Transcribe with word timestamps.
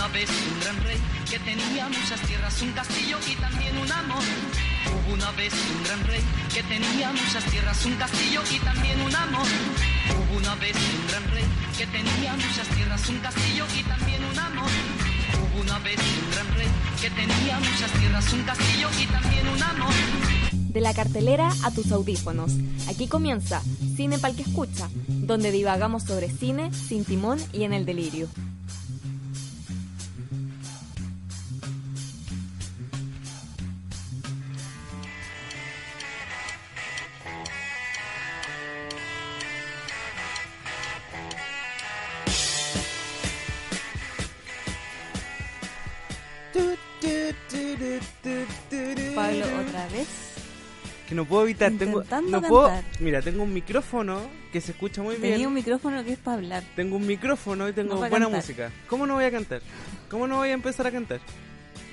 una 0.00 0.08
vez 0.14 0.30
un 0.30 0.60
gran 0.60 0.82
rey 0.84 0.96
que 1.30 1.38
tenía 1.40 1.86
muchas 1.86 2.18
tierras, 2.22 2.62
un 2.62 2.72
castillo 2.72 3.18
y 3.30 3.36
también 3.36 3.76
un 3.76 3.92
amor. 3.92 4.24
Hubo 4.86 5.12
una 5.12 5.30
vez 5.32 5.52
un 5.52 5.84
gran 5.84 6.02
rey 6.06 6.20
que 6.54 6.62
tenía 6.62 7.12
muchas 7.12 7.44
tierras, 7.44 7.84
un 7.84 7.96
castillo 7.96 8.40
y 8.50 8.58
también 8.60 8.98
un 9.02 9.14
amor. 9.14 9.46
Hubo 10.16 10.38
una 10.38 10.54
vez 10.54 10.74
un 10.74 11.06
gran 11.06 11.24
rey 11.28 11.44
que 11.76 11.86
tenía 11.86 12.32
muchas 12.32 12.68
tierras, 12.68 13.08
un 13.10 13.18
castillo 13.18 13.66
y 13.78 13.82
también 13.82 14.24
un 14.24 14.38
amor. 14.38 14.70
Hubo 15.36 15.60
una 15.60 15.78
vez 15.80 16.00
un 16.00 16.30
gran 16.32 16.48
rey 16.54 16.68
que 17.02 17.10
tenía 17.10 17.58
muchas 17.58 17.92
tierras, 17.92 18.32
un 18.32 18.42
castillo 18.44 18.88
y 18.98 19.06
también 19.06 19.48
un 19.48 19.62
amor. 19.62 19.94
De 20.52 20.80
la 20.80 20.94
cartelera 20.94 21.50
a 21.62 21.70
tus 21.72 21.92
audífonos. 21.92 22.52
Aquí 22.88 23.06
comienza 23.06 23.60
Cine 23.96 24.18
Pal 24.18 24.34
que 24.34 24.42
Escucha, 24.42 24.88
donde 25.08 25.50
divagamos 25.50 26.04
sobre 26.04 26.30
cine, 26.30 26.72
sin 26.72 27.04
timón 27.04 27.38
y 27.52 27.64
en 27.64 27.74
el 27.74 27.84
delirio. 27.84 28.28
No 51.20 51.26
puedo 51.26 51.42
evitar, 51.44 51.70
tengo, 51.72 52.02
no 52.28 52.40
puedo, 52.40 52.72
mira, 52.98 53.20
tengo 53.20 53.42
un 53.42 53.52
micrófono 53.52 54.22
que 54.52 54.60
se 54.62 54.72
escucha 54.72 55.02
muy 55.02 55.16
Tenía 55.16 55.36
bien. 55.36 55.48
un 55.48 55.54
micrófono 55.54 56.02
que 56.02 56.12
es 56.14 56.18
para 56.18 56.38
hablar. 56.38 56.62
Tengo 56.74 56.96
un 56.96 57.06
micrófono 57.06 57.68
y 57.68 57.72
tengo 57.74 57.90
No 57.94 58.00
buena 58.00 58.10
cantar. 58.26 58.30
música. 58.32 58.70
¿Cómo 58.88 59.06
no 59.06 59.14
voy 59.14 59.24
a 59.24 59.30
cantar? 59.30 59.60
¿Cómo 60.08 60.26
no 60.26 60.36
voy 60.36 60.48
a 60.48 60.52
empezar 60.52 60.86
a 60.86 60.90
cantar? 60.90 61.20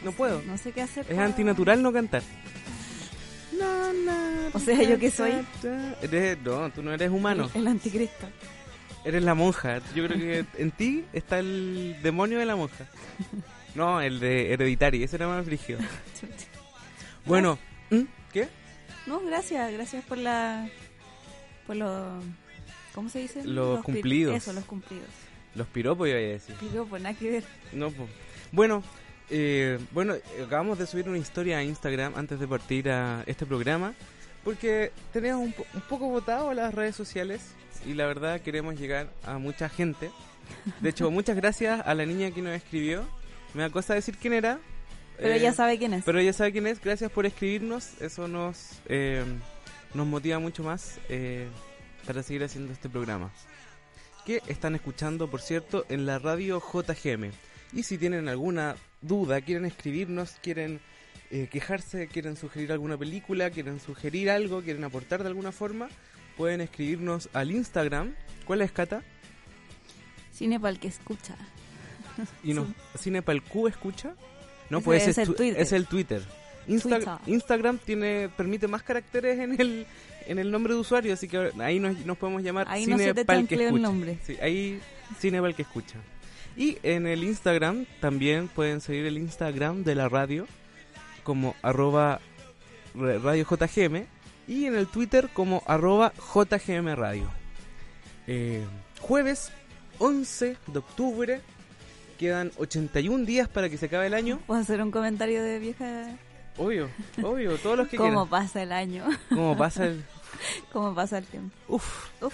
No 0.04 0.14
puedo. 0.14 0.42
No 0.44 0.58
sé 0.58 0.72
qué 0.72 0.82
hacer. 0.82 1.06
Es 1.10 1.18
antinatural 1.18 1.82
no 1.84 1.92
cantar. 1.92 2.22
O 4.54 4.60
sea, 4.60 4.82
¿yo 4.82 4.98
qué 4.98 5.12
soy? 5.12 5.34
Eres, 6.02 6.38
no, 6.42 6.70
tú 6.70 6.82
no 6.82 6.94
eres 6.94 7.12
humano. 7.12 7.50
El 7.54 7.68
anticristo. 7.68 8.28
Eres 9.04 9.24
la 9.24 9.34
monja. 9.34 9.80
Yo 9.94 10.06
creo 10.08 10.18
que 10.18 10.46
en 10.62 10.72
ti 10.72 11.04
está 11.12 11.40
el 11.40 11.98
demonio 12.02 12.40
de 12.40 12.46
la 12.46 12.56
monja. 12.56 12.86
No, 13.76 14.00
el 14.02 14.20
de 14.20 14.54
Hereditary. 14.54 15.04
Ese 15.04 15.18
era 15.18 15.28
más 15.28 15.46
brígido. 15.46 15.80
Bueno, 17.26 17.60
¿mm? 17.90 18.04
No, 19.08 19.20
gracias, 19.22 19.72
gracias 19.74 20.04
por 20.06 20.18
la. 20.18 20.70
por 21.66 21.76
los. 21.76 22.24
¿Cómo 22.94 23.10
se 23.10 23.20
dice? 23.20 23.44
Los 23.46 23.78
pi- 23.80 23.84
cumplidos. 23.84 24.36
Eso, 24.36 24.54
los 24.54 24.66
cumplidos. 24.66 25.06
Los 25.56 25.68
piropos 25.68 26.08
iba 26.08 26.18
a 26.18 26.22
decir. 26.22 26.56
Pido, 26.56 26.86
pues 26.86 27.02
nada 27.02 27.16
que 27.18 27.30
ver. 27.32 27.44
No, 27.74 27.90
po. 27.92 28.08
Bueno, 28.52 28.84
eh, 29.30 29.80
bueno, 29.92 30.16
acabamos 30.44 30.78
de 30.78 30.88
subir 30.88 31.08
una 31.08 31.18
historia 31.18 31.58
a 31.58 31.64
Instagram 31.64 32.14
antes 32.16 32.40
de 32.40 32.48
partir 32.48 32.90
a 32.90 33.24
este 33.28 33.46
programa 33.46 33.94
porque 34.44 34.92
tenemos 35.12 35.42
un, 35.44 35.52
po- 35.54 35.66
un 35.74 35.82
poco 35.82 36.08
votado 36.10 36.54
las 36.54 36.74
redes 36.74 36.96
sociales 36.96 37.42
y 37.86 37.94
la 37.94 38.06
verdad 38.06 38.40
queremos 38.42 38.80
llegar 38.80 39.10
a 39.26 39.38
mucha 39.38 39.68
gente. 39.70 40.10
De 40.80 40.90
hecho, 40.90 41.12
muchas 41.12 41.36
gracias 41.36 41.82
a 41.86 41.94
la 41.94 42.06
niña 42.06 42.32
que 42.32 42.42
nos 42.42 42.54
escribió. 42.56 43.04
Me 43.54 43.64
da 43.64 43.70
cosa 43.70 43.94
decir 43.96 44.18
quién 44.18 44.34
era. 44.34 44.60
Pero 45.18 45.34
eh, 45.34 45.40
ya 45.40 45.54
sabe 45.54 45.78
quién 45.78 45.94
es. 45.94 46.04
Pero 46.04 46.22
ya 46.22 46.34
sabe 46.34 46.52
quién 46.52 46.68
es. 46.68 46.82
Gracias 46.82 47.12
por 47.12 47.26
escribirnos. 47.26 48.02
Eso 48.02 48.28
nos, 48.28 48.80
eh, 48.88 49.24
nos 49.94 50.08
motiva 50.08 50.40
mucho 50.40 50.64
más 50.64 51.00
eh, 51.10 51.48
para 52.06 52.24
seguir 52.24 52.44
haciendo 52.44 52.74
este 52.74 52.90
programa. 52.90 53.32
Que 54.26 54.42
están 54.48 54.76
escuchando, 54.76 55.30
por 55.30 55.42
cierto, 55.42 55.86
en 55.90 56.06
la 56.06 56.20
radio 56.20 56.62
JGM. 56.62 57.32
Y 57.74 57.84
si 57.84 57.98
tienen 57.98 58.28
alguna 58.28 58.76
duda, 59.02 59.42
quieren 59.42 59.66
escribirnos, 59.66 60.38
quieren 60.42 60.80
eh, 61.30 61.48
quejarse, 61.52 62.08
quieren 62.08 62.38
sugerir 62.38 62.72
alguna 62.72 62.98
película, 62.98 63.50
quieren 63.50 63.80
sugerir 63.82 64.30
algo, 64.30 64.62
quieren 64.62 64.84
aportar 64.86 65.24
de 65.24 65.28
alguna 65.28 65.52
forma, 65.52 65.90
pueden 66.38 66.62
escribirnos 66.62 67.30
al 67.34 67.52
Instagram. 67.52 68.16
¿Cuál 68.46 68.62
es, 68.62 68.72
Cata? 68.72 69.04
Cine 70.32 70.60
para 70.60 70.72
el 70.72 70.80
que 70.80 70.88
escucha. 70.88 71.36
Y 72.44 72.54
nos, 72.54 72.68
Cinepalcu 72.98 73.68
escucha. 73.68 74.16
No, 74.70 74.82
pues 74.82 75.08
es 75.08 75.18
el 75.18 75.28
tu- 75.28 75.34
Twitter. 75.36 75.62
es 75.62 75.72
el 75.72 75.86
Twitter. 75.88 76.22
Insta- 76.68 76.98
Twitter. 76.98 77.14
Instagram 77.28 77.78
tiene 77.78 78.30
permite 78.36 78.68
más 78.68 78.84
caracteres 78.84 79.40
en 79.40 79.60
el 79.60 79.86
en 80.28 80.40
el 80.40 80.52
nombre 80.52 80.74
de 80.74 80.80
usuario, 80.82 81.14
así 81.14 81.30
que 81.30 81.52
ahí 81.60 81.80
nos, 81.80 81.98
nos 82.06 82.18
podemos 82.18 82.44
llamar 82.44 82.68
Ahí 82.70 82.86
no 82.86 82.98
se 82.98 83.06
te 83.14 83.22
Cinepal 83.22 83.36
que 83.38 83.42
chancleó 83.56 83.62
el 83.62 83.66
escucha. 83.68 83.82
nombre. 83.88 84.18
Sí, 84.26 84.38
ahí 84.42 84.82
Cinepal 85.20 85.56
que 85.56 85.62
escucha. 85.62 85.96
Y 86.58 86.78
en 86.84 87.08
el 87.08 87.24
Instagram 87.24 87.86
también 88.02 88.50
pueden 88.50 88.82
seguir 88.82 89.06
el 89.06 89.18
Instagram 89.18 89.84
de 89.86 89.96
la 89.96 90.10
radio 90.10 90.46
como 91.24 91.56
arroba 91.62 92.20
radio 92.94 93.46
JGM 93.46 94.06
y 94.50 94.66
en 94.66 94.76
el 94.76 94.88
Twitter 94.88 95.30
como 95.34 95.64
arroba 95.68 96.12
JGM 96.34 96.94
Radio. 96.96 97.30
Eh, 98.28 98.66
jueves 99.00 99.52
11 100.00 100.58
de 100.68 100.80
octubre, 100.80 101.42
quedan 102.18 102.52
81 102.58 103.26
días 103.26 103.48
para 103.48 103.70
que 103.70 103.78
se 103.78 103.86
acabe 103.88 104.08
el 104.08 104.14
año. 104.14 104.40
¿Puedo 104.48 104.60
hacer 104.60 104.82
un 104.82 104.92
comentario 104.92 105.42
de 105.44 105.60
vieja? 105.60 106.10
Obvio, 106.58 106.90
obvio, 107.24 107.56
todos 107.58 107.78
los 107.78 107.88
que 107.88 107.98
¿Cómo 107.98 108.10
quieran. 108.26 108.30
pasa 108.30 108.64
el 108.64 108.72
año? 108.72 109.06
¿Cómo 109.30 109.56
pasa 109.58 109.86
el...? 109.86 110.04
¿Cómo 110.74 110.94
pasa 110.96 111.20
el 111.20 111.26
tiempo? 111.26 111.56
Uf, 111.68 112.10
Uf. 112.22 112.34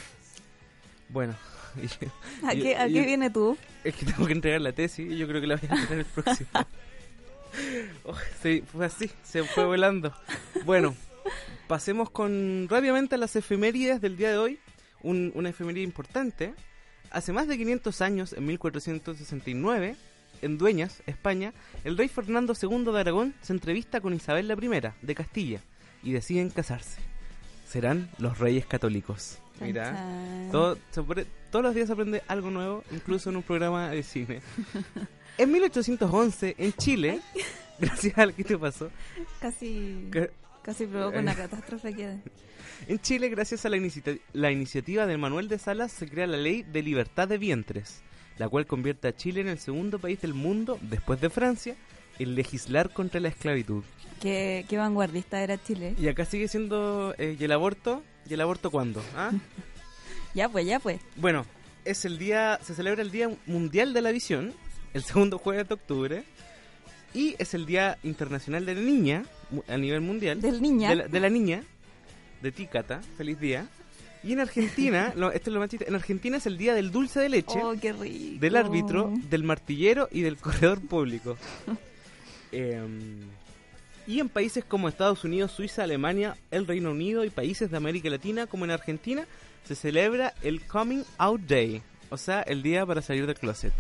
bueno. 1.10 1.36
¿A 2.48 2.54
Yo- 2.54 2.64
qué, 2.64 2.76
a 2.78 2.88
yo- 2.88 2.94
qué 3.02 3.06
viene 3.06 3.30
tú? 3.30 3.58
Es 3.84 3.96
que 3.96 4.06
tengo 4.06 4.26
que 4.28 4.34
entregar 4.34 4.62
la 4.62 4.72
tesis 4.72 5.12
y 5.12 5.18
yo 5.18 5.28
creo 5.28 5.42
que 5.42 5.48
la 5.48 5.56
voy 5.58 5.70
a 5.70 5.74
entregar 5.74 6.00
el 6.00 6.06
próximo. 6.06 6.50
Oh, 8.04 8.16
sí, 8.42 8.64
fue 8.72 8.88
así, 8.88 9.12
se 9.22 9.44
fue 9.44 9.64
volando. 9.66 10.12
Bueno, 10.66 10.96
pasemos 11.68 12.10
con 12.10 12.66
rápidamente 12.68 13.14
a 13.14 13.18
las 13.20 13.36
efemérides 13.36 14.02
del 14.02 14.18
día 14.18 14.32
de 14.32 14.38
hoy. 14.40 14.60
Un- 15.04 15.32
una 15.36 15.50
efeméride 15.50 15.84
importante. 15.84 16.56
Hace 17.14 17.32
más 17.32 17.48
de 17.48 17.58
500 17.58 18.02
años, 18.02 18.34
en 18.34 18.46
1469, 18.46 19.96
en 20.42 20.58
Dueñas, 20.58 21.02
España, 21.06 21.54
el 21.84 21.98
rey 21.98 22.08
Fernando 22.10 22.54
II 22.60 22.86
de 22.92 23.00
Aragón 23.00 23.34
se 23.42 23.54
entrevista 23.54 24.02
con 24.02 24.14
Isabel 24.14 24.52
I 24.52 24.82
de 25.06 25.16
Castilla 25.16 25.62
y 26.04 26.12
deciden 26.12 26.50
casarse. 26.50 27.00
Serán 27.70 28.10
los 28.18 28.40
reyes 28.40 28.66
católicos. 28.66 29.38
Mira. 29.62 29.96
Todo, 30.52 30.76
todos 31.52 31.64
los 31.64 31.76
días 31.76 31.88
se 31.88 31.94
aprende 31.94 32.24
algo 32.28 32.50
nuevo, 32.50 32.84
incluso 32.92 33.30
en 33.30 33.38
un 33.38 33.44
programa 33.44 33.90
de 33.92 34.04
cine. 34.04 34.42
En 35.38 35.52
1811, 35.52 36.56
en 36.58 36.74
Chile, 36.74 37.22
gracias 37.80 38.18
al 38.18 38.34
que 38.34 38.44
te 38.44 38.58
pasó, 38.58 38.90
Casi, 39.40 40.10
que- 40.12 40.32
casi 40.64 40.86
provoca 40.86 41.18
Eh. 41.18 41.22
una 41.22 41.36
catástrofe 41.36 41.94
que... 41.94 42.18
en 42.88 43.00
Chile, 43.00 43.30
gracias 43.30 43.66
a 43.66 43.70
la, 43.70 43.78
inicia- 43.78 44.20
la 44.34 44.52
iniciativa 44.52 45.06
de 45.06 45.18
Manuel 45.18 45.48
de 45.48 45.60
Salas, 45.60 45.92
se 45.92 46.08
crea 46.08 46.28
la 46.28 46.38
ley 46.38 46.64
de 46.64 46.82
libertad 46.82 47.28
de 47.28 47.38
vientres, 47.38 48.02
la 48.38 48.50
cual 48.50 48.66
convierte 48.66 49.08
a 49.08 49.16
Chile 49.16 49.42
en 49.42 49.48
el 49.48 49.60
segundo 49.60 50.00
país 50.00 50.22
del 50.22 50.34
mundo, 50.34 50.80
después 50.82 51.20
de 51.22 51.30
Francia, 51.30 51.76
en 52.20 52.36
legislar 52.36 52.92
contra 52.92 53.20
la 53.20 53.30
esclavitud. 53.30 53.84
Qué, 54.22 54.66
qué 54.70 54.78
vanguardista 54.78 55.42
era 55.44 55.62
Chile. 55.62 55.96
Y 56.00 56.08
acá 56.08 56.26
sigue 56.26 56.48
siendo, 56.48 57.14
eh, 57.18 57.36
¿y 57.40 57.44
el 57.44 57.52
aborto? 57.52 58.04
¿Y 58.30 58.34
el 58.34 58.42
aborto 58.42 58.72
cuándo? 58.72 59.04
¿Ah? 59.16 59.32
Ya 60.36 60.50
pues, 60.50 60.66
ya 60.66 60.80
pues. 60.80 61.00
Bueno, 61.18 61.46
es 61.86 62.06
el 62.06 62.18
día, 62.18 62.60
se 62.64 62.74
celebra 62.74 63.04
el 63.04 63.12
Día 63.12 63.30
Mundial 63.46 63.94
de 63.94 64.02
la 64.02 64.12
Visión, 64.12 64.52
el 64.96 65.04
segundo 65.04 65.38
jueves 65.38 65.68
de 65.68 65.76
octubre, 65.76 66.24
y 67.14 67.36
es 67.38 67.54
el 67.54 67.66
Día 67.66 67.98
Internacional 68.04 68.66
de 68.66 68.76
la 68.76 68.82
Niña 68.82 69.24
a 69.68 69.78
nivel 69.78 70.02
mundial. 70.02 70.42
Del 70.42 70.62
niña. 70.62 70.90
De 70.90 70.96
la, 70.96 71.08
de 71.08 71.20
la 71.20 71.30
niña, 71.30 71.64
de 72.42 72.52
ti, 72.52 72.68
Cata, 72.68 73.02
feliz 73.18 73.40
día. 73.40 73.68
Y 74.24 74.34
en 74.34 74.40
Argentina, 74.40 75.14
no, 75.18 75.32
esto 75.32 75.50
es 75.50 75.54
lo 75.54 75.60
más 75.60 75.70
chiste, 75.70 75.88
en 75.88 75.96
Argentina 75.96 76.38
es 76.38 76.46
el 76.46 76.58
Día 76.58 76.74
del 76.74 76.92
Dulce 76.92 77.20
de 77.20 77.30
Leche, 77.30 77.60
Oh, 77.62 77.74
qué 77.80 77.94
rico. 77.94 78.40
del 78.40 78.56
árbitro, 78.56 79.12
del 79.30 79.44
martillero 79.44 80.08
y 80.12 80.22
del 80.22 80.38
corredor 80.38 80.82
público. 80.82 81.38
Em, 82.56 83.22
y 84.06 84.20
en 84.20 84.30
países 84.30 84.64
como 84.64 84.88
Estados 84.88 85.24
Unidos, 85.24 85.52
Suiza, 85.52 85.84
Alemania, 85.84 86.38
el 86.52 86.68
Reino 86.68 86.92
Unido 86.92 87.26
y 87.26 87.32
países 87.32 87.72
de 87.72 87.78
América 87.78 88.10
Latina, 88.12 88.46
como 88.46 88.66
en 88.66 88.70
Argentina, 88.70 89.26
se 89.64 89.74
celebra 89.74 90.36
el 90.44 90.62
Coming 90.62 91.04
Out 91.18 91.42
Day, 91.42 91.82
o 92.12 92.18
sea, 92.18 92.42
el 92.44 92.62
día 92.62 92.86
para 92.86 93.02
salir 93.02 93.26
del 93.26 93.36
closet. 93.40 93.74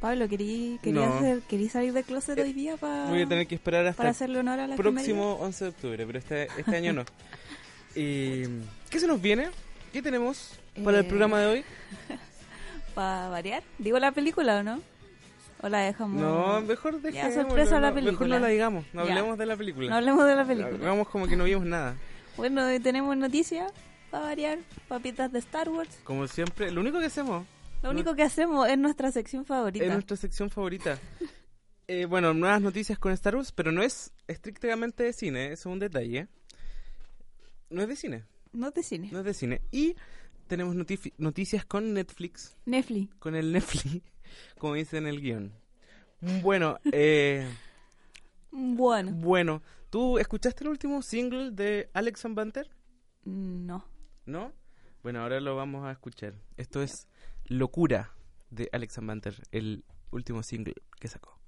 Pablo, 0.00 0.28
¿querí, 0.28 0.78
quería 0.82 1.06
No. 1.06 1.14
hacer, 1.14 1.40
¿querí 1.48 1.68
salir 1.68 1.92
del 1.92 2.04
closet 2.04 2.38
Eh, 2.38 2.42
hoy 2.42 2.52
día 2.52 2.76
pa- 2.76 3.06
Voy 3.08 3.22
a 3.22 3.26
tener 3.26 3.46
que 3.46 3.54
esperar 3.54 3.86
hasta 3.86 3.96
para 3.96 4.10
el 4.10 4.14
hacerle 4.14 4.38
honor 4.40 4.60
a 4.60 4.66
la 4.66 4.76
próximo 4.76 5.34
11 5.40 5.64
de 5.64 5.70
octubre, 5.70 6.06
pero 6.06 6.18
este, 6.18 6.48
este 6.58 6.76
año 6.76 6.92
no. 6.92 7.04
Y, 7.96 8.42
¿Qué 8.90 9.00
se 9.00 9.06
nos 9.06 9.20
viene? 9.22 9.48
¿Qué 9.92 10.02
tenemos 10.02 10.52
para 10.84 10.98
el 10.98 11.06
Eh, 11.06 11.08
programa 11.08 11.40
de 11.40 11.46
hoy? 11.46 11.64
¿Para 12.94 13.28
variar? 13.30 13.62
¿Digo 13.78 13.98
la 13.98 14.12
película 14.12 14.58
o 14.58 14.62
no? 14.62 14.82
¿O 15.62 15.68
la 15.70 15.78
dejamos? 15.80 16.20
No, 16.20 16.60
mejor 16.60 17.00
Ya, 17.00 17.10
dejemos. 17.28 17.34
sorpresa 17.34 17.80
la 17.80 17.90
Mejor 17.90 17.94
película. 18.04 18.36
no 18.36 18.42
la 18.42 18.48
digamos, 18.48 18.84
no 18.92 19.04
Ya. 19.04 19.12
hablemos 19.12 19.38
de 19.38 19.46
la 19.46 19.56
película. 19.56 19.88
No 19.88 19.96
hablemos 19.96 20.26
de 20.26 20.34
la 20.36 20.44
película. 20.46 20.76
Hagamos 20.76 21.08
como 21.08 21.26
que 21.26 21.36
no 21.36 21.44
vimos 21.44 21.64
nada. 21.64 21.96
Bueno, 22.36 22.66
hoy 22.66 22.78
tenemos 22.80 23.16
noticias 23.16 23.72
para 24.10 24.24
variar. 24.26 24.58
Papitas 24.88 25.32
de 25.32 25.38
Star 25.38 25.70
Wars. 25.70 25.88
Como 26.04 26.28
siempre, 26.28 26.70
lo 26.70 26.82
único 26.82 26.98
que 27.00 27.06
hacemos. 27.06 27.46
Lo 27.86 27.92
único 27.92 28.14
que 28.14 28.22
hacemos 28.22 28.68
es 28.68 28.76
nuestra 28.78 29.10
sección 29.12 29.44
favorita. 29.44 29.84
Es 29.84 29.92
nuestra 29.92 30.16
sección 30.16 30.50
favorita. 30.50 30.98
Eh, 31.88 32.04
bueno, 32.06 32.34
nuevas 32.34 32.60
noticias 32.60 32.98
con 32.98 33.12
Star 33.12 33.36
Wars, 33.36 33.52
pero 33.52 33.70
no 33.72 33.82
es 33.82 34.12
estrictamente 34.26 35.04
de 35.04 35.12
cine, 35.12 35.52
eso 35.52 35.68
es 35.68 35.72
un 35.72 35.78
detalle. 35.78 36.26
No 37.70 37.82
es 37.82 37.88
de 37.88 37.96
cine, 37.96 38.24
No 38.52 38.68
es 38.68 38.74
de 38.74 38.82
cine. 38.82 39.08
no 39.12 39.20
es 39.20 39.24
de 39.24 39.34
cine. 39.34 39.62
Y 39.70 39.94
tenemos 40.48 40.74
noticias 41.18 41.64
con 41.64 41.92
Netflix, 41.94 42.56
Netflix. 42.64 43.14
con 43.20 43.34
el 43.36 43.52
Netflix, 43.52 44.02
como 44.58 44.74
dice 44.74 44.98
en 44.98 45.06
el 45.06 45.20
guion. 45.20 45.52
Bueno, 46.42 46.78
eh, 46.92 47.46
Bueno. 48.50 49.12
bueno, 49.12 49.62
¿tú 49.90 50.18
escuchaste 50.18 50.64
el 50.64 50.70
último 50.70 51.02
single 51.02 51.50
de 51.52 51.88
Alex 51.92 52.24
and 52.24 52.34
Banter? 52.34 52.68
No. 53.24 53.84
¿No? 54.24 54.52
Bueno, 55.02 55.20
ahora 55.22 55.40
lo 55.40 55.54
vamos 55.54 55.84
a 55.86 55.92
escuchar. 55.92 56.34
Esto 56.56 56.82
es 56.82 57.06
Locura 57.48 58.12
de 58.50 58.68
Alex 58.72 58.98
Banter, 59.00 59.34
el 59.52 59.84
último 60.10 60.42
single 60.42 60.74
que 60.98 61.06
sacó. 61.06 61.38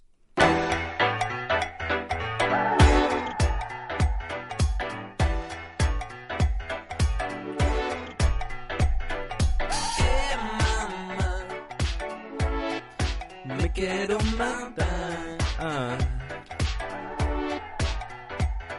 Me 13.44 13.72
quiero 13.72 14.18
matar. 14.36 15.38
Ah. 15.58 15.98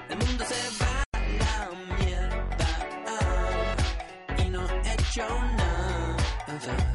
El 0.10 0.18
mundo 0.18 0.46
se 0.46 0.84
va 0.84 1.04
a 1.12 1.20
la 1.20 1.96
mierda 1.98 2.68
ah, 3.08 3.76
y 4.38 4.50
no 4.50 4.62
he 4.70 4.94
hecho. 4.94 5.28
Nada 6.48 6.89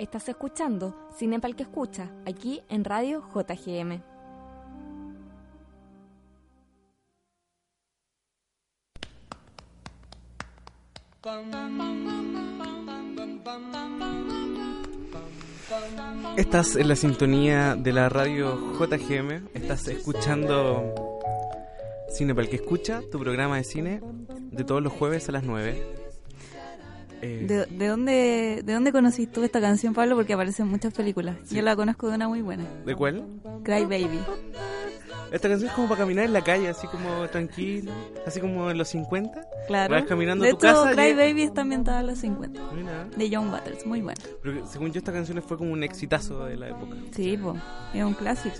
Estás 0.00 0.30
escuchando 0.30 1.10
Cinepal 1.14 1.54
que 1.54 1.62
escucha, 1.62 2.10
aquí 2.24 2.62
en 2.70 2.84
Radio 2.84 3.22
JGM. 3.34 4.00
Estás 16.38 16.76
en 16.76 16.88
la 16.88 16.96
sintonía 16.96 17.76
de 17.76 17.92
la 17.92 18.08
radio 18.08 18.56
JGM. 18.78 19.48
Estás 19.52 19.86
escuchando 19.88 21.20
Cine 22.08 22.34
para 22.34 22.46
el 22.46 22.48
que 22.48 22.56
escucha, 22.56 23.02
tu 23.12 23.18
programa 23.18 23.58
de 23.58 23.64
cine 23.64 24.00
de 24.50 24.64
todos 24.64 24.82
los 24.82 24.94
jueves 24.94 25.28
a 25.28 25.32
las 25.32 25.44
9. 25.44 25.99
Eh, 27.22 27.44
¿De, 27.46 27.66
de 27.66 27.86
dónde, 27.86 28.62
¿De 28.64 28.72
dónde 28.72 28.92
conociste 28.92 29.34
tú 29.34 29.42
esta 29.44 29.60
canción, 29.60 29.92
Pablo? 29.94 30.16
Porque 30.16 30.32
aparece 30.32 30.62
en 30.62 30.68
muchas 30.68 30.92
películas. 30.94 31.36
Yo 31.50 31.60
la 31.62 31.76
conozco 31.76 32.08
de 32.08 32.14
una 32.16 32.28
muy 32.28 32.40
buena. 32.42 32.64
¿De 32.86 32.94
cuál? 32.94 33.24
Cry 33.62 33.84
Baby. 33.84 34.20
Esta 35.32 35.48
canción 35.48 35.68
es 35.70 35.76
como 35.76 35.86
para 35.88 36.00
caminar 36.00 36.24
en 36.24 36.32
la 36.32 36.42
calle, 36.42 36.68
así 36.68 36.88
como 36.88 37.28
tranquilo, 37.28 37.92
así 38.26 38.40
como 38.40 38.68
en 38.68 38.76
los 38.78 38.88
50. 38.88 39.46
Claro. 39.68 39.94
Vas 39.94 40.04
caminando 40.04 40.42
de 40.44 40.50
a 40.50 40.54
tu 40.54 40.66
hecho, 40.66 40.74
casa 40.82 40.92
y- 40.92 40.96
Cry 40.96 41.14
Baby 41.14 41.42
está 41.42 41.60
ambientada 41.60 42.00
a 42.00 42.02
los 42.02 42.18
50. 42.18 42.60
Mira, 42.74 43.04
De 43.16 43.30
John 43.32 43.48
Waters, 43.52 43.86
muy 43.86 44.00
bueno. 44.00 44.20
pero 44.42 44.66
según 44.66 44.90
yo 44.92 44.98
esta 44.98 45.12
canción 45.12 45.40
fue 45.42 45.56
como 45.56 45.72
un 45.72 45.84
exitazo 45.84 46.44
de 46.46 46.56
la 46.56 46.70
época. 46.70 46.96
Sí, 47.12 47.36
po, 47.36 47.54
es 47.94 48.02
un 48.02 48.14
clásico. 48.14 48.56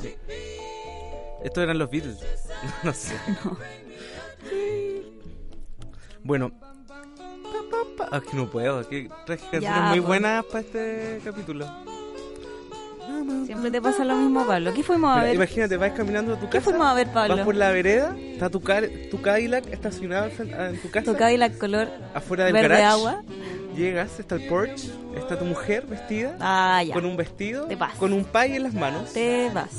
Estos 1.43 1.64
eran 1.64 1.76
los 1.79 1.90
Beatles. 1.90 2.19
no 2.85 2.93
sé. 2.93 3.14
Bueno. 6.23 6.52
Pa. 8.00 8.16
Ah, 8.16 8.21
que 8.21 8.37
no 8.37 8.49
puedo. 8.50 8.88
Que 8.88 9.09
traje 9.26 9.42
canciones 9.50 9.83
muy 9.90 9.99
pues. 10.00 10.07
buenas 10.09 10.45
para 10.47 10.61
este 10.61 11.21
capítulo. 11.25 11.66
Siempre 13.47 13.71
te 13.71 13.83
pasa 13.83 14.04
lo 14.04 14.14
mismo, 14.16 14.47
Pablo. 14.47 14.73
¿Qué 14.73 14.83
fuimos 14.83 15.11
a 15.11 15.14
Mira, 15.16 15.26
ver? 15.26 15.35
imagínate, 15.35 15.76
vas 15.76 15.92
caminando 15.92 16.35
a 16.35 16.37
tu 16.37 16.47
¿Qué 16.49 16.59
casa. 16.59 16.71
fuimos 16.71 16.87
a 16.87 16.95
ver, 16.95 17.07
Vas 17.09 17.28
Pablo? 17.28 17.45
por 17.45 17.54
la 17.57 17.71
vereda, 17.71 18.16
está 18.19 18.49
tu, 18.50 18.61
car- 18.61 18.88
tu 19.11 19.21
Cadillac 19.21 19.66
estacionado 19.73 20.30
en 20.38 20.80
tu 20.80 20.90
casa, 20.90 21.12
Tu 21.12 21.19
Cadillac 21.19 21.59
color 21.59 21.88
afuera 22.14 22.45
del 22.45 22.52
verde 22.54 22.69
garage. 22.69 22.85
agua. 22.85 23.23
Llegas, 23.76 24.19
está 24.21 24.37
el 24.37 24.47
porch, 24.47 24.90
está 25.16 25.38
tu 25.38 25.45
mujer 25.45 25.87
vestida, 25.87 26.37
Ah, 26.40 26.83
ya. 26.85 26.92
con 26.95 27.04
un 27.04 27.16
vestido, 27.16 27.66
Te 27.66 27.76
vas. 27.76 27.95
con 27.95 28.12
un 28.12 28.25
pay 28.25 28.57
en 28.57 28.62
las 28.64 28.75
manos. 28.75 29.12
Te 29.12 29.50
vas. 29.50 29.71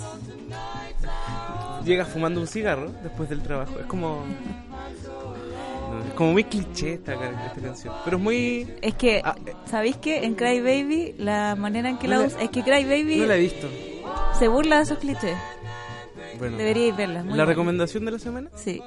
Llegas 1.86 2.10
fumando 2.10 2.40
un 2.42 2.48
cigarro 2.48 2.92
después 3.04 3.30
del 3.30 3.42
trabajo. 3.42 3.80
Es 3.80 3.86
como. 3.86 4.24
Es 6.12 6.15
como 6.18 6.34
muy 6.34 6.44
cliché 6.44 6.94
esta, 6.94 7.15
ca- 7.18 7.46
esta 7.48 7.62
canción. 7.62 7.94
Pero 8.06 8.18
es 8.18 8.24
muy. 8.24 8.68
Es 8.82 8.94
que, 8.96 9.22
Ah, 9.24 9.36
eh. 9.46 9.53
¿sabéis 9.65 9.98
qué? 9.98 10.24
En 10.25 10.36
Cry 10.36 10.60
Baby, 10.62 11.15
la 11.18 11.56
manera 11.56 11.89
en 11.89 11.98
que 11.98 12.08
No 12.08 12.20
la 12.20 12.27
usa. 12.27 12.41
Es 12.41 12.50
que 12.50 12.63
Cry 12.63 12.84
Baby 12.86 13.18
No 13.18 13.25
la 13.25 13.36
he 13.36 13.39
visto. 13.39 13.68
se 14.38 14.48
burla 14.48 14.77
de 14.77 14.84
esos 14.84 14.98
clichés. 15.00 15.36
Bueno, 16.39 16.58
Deberíais 16.58 16.96
verla. 16.98 17.20
¿la 17.22 17.24
buena. 17.30 17.46
recomendación 17.46 18.06
de 18.06 18.12
la 18.12 18.20
semana? 18.20 18.50
Sí. 18.56 18.82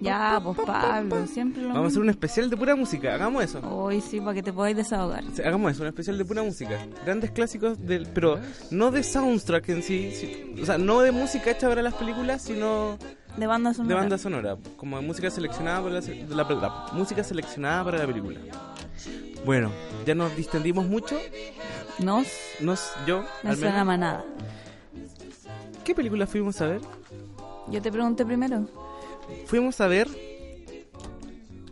Ya, 0.00 0.40
pues 0.42 0.56
Pablo, 0.66 1.26
siempre 1.26 1.62
lo 1.62 1.68
Vamos 1.68 1.84
a 1.84 1.86
hacer 1.88 2.00
un 2.02 2.08
especial 2.10 2.48
de 2.48 2.56
pura 2.56 2.74
música. 2.76 3.14
Hagamos 3.14 3.44
eso. 3.44 3.60
Hoy 3.68 4.00
sí, 4.00 4.18
para 4.20 4.34
que 4.34 4.42
te 4.42 4.52
podáis 4.52 4.76
desahogar. 4.76 5.22
Hagamos 5.44 5.72
eso, 5.72 5.82
un 5.82 5.88
especial 5.88 6.16
de 6.16 6.24
pura 6.24 6.42
música. 6.42 6.78
Grandes 7.04 7.30
clásicos, 7.32 7.84
del, 7.86 8.06
pero 8.06 8.38
no 8.70 8.90
de 8.90 9.02
soundtrack 9.02 9.68
en 9.70 9.82
sí, 9.82 10.10
sí, 10.14 10.54
O 10.62 10.64
sea, 10.64 10.78
no 10.78 11.00
de 11.00 11.12
música 11.12 11.50
hecha 11.50 11.68
para 11.68 11.82
las 11.82 11.94
películas, 11.94 12.42
sino 12.42 12.96
De 13.36 13.46
banda 13.46 13.70
de 13.70 13.76
sonora. 13.76 13.96
banda 14.00 14.18
sonora. 14.18 14.56
Como 14.76 14.98
de 15.00 15.06
música 15.06 15.30
seleccionada 15.30 15.80
para 15.82 15.94
la, 15.94 16.00
de 16.00 16.26
la- 16.34 16.44
la 16.44 16.88
música 16.92 17.22
seleccionada 17.24 17.84
para 17.84 17.98
la 17.98 18.06
película. 18.06 18.40
Bueno, 19.44 19.70
ya 20.04 20.14
nos 20.14 20.36
distendimos 20.36 20.86
mucho. 20.86 21.18
Nos, 21.98 22.26
Nos, 22.60 22.90
yo, 23.06 23.24
me 23.42 23.50
al 23.50 23.56
suena 23.56 23.72
menos. 23.72 23.86
manada. 23.86 24.24
¿Qué 25.84 25.94
película 25.94 26.26
fuimos 26.26 26.60
a 26.60 26.66
ver? 26.66 26.80
Yo 27.68 27.80
te 27.80 27.90
pregunté 27.90 28.24
primero. 28.26 28.66
Fuimos 29.46 29.80
a 29.80 29.86
ver. 29.86 30.08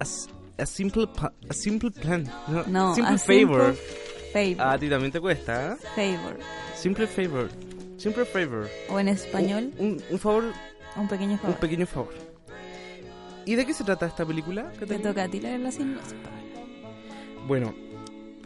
A, 0.01 0.63
a 0.63 0.67
simple, 0.67 1.07
Pa- 1.09 1.33
a 1.49 1.53
simple 1.53 1.91
Plan. 1.91 2.25
No, 2.49 2.65
No, 2.67 2.95
Simple 2.95 3.15
a 3.15 3.19
Favor. 3.19 3.75
Simple 3.75 4.55
Favor. 4.57 4.75
A 4.75 4.79
ti 4.79 4.89
también 4.89 5.13
te 5.13 5.21
cuesta, 5.21 5.73
¿eh? 5.73 5.77
Favor. 6.17 6.39
Simple 6.77 7.07
Favor. 7.07 7.49
Simple 7.97 8.25
Favor. 8.25 8.69
O 8.91 9.01
en 9.01 9.09
español, 9.09 9.73
Un, 9.79 10.01
un 10.11 10.19
favor, 10.19 10.45
un 11.01 11.09
pequeño 11.09 11.33
un 11.33 11.39
favor. 11.39 11.59
pequeño 11.61 11.87
favor. 11.87 12.15
¿Y 13.45 13.55
de 13.55 13.65
qué 13.67 13.73
se 13.75 13.85
trata 13.85 14.07
esta 14.07 14.27
película? 14.27 14.73
¿Qué 14.79 14.85
Te 14.87 14.99
toca 14.99 15.25
a 15.25 15.29
ti 15.29 15.41
leer 15.41 15.61
la 15.61 15.71
sinopsis. 15.73 16.15
Bueno, 17.47 17.75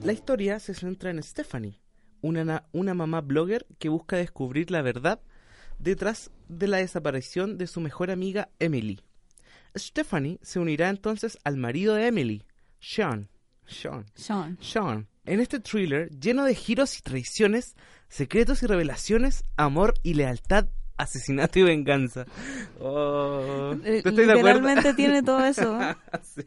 la 0.02 0.12
historia 0.12 0.60
se 0.60 0.74
centra 0.74 1.10
en 1.10 1.22
Stephanie, 1.22 1.80
una, 2.20 2.44
na- 2.44 2.64
una 2.72 2.94
mamá 2.94 3.20
blogger 3.20 3.66
que 3.78 3.88
busca 3.88 4.16
descubrir 4.16 4.70
la 4.70 4.82
verdad 4.82 5.20
detrás 5.78 6.30
de 6.48 6.68
la 6.68 6.76
desaparición 6.78 7.58
de 7.58 7.66
su 7.66 7.80
mejor 7.80 8.10
amiga 8.10 8.48
Emily. 8.60 9.00
Stephanie 9.76 10.38
se 10.42 10.58
unirá 10.60 10.88
entonces 10.90 11.38
al 11.44 11.56
marido 11.56 11.94
de 11.94 12.06
Emily, 12.06 12.44
Sean. 12.78 13.28
Sean. 13.66 14.06
Sean. 14.14 14.58
Sean. 14.60 15.08
En 15.24 15.40
este 15.40 15.58
thriller 15.60 16.10
lleno 16.10 16.44
de 16.44 16.54
giros 16.54 16.98
y 16.98 17.02
traiciones, 17.02 17.74
secretos 18.08 18.62
y 18.62 18.66
revelaciones, 18.66 19.44
amor 19.56 19.94
y 20.02 20.14
lealtad, 20.14 20.66
asesinato 20.96 21.58
y 21.58 21.62
venganza. 21.62 22.26
Oh, 22.80 23.74
Eh. 23.84 24.02
Literalmente 24.04 24.94
tiene 24.94 25.22
todo 25.22 25.44
eso. 25.44 25.80
¿eh? 25.80 25.94
Sí. 26.22 26.42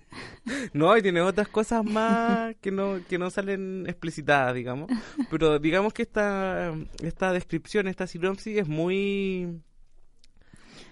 No, 0.74 0.96
y 0.98 1.02
tiene 1.02 1.22
otras 1.22 1.48
cosas 1.48 1.84
más 1.84 2.56
que 2.62 2.72
no, 2.72 3.00
que 3.10 3.18
no 3.18 3.30
salen 3.30 3.86
explicitadas, 3.88 4.54
digamos. 4.56 4.90
Pero 5.30 5.60
digamos 5.60 5.94
que 5.94 6.04
esta, 6.04 6.74
esta 7.02 7.32
descripción, 7.34 7.88
esta 7.88 8.08
sinopsis 8.08 8.58
es 8.60 8.68
muy... 8.68 9.60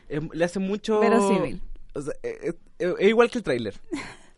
es- 0.10 0.22
le 0.34 0.46
hace 0.46 0.60
mucho... 0.60 1.00
Verosímil. 1.00 1.62
O 1.94 2.02
sea, 2.02 2.14
es, 2.24 2.56
es- 2.80 2.96
es 3.00 3.08
igual 3.08 3.30
que 3.30 3.38
el 3.38 3.44
tráiler. 3.44 3.76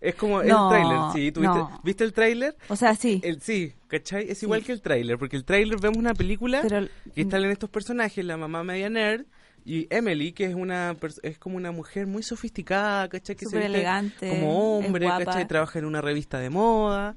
Es 0.02 0.16
como 0.16 0.44
No, 0.44 0.72
el 0.74 0.82
tráiler, 0.82 1.00
sí. 1.14 1.32
¿tú 1.32 1.42
viste, 1.42 1.58
no. 1.58 1.82
¿Viste 1.84 2.04
el 2.04 2.14
tráiler? 2.14 2.56
O 2.68 2.75
sea, 2.75 2.96
sí. 2.96 3.22
El, 3.24 3.42
sí, 3.42 3.74
¿cachai? 3.88 4.30
Es 4.30 4.44
igual 4.44 4.64
que 4.64 4.72
el 4.72 4.82
tráiler, 4.82 5.18
porque 5.18 5.36
el 5.36 5.46
tráiler 5.46 5.80
vemos 5.80 5.98
una 5.98 6.14
película 6.14 6.62
Pero 6.62 6.88
que 7.14 7.24
salen 7.30 7.52
estos 7.52 7.70
personajes, 7.70 8.24
la 8.24 8.38
mamá 8.38 8.64
media 8.64 8.90
nerd 8.90 9.25
y 9.68 9.88
Emily, 9.90 10.32
que 10.32 10.46
es 10.46 10.54
una 10.54 10.96
es 11.24 11.40
como 11.40 11.58
una 11.58 11.72
mujer 11.72 12.06
muy 12.06 12.22
sofisticada, 12.22 13.10
¿cachai? 13.10 13.36
Que 13.36 13.48
se 13.48 13.58
viste 13.58 13.66
elegante, 13.66 14.30
como 14.30 14.78
hombre. 14.78 15.08
¿cachai? 15.08 15.48
Trabaja 15.48 15.80
en 15.80 15.86
una 15.86 16.02
revista 16.02 16.38
de 16.40 16.52
moda 16.52 17.16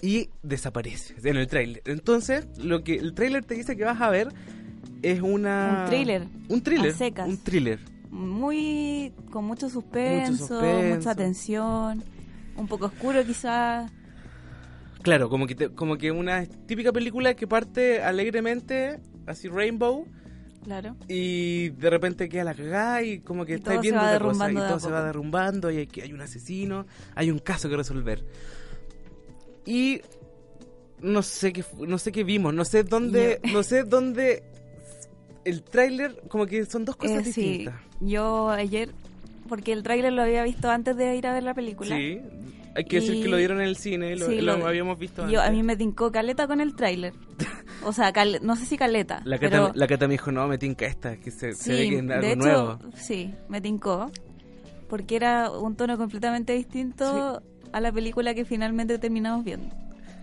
y 0.00 0.30
desaparece 0.44 1.16
en 1.24 1.36
el 1.36 1.48
tráiler. 1.48 1.82
Entonces, 1.86 2.46
lo 2.56 2.84
que 2.84 2.94
el 2.94 3.14
tráiler 3.14 3.44
te 3.44 3.54
dice 3.54 3.76
que 3.76 3.84
vas 3.84 4.00
a 4.00 4.10
ver 4.10 4.28
es 5.02 5.20
una... 5.20 5.82
Un 5.84 5.90
thriller, 5.90 6.26
Un 6.48 6.60
thriller. 6.62 6.92
secas. 6.94 7.28
Un 7.28 7.38
thriller. 7.38 7.80
muy 8.10 9.12
con 9.32 9.44
mucho 9.44 9.68
suspenso, 9.68 10.46
suspenso. 10.46 10.96
mucha 10.96 11.14
tensión, 11.16 12.04
un 12.58 12.66
poco 12.68 12.86
oscuro 12.86 13.24
quizás. 13.24 13.90
Claro, 15.02 15.28
como 15.28 15.46
que, 15.46 15.54
te- 15.54 15.70
como 15.70 15.96
que 15.96 16.10
una 16.10 16.44
típica 16.44 16.92
película 16.92 17.34
que 17.34 17.46
parte 17.46 18.02
alegremente, 18.02 18.98
así 19.26 19.48
rainbow, 19.48 20.06
Claro. 20.64 20.96
y 21.06 21.70
de 21.70 21.88
repente 21.88 22.28
queda 22.28 22.44
la 22.44 22.54
cagada 22.54 23.02
y 23.02 23.20
como 23.20 23.46
que 23.46 23.52
Y 23.52 23.54
estáis 23.56 23.80
viendo 23.80 24.02
otra 24.02 24.18
cosa, 24.18 24.50
y 24.50 24.54
todo 24.54 24.80
se 24.80 24.90
va 24.90 25.02
derrumbando 25.04 25.70
y 25.70 25.76
hay, 25.78 25.88
hay 26.02 26.12
un 26.12 26.20
asesino, 26.20 26.84
hay 27.14 27.30
un 27.30 27.38
caso 27.38 27.68
que 27.70 27.76
resolver. 27.76 28.24
Y 29.64 30.00
no 31.00 31.22
sé 31.22 31.52
qué 31.52 31.64
no 31.86 31.96
sé 31.98 32.10
qué 32.10 32.24
vimos, 32.24 32.52
no 32.52 32.64
sé 32.64 32.82
dónde 32.82 33.40
no 33.52 33.62
sé 33.62 33.84
dónde 33.84 34.42
el 35.44 35.62
tráiler 35.62 36.20
como 36.28 36.44
que 36.46 36.66
son 36.66 36.84
dos 36.84 36.96
cosas 36.96 37.18
Eh, 37.26 37.32
sí, 37.32 37.40
distintas. 37.58 37.80
yo 38.00 38.50
ayer, 38.50 38.90
porque 39.48 39.72
el 39.72 39.82
tráiler 39.82 40.12
lo 40.12 40.22
había 40.22 40.42
visto 40.44 40.70
antes 40.70 40.96
de 40.96 41.16
ir 41.16 41.26
a 41.26 41.32
ver 41.32 41.42
la 41.42 41.54
película. 41.54 41.96
Sí. 41.96 42.20
Hay 42.76 42.84
que 42.84 43.00
decir 43.00 43.20
que 43.22 43.28
lo 43.28 43.36
dieron 43.38 43.60
en 43.60 43.66
el 43.66 43.76
cine, 43.76 44.14
lo, 44.14 44.26
Sí, 44.26 44.40
lo 44.40 44.56
lo- 44.58 44.66
habíamos 44.66 44.98
visto 44.98 45.28
Yo, 45.28 45.40
a 45.40 45.44
antes. 45.46 45.56
mí 45.56 45.62
me 45.64 45.76
tincó 45.76 46.12
caleta 46.12 46.46
con 46.46 46.60
el 46.60 46.76
tráiler. 46.76 47.12
O 47.84 47.92
sea, 47.92 48.12
cal- 48.12 48.38
no 48.42 48.54
sé 48.54 48.66
si 48.66 48.76
caleta. 48.76 49.20
la 49.24 49.38
Cata, 49.38 49.50
pero 49.64 49.72
la 49.74 49.86
Cata 49.88 50.06
me 50.06 50.12
dijo, 50.14 50.30
no, 50.30 50.46
me 50.46 50.58
tinca 50.58 50.86
esta, 50.86 51.16
que 51.16 51.30
se, 51.32 51.54
se 51.54 51.72
ve 51.72 51.82
sí, 51.84 51.88
que 51.90 51.94
es 51.96 52.00
algo 52.02 52.20
de 52.20 52.28
hecho, 52.32 52.36
nuevo. 52.38 52.78
sí, 52.94 53.34
me 53.48 53.60
tincó. 53.60 54.12
Porque 54.88 55.16
era 55.16 55.50
un 55.50 55.74
tono 55.76 55.98
completamente 55.98 56.52
distinto 56.52 57.42
a 57.72 57.80
la 57.80 57.90
película 57.90 58.32
que 58.34 58.44
finalmente 58.44 58.98
terminamos 58.98 59.44
viendo. 59.44 59.74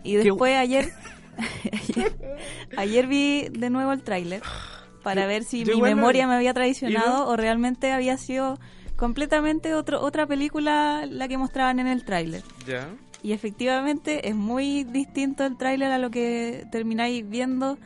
Y 0.03 0.13
Qué- 0.13 0.24
después 0.24 0.55
ayer, 0.55 0.91
ayer, 1.72 2.15
ayer 2.77 3.08
vi 3.08 3.48
de 3.50 3.70
nuevo 3.70 3.91
el 3.91 4.01
tráiler 4.03 4.41
para 5.03 5.25
ver 5.27 5.44
si 5.44 5.63
yo 5.63 5.75
mi 5.75 5.82
memoria 5.82 6.27
me 6.27 6.36
había 6.36 6.53
traicionado 6.53 7.27
o 7.27 7.36
realmente 7.36 7.91
había 7.91 8.17
sido 8.17 8.58
completamente 8.96 9.74
otro, 9.74 10.02
otra 10.02 10.25
película 10.25 11.06
la 11.10 11.28
que 11.28 11.38
mostraban 11.38 11.80
en 11.80 11.88
el 11.88 12.04
tráiler. 12.06 12.44
Ya. 12.68 12.88
Y 13.24 13.32
efectivamente 13.34 14.28
es 14.30 14.36
muy 14.36 14.84
distinto 14.84 15.46
el 15.46 15.58
tráiler 15.58 15.92
a 15.92 15.98
lo 15.98 16.12
que 16.12 16.66
termináis 16.72 17.28
viendo, 17.28 17.78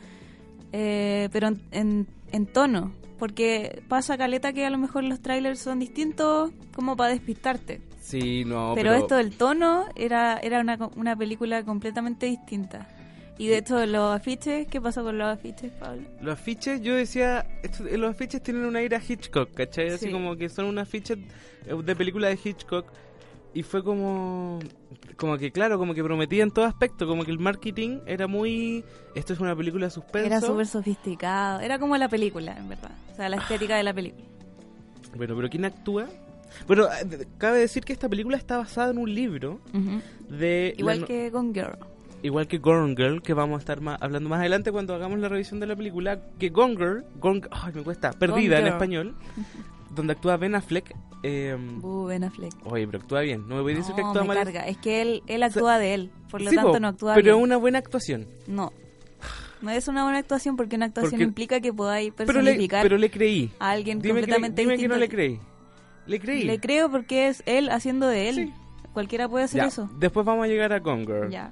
eh, 0.73 1.29
pero 1.31 1.47
en, 1.47 1.61
en- 1.71 2.07
en 2.31 2.45
tono. 2.45 2.91
Porque 3.17 3.81
pasa 3.87 4.17
caleta 4.17 4.53
que 4.53 4.65
a 4.65 4.69
lo 4.69 4.77
mejor 4.77 5.03
los 5.03 5.19
trailers 5.19 5.59
son 5.59 5.79
distintos 5.79 6.51
como 6.73 6.95
para 6.95 7.11
despistarte. 7.11 7.81
Sí, 8.01 8.43
no, 8.45 8.71
pero, 8.75 8.93
esto 8.93 9.15
del 9.17 9.31
tono 9.35 9.85
era, 9.95 10.37
era 10.37 10.61
una, 10.61 10.77
una 10.95 11.15
película 11.15 11.63
completamente 11.63 12.25
distinta. 12.27 12.87
Y 13.39 13.47
de 13.47 13.57
hecho 13.59 13.83
los 13.85 14.13
afiches, 14.15 14.67
¿qué 14.67 14.79
pasó 14.81 15.01
con 15.03 15.17
los 15.17 15.27
afiches, 15.27 15.71
Pablo? 15.79 16.03
Los 16.21 16.33
afiches, 16.33 16.81
yo 16.81 16.93
decía, 16.93 17.47
eh, 17.63 17.97
los 17.97 18.11
afiches 18.11 18.43
tienen 18.43 18.65
una 18.65 18.81
ira 18.83 18.99
Hitchcock, 19.05 19.51
¿cachai? 19.53 19.87
Así 19.89 20.07
Sí. 20.07 20.11
como 20.11 20.35
que 20.35 20.49
son 20.49 20.65
unos 20.65 20.81
afiches 20.83 21.17
eh, 21.65 21.73
de 21.83 21.95
película 21.95 22.27
de 22.27 22.37
Hitchcock. 22.43 22.85
Y 23.53 23.63
fue 23.63 23.83
como, 23.83 24.59
como 25.17 25.37
que 25.37 25.51
claro, 25.51 25.79
como 25.79 25.95
que 25.95 26.03
prometía 26.03 26.43
en 26.43 26.51
todo 26.51 26.65
aspecto, 26.65 27.07
como 27.07 27.23
que 27.25 27.31
el 27.31 27.39
marketing 27.39 27.99
era 28.05 28.27
muy, 28.27 28.83
esto 29.15 29.33
es 29.33 29.39
una 29.39 29.55
película 29.55 29.85
de 29.87 29.91
suspenso. 29.91 30.27
Era 30.27 30.39
súper 30.41 30.67
sofisticado, 30.67 31.59
era 31.61 31.79
como 31.79 31.97
la 31.97 32.09
película, 32.09 32.55
en 32.57 32.69
verdad. 32.69 32.91
O 33.11 33.15
sea, 33.15 33.27
la 33.29 33.37
estética 33.37 33.75
de 33.77 33.83
la 33.83 33.93
película. 33.93 34.25
Bueno, 35.15 35.35
pero 35.35 35.49
¿quién 35.49 35.65
actúa? 35.65 36.07
Bueno, 36.67 36.85
eh, 36.87 37.25
cabe 37.37 37.59
decir 37.59 37.83
que 37.85 37.93
esta 37.93 38.07
película 38.09 38.37
está 38.37 38.57
basada 38.57 38.91
en 38.91 38.97
un 38.99 39.13
libro 39.15 39.61
de... 40.29 40.75
Igual 40.77 41.05
que 41.05 41.31
con 41.31 41.53
Girl. 41.53 41.77
Igual 42.23 42.47
que 42.47 42.57
Gone 42.57 42.95
Girl, 42.95 43.21
que 43.21 43.33
vamos 43.33 43.57
a 43.57 43.59
estar 43.59 43.81
ma- 43.81 43.97
hablando 43.99 44.29
más 44.29 44.39
adelante 44.39 44.71
cuando 44.71 44.93
hagamos 44.95 45.19
la 45.19 45.29
revisión 45.29 45.59
de 45.59 45.67
la 45.67 45.75
película, 45.75 46.19
que 46.39 46.49
Gone 46.49 46.75
Girl, 46.75 47.05
Gone- 47.19 47.47
ay, 47.51 47.73
me 47.73 47.83
cuesta, 47.83 48.11
Perdida 48.13 48.57
en 48.59 48.63
Girl. 48.65 48.73
español, 48.73 49.15
donde 49.95 50.13
actúa 50.13 50.37
Ben 50.37 50.55
Affleck. 50.55 50.93
eh, 51.23 51.57
Bu, 51.77 52.05
Ben 52.05 52.23
Affleck. 52.23 52.53
oye, 52.65 52.85
pero 52.87 52.99
actúa 52.99 53.21
bien, 53.21 53.47
no 53.47 53.55
me 53.55 53.61
voy 53.61 53.73
a 53.73 53.77
decir 53.77 53.93
que 53.95 54.01
No, 54.01 54.07
actúa 54.09 54.21
me 54.23 54.27
mal. 54.29 54.37
carga. 54.37 54.67
Es 54.67 54.77
que 54.77 55.01
él, 55.01 55.23
él 55.27 55.43
actúa 55.43 55.77
de 55.79 55.93
él, 55.93 56.11
por 56.29 56.41
lo 56.41 56.49
Sí, 56.49 56.55
tanto 56.55 56.71
po, 56.73 56.79
no 56.79 56.87
actúa 56.89 57.15
Pero 57.15 57.37
es 57.37 57.43
una 57.43 57.57
buena 57.57 57.79
actuación. 57.79 58.27
No. 58.47 58.71
No 59.61 59.71
es 59.71 59.89
una 59.89 60.03
buena 60.03 60.19
actuación 60.19 60.55
porque 60.55 60.77
una 60.77 60.85
actuación 60.85 61.11
Porque- 61.11 61.23
implica 61.25 61.59
que 61.59 61.73
podáis 61.73 62.13
Pero 62.15 62.31
le, 62.31 62.33
personificar 62.41 62.81
pero 62.83 62.97
le 62.97 63.09
creí. 63.11 63.51
a 63.59 63.71
alguien 63.71 63.99
Dime, 63.99 64.13
que, 64.13 64.19
completamente 64.21 64.61
dime 64.61 64.73
que 64.73 64.77
distinto. 64.77 64.95
no 64.95 64.99
le 65.01 65.09
creí. 65.09 65.39
Le 66.07 66.19
creí. 66.21 66.43
Le 66.45 66.59
creo 66.61 66.89
porque 66.89 67.27
es 67.27 67.43
él 67.45 67.69
haciendo 67.69 68.07
de 68.07 68.29
él. 68.29 68.35
Sí. 68.35 68.53
Cualquiera 68.93 69.27
puede 69.27 69.43
hacer 69.45 69.61
Ya, 69.61 69.67
eso. 69.67 69.89
Después 69.99 70.25
vamos 70.25 70.45
a 70.45 70.47
llegar 70.47 70.71
a 70.71 70.79
Gone 70.79 71.05
Girl. 71.05 71.29
Ya. 71.29 71.51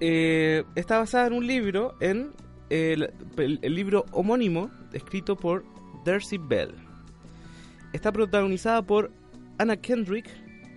Eh, 0.00 0.64
está 0.74 0.98
basada 0.98 1.26
en 1.26 1.32
un 1.32 1.46
libro, 1.46 1.94
en 2.00 2.30
eh, 2.70 2.92
el, 2.94 3.10
el- 3.36 3.58
el 3.62 3.74
libro 3.74 4.04
homónimo 4.12 4.70
escrito 4.92 5.36
por 5.36 5.64
Darcy 6.04 6.38
Bell. 6.38 6.74
Está 7.92 8.12
protagonizada 8.12 8.82
por 8.82 9.10
Anna 9.58 9.76
Kendrick, 9.76 10.28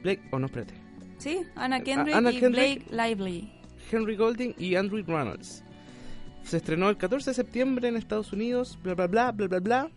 Blake, 0.01 0.21
oh 0.31 0.39
no, 0.39 0.45
espérate, 0.47 0.73
Sí, 1.17 1.41
Anna 1.55 1.81
Kendrick 1.81 2.15
Anna 2.15 2.31
y 2.31 2.39
Kendrick. 2.39 2.89
Blake 2.89 3.09
Lively. 3.09 3.51
Henry 3.91 4.15
Golding 4.15 4.53
y 4.57 4.75
Andrew 4.75 5.03
Reynolds. 5.05 5.63
Se 6.43 6.57
estrenó 6.57 6.89
el 6.89 6.97
14 6.97 7.31
de 7.31 7.33
septiembre 7.35 7.87
en 7.89 7.97
Estados 7.97 8.33
Unidos, 8.33 8.79
bla 8.81 8.95
bla 8.95 9.07
bla, 9.07 9.31
bla 9.31 9.47
bla 9.47 9.59
bla. 9.59 9.91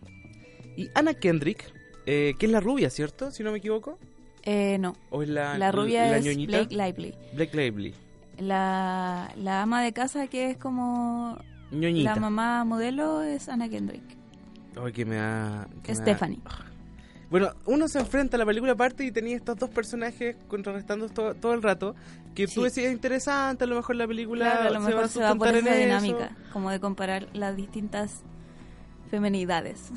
Y 0.77 0.89
Anna 0.93 1.13
Kendrick, 1.15 1.63
eh, 2.05 2.33
que 2.37 2.45
es 2.45 2.51
la 2.51 2.59
rubia, 2.59 2.89
¿cierto? 2.91 3.31
Si 3.31 3.41
no 3.41 3.51
me 3.51 3.57
equivoco. 3.57 3.97
Eh, 4.43 4.77
no. 4.77 4.95
¿O 5.09 5.23
es 5.23 5.29
la, 5.29 5.57
La 5.57 5.71
rubia 5.71 6.05
la 6.11 6.17
es? 6.17 6.25
Blake 6.45 6.75
Lively. 6.75 7.15
Blake 7.33 7.57
Lively. 7.57 7.93
La, 8.37 9.31
la 9.37 9.61
ama 9.61 9.81
de 9.83 9.93
casa 9.93 10.27
que 10.27 10.51
es 10.51 10.57
como 10.57 11.37
ñoñita. 11.71 12.15
la 12.15 12.19
mamá 12.21 12.63
modelo 12.65 13.21
es 13.21 13.47
Anna 13.49 13.69
Kendrick. 13.69 14.03
Ay, 14.83 14.91
que 14.91 15.05
me 15.05 15.15
da... 15.15 15.67
que 15.83 15.93
me 15.93 15.97
da- 15.97 16.03
Stephanie. 16.03 16.39
Bueno, 17.29 17.49
uno 17.65 17.87
se 17.87 17.99
enfrenta 17.99 18.37
a 18.37 18.39
la 18.39 18.45
película 18.45 18.73
aparte 18.73 19.03
y 19.03 19.11
tenía 19.11 19.35
estos 19.35 19.57
dos 19.57 19.69
personajes 19.69 20.35
contrarrestando 20.47 21.09
todo, 21.09 21.33
todo 21.33 21.53
el 21.53 21.63
rato. 21.63 21.95
Que 22.35 22.45
tú 22.45 22.51
Sí. 22.61 22.63
decías 22.63 22.91
interesante, 22.93 23.63
a 23.63 23.67
lo 23.67 23.75
mejor 23.77 23.95
la 23.95 24.07
película 24.07 24.51
Claro, 24.51 24.69
a 24.69 24.71
lo 24.71 24.79
mejor 24.81 25.03
a 25.05 25.07
se 25.07 25.21
va 25.21 25.33
por 25.35 25.47
sustentar 25.47 25.55
esa 25.55 25.75
eso. 25.81 25.85
dinámica, 26.03 26.35
como 26.53 26.69
de 26.69 26.79
comparar 26.79 27.27
las 27.33 27.55
distintas 27.55 28.21
femenidades. 29.09 29.91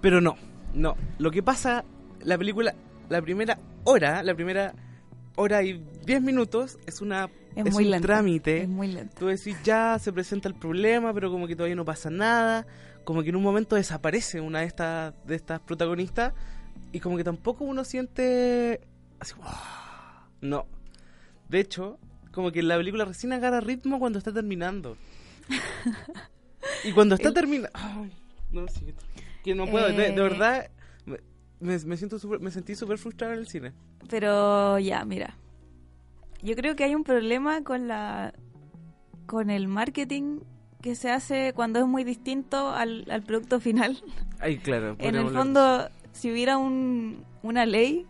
Pero 0.00 0.20
no, 0.20 0.36
no. 0.74 0.94
Lo 1.18 1.30
que 1.30 1.42
pasa, 1.42 1.84
la 2.20 2.36
película, 2.38 2.74
la 3.08 3.22
primera 3.22 3.58
hora, 3.84 4.22
la 4.22 4.34
primera 4.34 4.74
hora 5.36 5.62
y 5.62 5.82
diez 6.04 6.20
minutos 6.22 6.78
es 6.86 7.00
una 7.00 7.28
Es, 7.56 7.66
es 7.66 7.72
muy 7.74 7.84
un 7.84 7.90
lento. 7.90 8.06
trámite. 8.06 8.62
Es 8.62 8.68
muy 8.68 8.88
lento. 8.88 9.14
Tú 9.18 9.26
decís, 9.26 9.56
ya 9.62 9.98
se 9.98 10.12
presenta 10.12 10.48
el 10.48 10.54
problema, 10.54 11.12
pero 11.12 11.30
como 11.30 11.46
que 11.46 11.54
todavía 11.56 11.76
no 11.76 11.84
pasa 11.84 12.10
nada. 12.10 12.66
Como 13.04 13.22
que 13.22 13.30
en 13.30 13.36
un 13.36 13.42
momento 13.42 13.76
desaparece 13.76 14.40
una 14.40 14.60
de 14.60 14.66
estas, 14.66 15.14
de 15.26 15.34
estas 15.34 15.60
protagonistas. 15.60 16.32
Y 16.92 17.00
como 17.00 17.16
que 17.16 17.24
tampoco 17.24 17.64
uno 17.64 17.84
siente. 17.84 18.80
Así, 19.20 19.34
"Wow". 19.36 19.46
No. 20.40 20.66
De 21.48 21.60
hecho, 21.60 21.98
como 22.32 22.50
que 22.52 22.62
la 22.62 22.76
película 22.76 23.04
recién 23.04 23.32
agarra 23.32 23.60
ritmo 23.60 23.98
cuando 23.98 24.18
está 24.18 24.32
terminando. 24.32 24.96
y 26.84 26.92
cuando 26.92 27.14
está 27.14 27.28
El- 27.28 27.34
terminando. 27.34 27.70
Ay, 27.74 28.12
no, 28.50 28.66
sí, 28.68 28.94
que 29.44 29.54
no 29.54 29.66
puedo. 29.66 29.88
De, 29.88 29.94
de 29.94 30.06
Eh. 30.08 30.12
verdad, 30.20 30.70
me, 31.60 31.78
me, 31.78 31.96
siento 31.96 32.18
súper- 32.18 32.40
me 32.40 32.50
sentí 32.50 32.74
súper 32.74 32.98
frustrado 32.98 33.32
en 33.34 33.38
el 33.40 33.46
cine. 33.48 33.72
Pero 34.08 34.78
ya, 34.78 35.04
mira. 35.04 35.36
Yo 36.42 36.54
creo 36.56 36.74
que 36.76 36.84
hay 36.84 36.94
un 36.94 37.04
problema 37.04 37.62
con 37.62 37.88
la 37.88 38.32
con 39.26 39.48
el 39.50 39.68
marketing 39.68 40.40
que 40.82 40.94
se 40.96 41.10
hace 41.10 41.52
cuando 41.54 41.78
es 41.78 41.86
muy 41.86 42.02
distinto 42.04 42.70
al, 42.70 43.06
al 43.10 43.22
producto 43.22 43.60
final. 43.60 44.02
Ay, 44.40 44.58
claro. 44.58 44.96
En 44.98 45.14
el 45.14 45.26
hablar- 45.26 45.32
fondo, 45.42 45.88
si 46.12 46.30
hubiera 46.32 46.58
un, 46.58 47.24
una 47.42 47.64
ley 47.64 48.04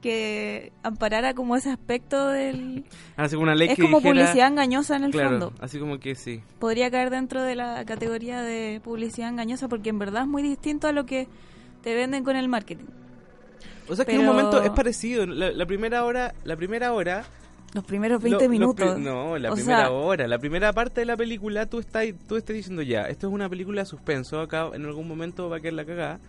que 0.00 0.72
amparara 0.82 1.32
como 1.34 1.56
ese 1.56 1.70
aspecto 1.70 2.28
del... 2.28 2.84
Así 3.16 3.34
como 3.36 3.44
una 3.44 3.54
ley 3.54 3.68
Es 3.68 3.76
que 3.76 3.82
como 3.82 3.98
dijera- 4.00 4.12
publicidad 4.24 4.48
engañosa 4.48 4.96
en 4.96 5.04
el 5.04 5.10
Claro, 5.12 5.28
fondo. 5.30 5.52
así 5.60 5.78
como 5.78 5.98
que 6.00 6.14
sí. 6.14 6.42
Podría 6.58 6.90
caer 6.90 7.10
dentro 7.10 7.42
de 7.42 7.54
la 7.54 7.84
categoría 7.84 8.40
de 8.42 8.80
publicidad 8.82 9.28
engañosa 9.28 9.68
porque 9.68 9.90
en 9.90 9.98
verdad 9.98 10.22
es 10.22 10.28
muy 10.28 10.42
distinto 10.42 10.88
a 10.88 10.92
lo 10.92 11.04
que 11.06 11.28
te 11.82 11.94
venden 11.94 12.24
con 12.24 12.36
el 12.36 12.48
marketing. 12.48 12.84
O 13.88 13.94
sea 13.96 14.04
que 14.06 14.14
en 14.14 14.20
un 14.20 14.26
momento 14.26 14.62
es 14.62 14.70
parecido. 14.70 15.26
La, 15.26 15.52
la 15.52 15.66
primera 15.66 16.04
hora, 16.04 16.34
la 16.44 16.56
primera 16.56 16.92
hora. 16.94 17.24
Los 17.74 17.84
primeros 17.84 18.22
lo- 18.22 18.24
20 18.24 18.44
los 18.44 18.50
minutos. 18.50 18.94
pri- 18.94 19.02
no, 19.02 19.36
la 19.36 19.50
O 19.52 19.54
primera 19.54 19.78
sea, 19.78 19.90
hora, 19.90 20.26
la 20.28 20.38
primera 20.38 20.72
parte 20.72 21.00
de 21.00 21.06
la 21.06 21.16
película, 21.16 21.66
tú 21.66 21.80
estás, 21.80 22.06
tú 22.28 22.36
estás 22.36 22.54
diciendo 22.54 22.80
ya, 22.82 23.02
esto 23.08 23.26
es 23.28 23.32
una 23.34 23.48
película 23.48 23.82
de 23.82 23.86
suspenso, 23.86 24.40
acá 24.40 24.68
en 24.72 24.84
algún 24.86 25.06
momento 25.08 25.48
va 25.50 25.56
a 25.56 25.60
quedar 25.60 25.74
la 25.74 25.84
cagada. 25.84 26.20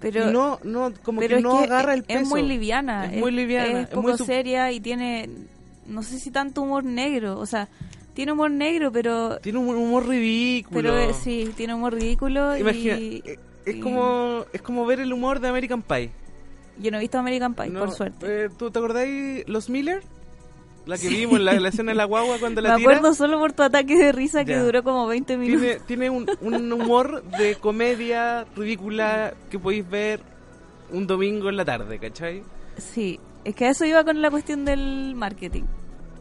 Pero, 0.00 0.30
no, 0.30 0.60
no, 0.62 0.92
como 1.02 1.20
pero 1.20 1.30
que 1.30 1.38
es 1.38 1.42
no 1.42 1.58
que 1.58 1.64
agarra 1.64 1.94
el 1.94 2.00
es- 2.00 2.06
peso. 2.06 2.20
Es 2.20 2.28
muy 2.28 2.42
liviana. 2.42 3.06
Es 3.12 3.18
muy 3.18 3.32
liviana, 3.32 3.80
Es 3.82 3.88
es 3.88 3.94
muy 3.96 4.04
poco 4.12 4.18
sup- 4.22 4.26
seria 4.26 4.70
y 4.70 4.78
tiene, 4.80 5.28
no 5.86 6.02
sé 6.04 6.20
si 6.20 6.30
tanto 6.30 6.62
humor 6.62 6.84
negro. 6.84 7.38
O 7.40 7.46
sea, 7.46 7.68
tiene 8.14 8.32
humor 8.32 8.50
negro, 8.50 8.92
pero... 8.92 9.38
Tiene 9.38 9.58
un 9.58 9.74
humor 9.74 10.06
ridículo. 10.06 10.80
Pero 10.82 10.98
eh, 10.98 11.14
sí, 11.14 11.50
tiene 11.56 11.74
humor 11.74 11.94
ridículo 11.94 12.56
Imagina, 12.56 12.96
y... 12.98 13.22
eh, 13.24 13.38
es 13.64 13.74
y- 13.76 13.80
como 13.80 14.44
es 14.52 14.62
como 14.62 14.86
ver 14.86 15.00
el 15.00 15.12
humor 15.12 15.40
de 15.40 15.48
American 15.48 15.82
Pie. 15.82 16.10
Yo 16.78 16.90
no 16.92 16.98
he 16.98 17.00
visto 17.00 17.18
American 17.18 17.54
Pie, 17.54 17.70
No, 17.70 17.80
por 17.80 17.90
suerte. 17.90 18.44
eh, 18.44 18.48
¿Tú 18.56 18.70
te 18.70 18.78
acordáis 18.78 19.48
Los 19.48 19.68
Miller? 19.68 20.02
La 20.88 20.96
que 20.98 21.08
vimos, 21.08 21.38
la, 21.40 21.52
la 21.60 21.68
escena 21.68 21.92
de 21.92 21.96
la 21.96 22.04
guagua 22.04 22.38
cuando 22.40 22.62
Me 22.62 22.68
la 22.68 22.76
tira. 22.76 22.90
acuerdo 22.96 23.14
solo 23.14 23.38
por 23.38 23.52
tu 23.52 23.62
ataque 23.62 23.96
de 23.96 24.10
risa 24.10 24.44
que 24.44 24.52
Ya. 24.52 24.62
duró 24.62 24.82
como 24.82 25.06
20 25.06 25.36
minutos. 25.36 25.60
Tiene, 25.62 25.80
tiene 25.86 26.10
un, 26.10 26.26
un 26.40 26.72
humor 26.72 27.22
de 27.38 27.54
comedia 27.56 28.46
ridícula 28.56 29.34
que 29.50 29.58
podéis 29.58 29.88
ver 29.88 30.20
un 30.90 31.06
domingo 31.06 31.48
en 31.50 31.56
la 31.58 31.64
tarde, 31.64 31.98
¿cachai? 31.98 32.42
Sí, 32.78 33.20
es 33.44 33.54
que 33.54 33.66
a 33.66 33.70
eso 33.70 33.84
iba 33.84 34.02
con 34.04 34.20
la 34.22 34.30
cuestión 34.30 34.64
del 34.64 35.14
marketing. 35.14 35.64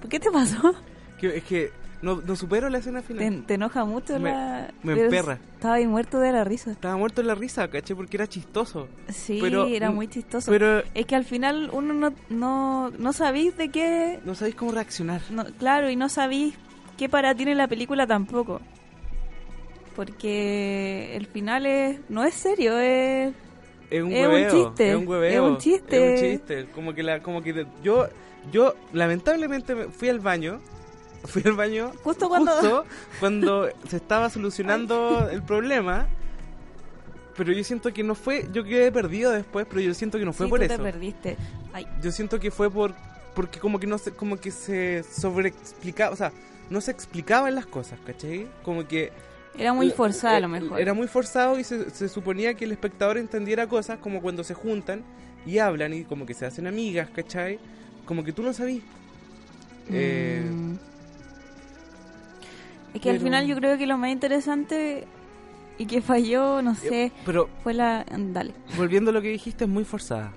¿Por 0.01 0.10
qué 0.10 0.19
te 0.19 0.30
pasó? 0.30 0.73
Que, 1.19 1.38
es 1.38 1.43
que 1.45 1.71
no, 2.01 2.21
no 2.25 2.36
supero 2.36 2.69
la 2.69 2.77
escena 2.77 3.01
final. 3.01 3.43
te 3.45 3.55
enoja 3.55 3.83
mucho 3.86 4.19
Me- 4.19 4.31
la... 4.31 4.71
me 4.83 4.93
pero 4.93 5.05
emperra. 5.05 5.39
Estaba 5.53 5.75
ahí 5.75 5.88
muerto 5.88 6.19
de 6.19 6.31
la 6.31 6.43
risa. 6.43 6.71
Estaba 6.71 6.95
muerto 6.97 7.21
en 7.21 7.27
la 7.27 7.36
risa, 7.36 7.67
¿cachai? 7.69 7.95
Porque 7.95 8.17
era 8.17 8.27
chistoso. 8.27 8.88
Sí, 9.10 9.39
Pero- 9.41 9.65
era 9.67 9.89
muy 9.91 10.07
chistoso. 10.07 10.51
Pero 10.51 10.83
Es 10.93 11.05
que 11.05 11.15
al 11.15 11.25
final 11.25 11.69
uno 11.73 11.93
no, 11.93 12.13
no, 12.29 12.91
no 12.91 13.13
sabéis 13.13 13.57
de 13.57 13.69
qué... 13.69 14.19
no 14.25 14.36
sabéis 14.36 14.55
cómo 14.55 14.71
reaccionar. 14.71 15.21
no- 15.31 15.45
claro, 15.57 15.89
y 15.89 15.95
no 15.95 16.10
sabéis 16.10 16.53
qué 16.97 17.10
para 17.10 17.33
tiene 17.36 17.55
la 17.55 17.67
película 17.67 18.05
tampoco. 18.07 18.62
Porque 19.95 21.15
el 21.15 21.25
final 21.27 21.65
es 21.65 21.99
no 22.10 22.23
es 22.23 22.33
serio, 22.36 22.77
es... 22.77 23.33
Es 23.89 24.03
un 24.03 24.12
Es 24.12 24.27
un 24.27 24.51
chiste, 24.60 24.89
Es 24.91 24.95
un 24.97 25.07
hueveo. 25.07 25.45
es 25.45 25.51
un 25.51 25.57
chiste. 25.57 26.13
Es 26.13 26.21
un 26.21 26.27
chiste. 26.29 26.65
Como 26.75 26.93
que, 26.93 27.03
la, 27.03 27.21
como 27.21 27.41
que 27.41 27.53
de- 27.53 27.67
yo, 27.81 28.07
yo 28.51 28.75
lamentablemente 28.93 29.73
me 29.75 29.86
fui 29.86 30.10
al 30.10 30.19
baño. 30.19 30.60
Fui 31.28 31.44
al 31.46 31.54
baño 31.54 31.92
Justo 32.04 32.30
cuando... 32.30 32.52
justo 32.54 32.86
cuando 33.20 33.70
se 33.88 33.98
estaba 33.98 34.30
solucionando 34.30 35.30
el 35.30 35.44
problema. 35.44 36.08
Pero 37.36 37.52
yo 37.54 37.63
siento 37.63 37.94
que 37.94 38.02
no 38.04 38.16
fue, 38.16 38.48
yo 38.52 38.63
quedé 38.63 38.92
perdido 38.92 39.32
después, 39.32 39.68
pero 39.70 39.80
yo 39.82 39.94
siento 39.94 40.18
que 40.18 40.26
no 40.26 40.34
fue 40.34 40.48
Sí, 40.48 40.50
por 40.50 40.60
tú 40.60 40.66
eso. 40.66 40.76
te 40.78 40.82
perdiste. 40.82 41.38
Ay, 41.72 41.86
Yo 42.02 42.12
siento 42.12 42.40
que 42.40 42.50
fue 42.50 42.72
por 42.72 42.96
porque 43.36 43.60
como 43.60 43.80
que 43.80 43.86
no 43.86 44.00
se, 44.00 44.12
como 44.12 44.38
que 44.38 44.50
se 44.50 45.04
sobreexplicaba, 45.04 46.12
o 46.12 46.16
sea, 46.16 46.32
no 46.72 46.82
se 46.82 46.90
explicaban 46.90 47.54
las 47.54 47.68
cosas, 47.68 48.00
¿cachai? 48.04 48.48
Como 48.63 48.88
que 48.88 49.12
era 49.56 49.74
muy 49.74 49.92
forzada 49.92 50.38
a 50.38 50.40
lo 50.40 50.48
eh, 50.48 50.60
mejor. 50.60 50.82
Era 50.82 50.96
muy 50.96 51.08
forzado 51.08 51.60
y 51.60 51.63
se, 51.63 51.92
se 51.92 52.10
suponía 52.10 52.56
que 52.56 52.66
el 52.66 52.72
espectador 52.72 53.20
entendiera 53.20 53.68
cosas 53.68 54.00
como 54.00 54.24
cuando 54.24 54.44
se 54.44 54.56
juntan 54.56 55.04
y 55.46 55.60
hablan 55.60 55.94
y 55.94 56.04
como 56.04 56.26
que 56.26 56.34
se 56.34 56.48
hacen 56.48 56.66
amigas, 56.66 57.10
¿cachai? 57.16 57.60
Como 58.06 58.24
que 58.24 58.34
tú 58.34 58.42
no 58.42 58.54
sabías. 58.54 58.84
Eh, 59.92 60.44
Mm. 60.52 60.76
Es 62.93 63.02
que 63.02 63.10
al 63.10 63.15
pero- 63.17 63.26
final 63.26 63.47
yo 63.47 63.56
creo 63.56 63.78
que 63.78 63.86
lo 63.88 63.97
más 63.97 64.10
interesante 64.12 65.06
y 65.78 65.86
que 65.86 66.02
falló, 66.02 66.62
no 66.62 66.73
sé, 66.76 67.12
pero 67.26 67.50
fue 67.63 67.73
la... 67.73 68.06
Dale. 68.10 68.54
volviendo 68.78 69.12
a 69.12 69.13
lo 69.13 69.21
que 69.21 69.30
dijiste, 69.30 69.65
es 69.65 69.69
muy 69.69 69.84
forzada. 69.84 70.34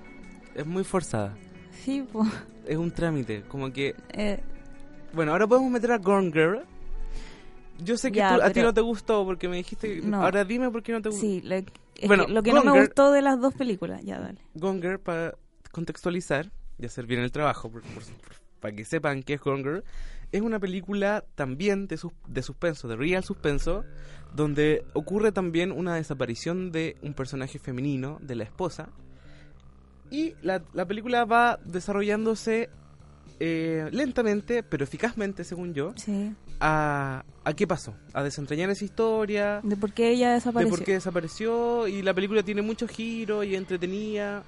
Es 0.53 0.65
muy 0.65 0.83
forzada. 0.83 1.35
Sí, 1.83 2.05
pues... 2.11 2.29
Es 2.67 2.77
un 2.77 2.91
trámite. 2.91 3.41
Como 3.47 3.71
que. 3.73 3.95
eh, 4.09 4.39
Bueno, 5.13 5.31
ahora 5.31 5.47
podemos 5.47 5.71
meter 5.71 5.91
a 5.93 5.97
Gone 5.97 6.31
Girl. 6.31 6.59
Yo 7.83 7.97
sé 7.97 8.11
que 8.11 8.17
Ya, 8.19 8.35
tú- 8.35 8.41
a 8.43 8.51
ti 8.51 8.61
no 8.61 8.71
te 8.73 8.81
gustó 8.81 9.25
porque 9.25 9.49
me 9.49 9.57
dijiste. 9.57 10.01
No. 10.03 10.21
Ahora 10.21 10.43
dime 10.45 10.69
por 10.69 10.83
qué 10.83 10.91
no 10.91 11.01
te 11.01 11.09
gustó. 11.09 11.21
sí, 11.21 11.41
lo, 11.41 11.55
Bueno, 12.07 12.27
que 12.27 12.31
lo 12.33 12.43
que 12.43 12.51
no 12.51 12.57
Gone 12.57 12.65
me 12.71 12.77
Girl- 12.77 12.85
gustó 12.87 13.11
de 13.11 13.21
las 13.23 13.39
dos 13.41 13.55
películas, 13.55 14.03
ya 14.03 14.19
dale. 14.19 14.37
Gone 14.53 14.79
Girl, 14.79 14.99
para 14.99 15.33
contextualizar 15.71 16.51
y 16.77 16.85
hacer 16.85 17.07
bien 17.07 17.21
el 17.21 17.31
trabajo, 17.31 17.71
por- 17.71 17.81
por- 17.81 18.03
por- 18.03 18.35
para 18.59 18.75
que 18.75 18.85
sepan 18.85 19.23
qué 19.23 19.33
es 19.33 19.41
Gone 19.41 19.63
Girl, 19.63 19.83
es 20.31 20.41
una 20.41 20.59
película 20.59 21.23
también 21.35 21.87
de, 21.87 21.97
sus- 21.97 22.13
de 22.27 22.41
suspenso, 22.41 22.87
de 22.87 22.95
real 22.95 23.23
suspenso, 23.23 23.83
donde 24.33 24.85
ocurre 24.93 25.31
también 25.31 25.71
una 25.71 25.95
desaparición 25.95 26.71
de 26.71 26.95
un 27.01 27.13
personaje 27.13 27.59
femenino, 27.59 28.17
de 28.21 28.35
la 28.35 28.43
esposa, 28.43 28.89
y 30.09 30.35
la, 30.41 30.61
la 30.73 30.85
película 30.85 31.25
va 31.25 31.59
desarrollándose 31.65 32.69
eh, 33.39 33.89
lentamente, 33.91 34.61
pero 34.63 34.83
eficazmente, 34.83 35.43
según 35.43 35.73
yo, 35.73 35.93
Sí. 35.95 36.33
a, 36.59 37.23
a 37.43 37.53
qué 37.53 37.65
pasó, 37.65 37.95
a 38.13 38.21
desentrañar 38.23 38.69
esa 38.69 38.85
historia, 38.85 39.61
De 39.63 39.75
por 39.77 39.93
qué 39.93 40.11
ella 40.11 40.29
de 40.29 40.33
desapareció. 40.35 40.75
por 40.75 40.85
qué 40.85 40.93
desapareció, 40.93 41.87
y 41.87 42.01
la 42.03 42.13
película 42.13 42.43
tiene 42.43 42.61
muchos 42.61 42.89
giros 42.91 43.45
y 43.45 43.55
entretenida. 43.55 44.43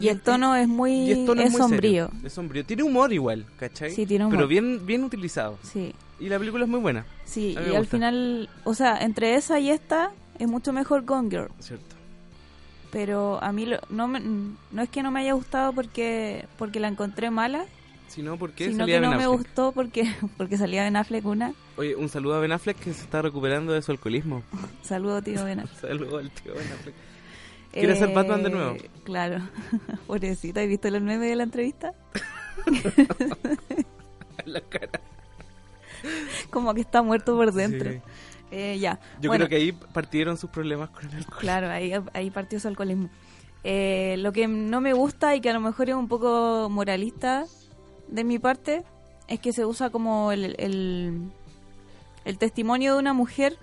Y 0.00 0.08
el 0.08 0.20
tono 0.20 0.56
es 0.56 0.66
muy, 0.68 0.92
y 0.92 1.10
el 1.12 1.26
tono 1.26 1.42
es 1.42 1.50
muy 1.52 1.60
sombrío. 1.60 2.06
serio, 2.08 2.26
es 2.26 2.32
sombrío. 2.32 2.64
Tiene 2.64 2.82
humor 2.82 3.12
igual, 3.12 3.44
¿cachai? 3.58 3.90
Sí, 3.92 4.06
tiene 4.06 4.24
humor. 4.24 4.36
Pero 4.38 4.48
bien, 4.48 4.84
bien 4.86 5.04
utilizado. 5.04 5.58
Sí, 5.62 5.94
Y 6.18 6.28
la 6.28 6.38
película 6.38 6.64
es 6.64 6.70
muy 6.70 6.80
buena, 6.80 7.04
sí. 7.24 7.56
Y 7.70 7.74
al 7.74 7.86
final, 7.86 8.48
o 8.64 8.74
sea, 8.74 8.98
entre 8.98 9.34
esa 9.34 9.58
y 9.60 9.70
esta 9.70 10.10
es 10.38 10.48
mucho 10.48 10.72
mejor 10.72 11.04
Gone 11.04 11.28
Girl. 11.30 11.48
¿cierto? 11.60 11.96
Pero 12.90 13.42
a 13.42 13.52
mí 13.52 13.66
lo- 13.66 13.80
no, 13.88 14.06
me- 14.08 14.20
no 14.20 14.82
es 14.82 14.88
que 14.88 15.02
no 15.02 15.10
me 15.10 15.20
haya 15.20 15.32
gustado 15.32 15.72
porque 15.72 16.46
porque 16.58 16.78
la 16.80 16.88
encontré 16.88 17.30
mala, 17.30 17.64
Si 18.08 18.22
no, 18.22 18.36
¿por 18.36 18.52
qué 18.52 18.66
sino 18.66 18.78
salía 18.80 18.96
que 18.96 19.00
no 19.00 19.10
Ben 19.10 19.18
me 19.20 19.26
gustó 19.28 19.72
porque 19.72 20.04
porque 20.36 20.58
salía 20.58 20.82
Ben 20.84 20.96
Affleck 20.96 21.24
una. 21.24 21.54
Oye, 21.76 21.96
un 21.96 22.08
saludo 22.10 22.34
a 22.34 22.40
Ben 22.40 22.52
Affleck 22.52 22.76
que 22.78 22.92
se 22.92 23.02
está 23.02 23.22
recuperando 23.22 23.72
de 23.72 23.80
su 23.82 23.92
alcoholismo. 23.92 24.42
Saludo, 24.82 25.22
tío 25.22 25.42
Ben 25.44 25.60
Affleck. 25.60 25.80
Saludo 25.90 26.18
al 26.18 26.30
tío 26.30 26.52
Ben 26.54 26.70
Affleck. 26.72 26.94
¿Quiere 27.72 27.96
ser 27.96 28.12
Batman 28.12 28.42
de 28.42 28.50
nuevo? 28.50 28.74
Eh, 28.76 28.90
Claro. 29.04 29.38
Pobrecita, 30.06 30.60
¿has 30.60 30.68
visto 30.68 30.88
el 30.88 31.00
meme 31.00 31.26
de 31.26 31.36
la 31.36 31.42
entrevista? 31.44 31.94
la 34.44 34.60
cara. 34.60 35.00
Como 36.50 36.74
que 36.74 36.80
está 36.82 37.02
muerto 37.02 37.36
por 37.36 37.52
dentro. 37.52 37.90
Sí. 37.90 38.00
Eh, 38.50 38.78
ya. 38.78 39.00
Yo 39.20 39.30
Bueno, 39.30 39.46
creo 39.46 39.48
que 39.48 39.64
ahí 39.64 39.72
partieron 39.72 40.36
sus 40.36 40.50
problemas 40.50 40.90
con 40.90 41.08
el 41.08 41.16
alcohol. 41.16 41.38
Claro, 41.40 41.70
ahí, 41.70 41.92
ahí 42.12 42.30
partió 42.30 42.60
su 42.60 42.68
alcoholismo. 42.68 43.08
Eh, 43.64 44.16
lo 44.18 44.32
que 44.32 44.48
no 44.48 44.80
me 44.80 44.92
gusta 44.92 45.34
y 45.34 45.40
que 45.40 45.48
a 45.50 45.52
lo 45.54 45.60
mejor 45.60 45.88
es 45.88 45.94
un 45.94 46.08
poco 46.08 46.68
moralista 46.70 47.46
de 48.08 48.24
mi 48.24 48.38
parte 48.38 48.82
es 49.28 49.38
que 49.40 49.52
se 49.52 49.64
usa 49.64 49.90
como 49.90 50.32
el, 50.32 50.56
el, 50.58 51.30
el 52.24 52.38
testimonio 52.38 52.94
de 52.94 52.98
una 52.98 53.12
mujer. 53.14 53.56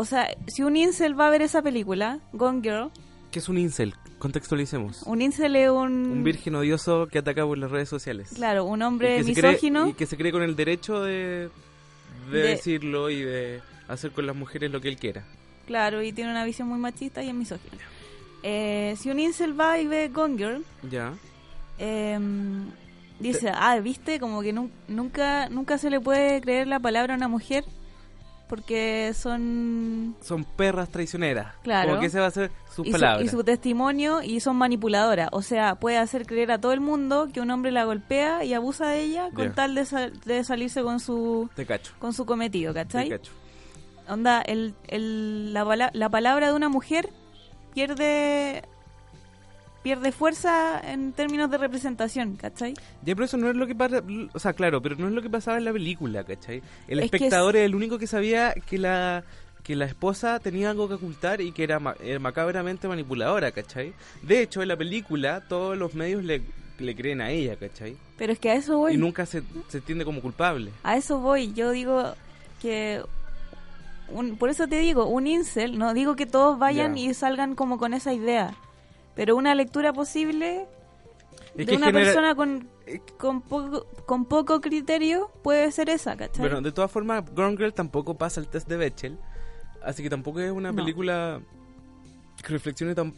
O 0.00 0.06
sea, 0.06 0.28
si 0.46 0.62
un 0.62 0.78
incel 0.78 1.18
va 1.18 1.26
a 1.26 1.30
ver 1.30 1.42
esa 1.42 1.60
película, 1.60 2.20
Gone 2.32 2.62
Girl, 2.62 2.90
¿Qué 3.30 3.38
es 3.38 3.48
un 3.50 3.58
incel? 3.58 3.94
Contextualicemos. 4.18 5.02
un 5.02 5.20
incel 5.20 5.54
es 5.56 5.68
un... 5.70 5.92
Un 6.10 6.24
virgen 6.24 6.54
odioso 6.54 7.06
que 7.06 7.18
ataca 7.18 7.44
por 7.44 7.58
las 7.58 7.70
redes 7.70 7.88
sociales. 7.90 8.30
Claro, 8.34 8.64
un 8.64 8.80
hombre 8.80 9.20
cree- 9.22 9.24
misógino. 9.52 9.88
y 9.88 9.92
que 9.92 10.06
se 10.06 10.16
cree 10.16 10.32
con 10.32 10.42
el 10.42 10.56
derecho 10.56 11.02
de, 11.02 11.50
de 12.30 12.38
De- 12.38 12.48
decirlo 12.48 13.10
y 13.10 13.20
de 13.22 13.60
hacer 13.88 14.10
con 14.12 14.26
las 14.26 14.34
mujeres 14.34 14.70
lo 14.70 14.80
que 14.80 14.88
él 14.88 14.96
quiera. 14.96 15.22
Claro, 15.66 16.02
y 16.02 16.12
tiene 16.12 16.30
una 16.30 16.44
visión 16.46 16.66
muy 16.66 16.78
machista 16.78 17.22
y 17.22 17.28
es 17.28 17.34
misógino. 17.34 17.76
Eh, 18.42 18.94
si 18.98 19.10
un 19.10 19.20
incel 19.20 19.58
va 19.58 19.78
y 19.78 19.86
ve 19.86 20.08
Gone 20.08 20.36
Girl, 20.38 20.64
Ya. 20.90 21.12
eh, 21.78 22.18
dice, 23.20 23.50
ah, 23.54 23.78
viste, 23.80 24.18
como 24.18 24.40
que 24.42 24.52
nun- 24.54 24.70
nunca, 24.88 25.48
nunca 25.50 25.76
se 25.78 25.90
le 25.90 26.00
puede 26.00 26.40
creer 26.40 26.66
la 26.68 26.80
palabra 26.80 27.12
a 27.14 27.16
una 27.18 27.28
mujer 27.28 27.64
porque 28.50 29.12
son... 29.14 30.14
Son 30.20 30.44
perras 30.44 30.90
traicioneras. 30.90 31.54
Claro. 31.62 31.88
Como 31.88 32.00
que 32.00 32.06
ese 32.08 32.20
va 32.20 32.26
a 32.26 32.30
ser 32.30 32.50
sus 32.70 32.86
Y 32.86 32.92
su, 32.92 32.98
y 33.22 33.28
su 33.28 33.42
testimonio 33.44 34.20
y 34.22 34.40
son 34.40 34.56
manipuladoras. 34.56 35.30
O 35.32 35.40
sea, 35.40 35.76
puede 35.76 35.96
hacer 35.96 36.26
creer 36.26 36.50
a 36.52 36.60
todo 36.60 36.72
el 36.72 36.80
mundo 36.80 37.28
que 37.32 37.40
un 37.40 37.50
hombre 37.50 37.70
la 37.70 37.84
golpea 37.84 38.44
y 38.44 38.52
abusa 38.52 38.88
de 38.88 39.00
ella 39.00 39.30
con 39.34 39.54
tal 39.54 39.74
de, 39.74 39.86
sal- 39.86 40.20
de 40.26 40.44
salirse 40.44 40.82
con 40.82 41.00
su 41.00 41.48
Te 41.54 41.64
cacho. 41.64 41.92
con 41.98 42.12
su 42.12 42.26
cometido, 42.26 42.74
Te 42.74 42.80
¿cachai? 42.80 43.08
cacho. 43.08 43.32
Onda, 44.08 44.42
el, 44.42 44.74
el- 44.88 45.54
la, 45.54 45.90
la 45.92 46.08
palabra 46.10 46.48
de 46.48 46.52
una 46.52 46.68
mujer 46.68 47.08
pierde 47.72 48.62
pierde 49.82 50.12
fuerza 50.12 50.80
en 50.80 51.12
términos 51.12 51.50
de 51.50 51.58
representación, 51.58 52.36
¿cachai? 52.36 52.74
Ya, 53.02 53.14
pero 53.14 53.24
eso 53.24 53.36
no 53.36 53.48
es 53.50 53.56
lo 53.56 53.66
que 53.66 53.74
pasa. 53.74 54.02
O 54.34 54.38
sea, 54.38 54.52
claro, 54.52 54.82
pero 54.82 54.96
no 54.96 55.08
es 55.08 55.12
lo 55.14 55.22
que 55.22 55.30
pasaba 55.30 55.56
en 55.58 55.64
la 55.64 55.72
película, 55.72 56.24
¿cachai? 56.24 56.62
El 56.88 56.98
Es 56.98 57.06
espectador 57.06 57.56
es 57.56 57.64
el 57.64 57.74
único 57.74 57.98
que 57.98 58.06
sabía 58.06 58.52
que 58.54 58.78
la 58.78 59.24
que 59.62 59.76
la 59.76 59.84
esposa 59.84 60.38
tenía 60.40 60.70
algo 60.70 60.88
que 60.88 60.94
ocultar 60.94 61.42
y 61.42 61.52
que 61.52 61.62
era, 61.62 61.78
ma- 61.78 61.94
era 62.02 62.18
macabramente 62.18 62.88
manipuladora, 62.88 63.52
¿cachai? 63.52 63.92
De 64.22 64.40
hecho, 64.40 64.62
en 64.62 64.68
la 64.68 64.76
película 64.76 65.42
todos 65.48 65.76
los 65.76 65.94
medios 65.94 66.24
le, 66.24 66.40
le 66.78 66.96
creen 66.96 67.20
a 67.20 67.30
ella, 67.30 67.56
¿cachai? 67.56 67.94
Pero 68.16 68.32
es 68.32 68.38
que 68.38 68.50
a 68.50 68.54
eso 68.54 68.78
voy. 68.78 68.94
Y 68.94 68.96
nunca 68.96 69.26
se, 69.26 69.42
se 69.68 69.78
entiende 69.78 70.04
como 70.06 70.22
culpable. 70.22 70.70
A 70.82 70.96
eso 70.96 71.18
voy. 71.20 71.52
Yo 71.52 71.70
digo 71.72 72.14
que. 72.62 73.02
un- 74.08 74.36
por 74.36 74.48
eso 74.48 74.66
te 74.66 74.78
digo, 74.78 75.06
un 75.06 75.26
incel, 75.26 75.78
no 75.78 75.92
digo 75.94 76.16
que 76.16 76.26
todos 76.26 76.58
vayan 76.58 76.96
Ya. 76.96 77.02
y 77.02 77.14
salgan 77.14 77.54
como 77.54 77.78
con 77.78 77.92
esa 77.94 78.12
idea. 78.14 78.54
Pero 79.14 79.36
una 79.36 79.54
lectura 79.54 79.92
posible 79.92 80.66
Es 81.50 81.56
de 81.56 81.66
que 81.66 81.76
una 81.76 81.86
genera- 81.86 82.04
persona 82.04 82.34
con, 82.34 82.68
eh, 82.86 83.00
con, 83.18 83.42
poco, 83.42 83.86
con 84.06 84.24
poco 84.24 84.60
criterio 84.60 85.30
puede 85.42 85.70
ser 85.72 85.90
esa, 85.90 86.16
¿cachai? 86.16 86.40
Bueno, 86.40 86.60
de 86.60 86.72
todas 86.72 86.90
formas, 86.90 87.24
Gone 87.34 87.56
Girl 87.56 87.72
tampoco 87.74 88.14
pasa 88.16 88.40
el 88.40 88.48
test 88.48 88.68
de 88.68 88.76
Bechdel, 88.76 89.18
así 89.82 90.02
que 90.02 90.10
tampoco 90.10 90.40
es 90.40 90.50
una 90.52 90.70
No. 90.72 90.76
película 90.76 91.40
que 92.42 92.48
reflexione 92.52 92.94
tan, 92.94 93.12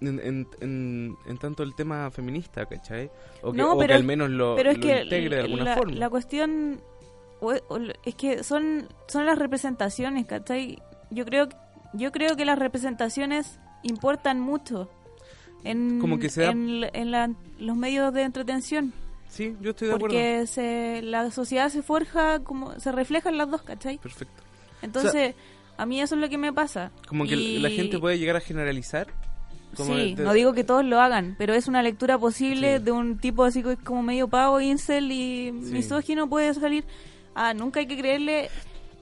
en, 0.00 0.20
en, 0.20 0.46
en- 0.60 1.16
en 1.26 1.38
tanto 1.38 1.62
el 1.64 1.74
tema 1.74 2.10
feminista, 2.10 2.66
¿cachai? 2.66 3.10
O 3.42 3.50
que, 3.52 3.58
No, 3.58 3.72
o 3.72 3.78
que 3.78 3.86
pero- 3.86 3.94
al 3.96 4.04
menos 4.04 4.30
lo, 4.30 4.54
pero 4.54 4.70
es 4.70 4.76
lo 4.76 4.82
que 4.82 5.02
integre 5.02 5.36
de 5.36 5.42
alguna 5.42 5.64
la, 5.64 5.76
forma. 5.76 5.94
la 5.96 6.10
cuestión 6.10 6.80
o- 7.40 7.52
o- 7.68 7.78
es 8.04 8.14
que 8.14 8.44
son 8.44 8.88
son 9.08 9.24
las 9.26 9.38
representaciones 9.38 10.26
¿cachai? 10.26 10.82
yo 11.10 11.24
creo 11.24 11.48
yo 11.94 12.10
creo 12.12 12.36
que 12.36 12.44
las 12.44 12.58
representaciones 12.58 13.58
importan 13.84 14.40
mucho 14.40 14.90
en, 15.64 15.98
Como 16.00 16.18
que 16.18 16.28
se 16.28 16.42
da- 16.42 16.50
en, 16.50 16.84
en 16.92 17.10
la- 17.10 17.30
los 17.58 17.76
medios 17.76 18.12
de 18.14 18.22
entretención 18.22 18.92
Sí, 19.28 19.54
yo 19.60 19.70
estoy 19.70 19.88
de 19.88 19.94
acuerdo. 19.94 20.14
porque 20.16 21.00
la 21.02 21.30
sociedad 21.30 21.68
se 21.68 21.82
forja 21.82 22.40
como 22.40 22.78
se 22.80 22.92
reflejan 22.92 23.36
las 23.36 23.50
dos 23.50 23.62
¿cachai? 23.62 23.98
Perfecto. 23.98 24.42
entonces 24.82 25.34
a 25.76 25.84
mí 25.86 26.00
eso 26.00 26.14
es 26.14 26.20
lo 26.20 26.28
que 26.28 26.38
me 26.38 26.52
pasa 26.52 26.90
Como 27.06 27.24
que 27.24 27.34
Y- 27.36 27.58
la 27.58 27.70
gente 27.70 27.98
puede 27.98 28.18
llegar 28.18 28.36
a 28.36 28.40
generalizar. 28.40 29.08
Como 29.76 29.94
sí, 29.94 30.14
de- 30.14 30.24
no 30.24 30.32
digo 30.32 30.54
que 30.54 30.64
todos 30.64 30.82
lo 30.84 30.98
hagan, 31.00 31.34
pero 31.38 31.52
es 31.52 31.68
una 31.68 31.82
lectura 31.82 32.16
posible 32.18 32.78
Sí. 32.78 32.84
de 32.84 32.90
un 32.90 33.18
tipo 33.18 33.44
así 33.44 33.62
que 33.62 33.76
como 33.76 34.02
medio 34.02 34.26
pavo, 34.26 34.60
incel 34.62 35.12
y 35.12 35.52
Sí. 35.62 35.72
misógino 35.72 36.26
puede 36.28 36.54
salir. 36.54 36.84
Ah, 37.34 37.52
nunca 37.52 37.80
hay 37.80 37.86
que 37.86 37.98
creerle 37.98 38.48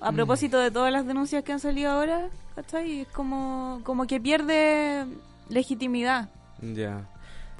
a 0.00 0.10
Mm. 0.10 0.16
propósito 0.16 0.58
de 0.58 0.72
todas 0.72 0.92
las 0.92 1.06
denuncias 1.06 1.44
que 1.44 1.52
han 1.52 1.60
salido 1.60 1.92
ahora, 1.92 2.28
¿cachai? 2.56 3.02
Es 3.02 3.08
como, 3.08 3.80
como 3.84 4.06
que 4.08 4.20
pierde 4.20 5.06
legitimidad 5.48 6.28
Ya. 6.62 7.06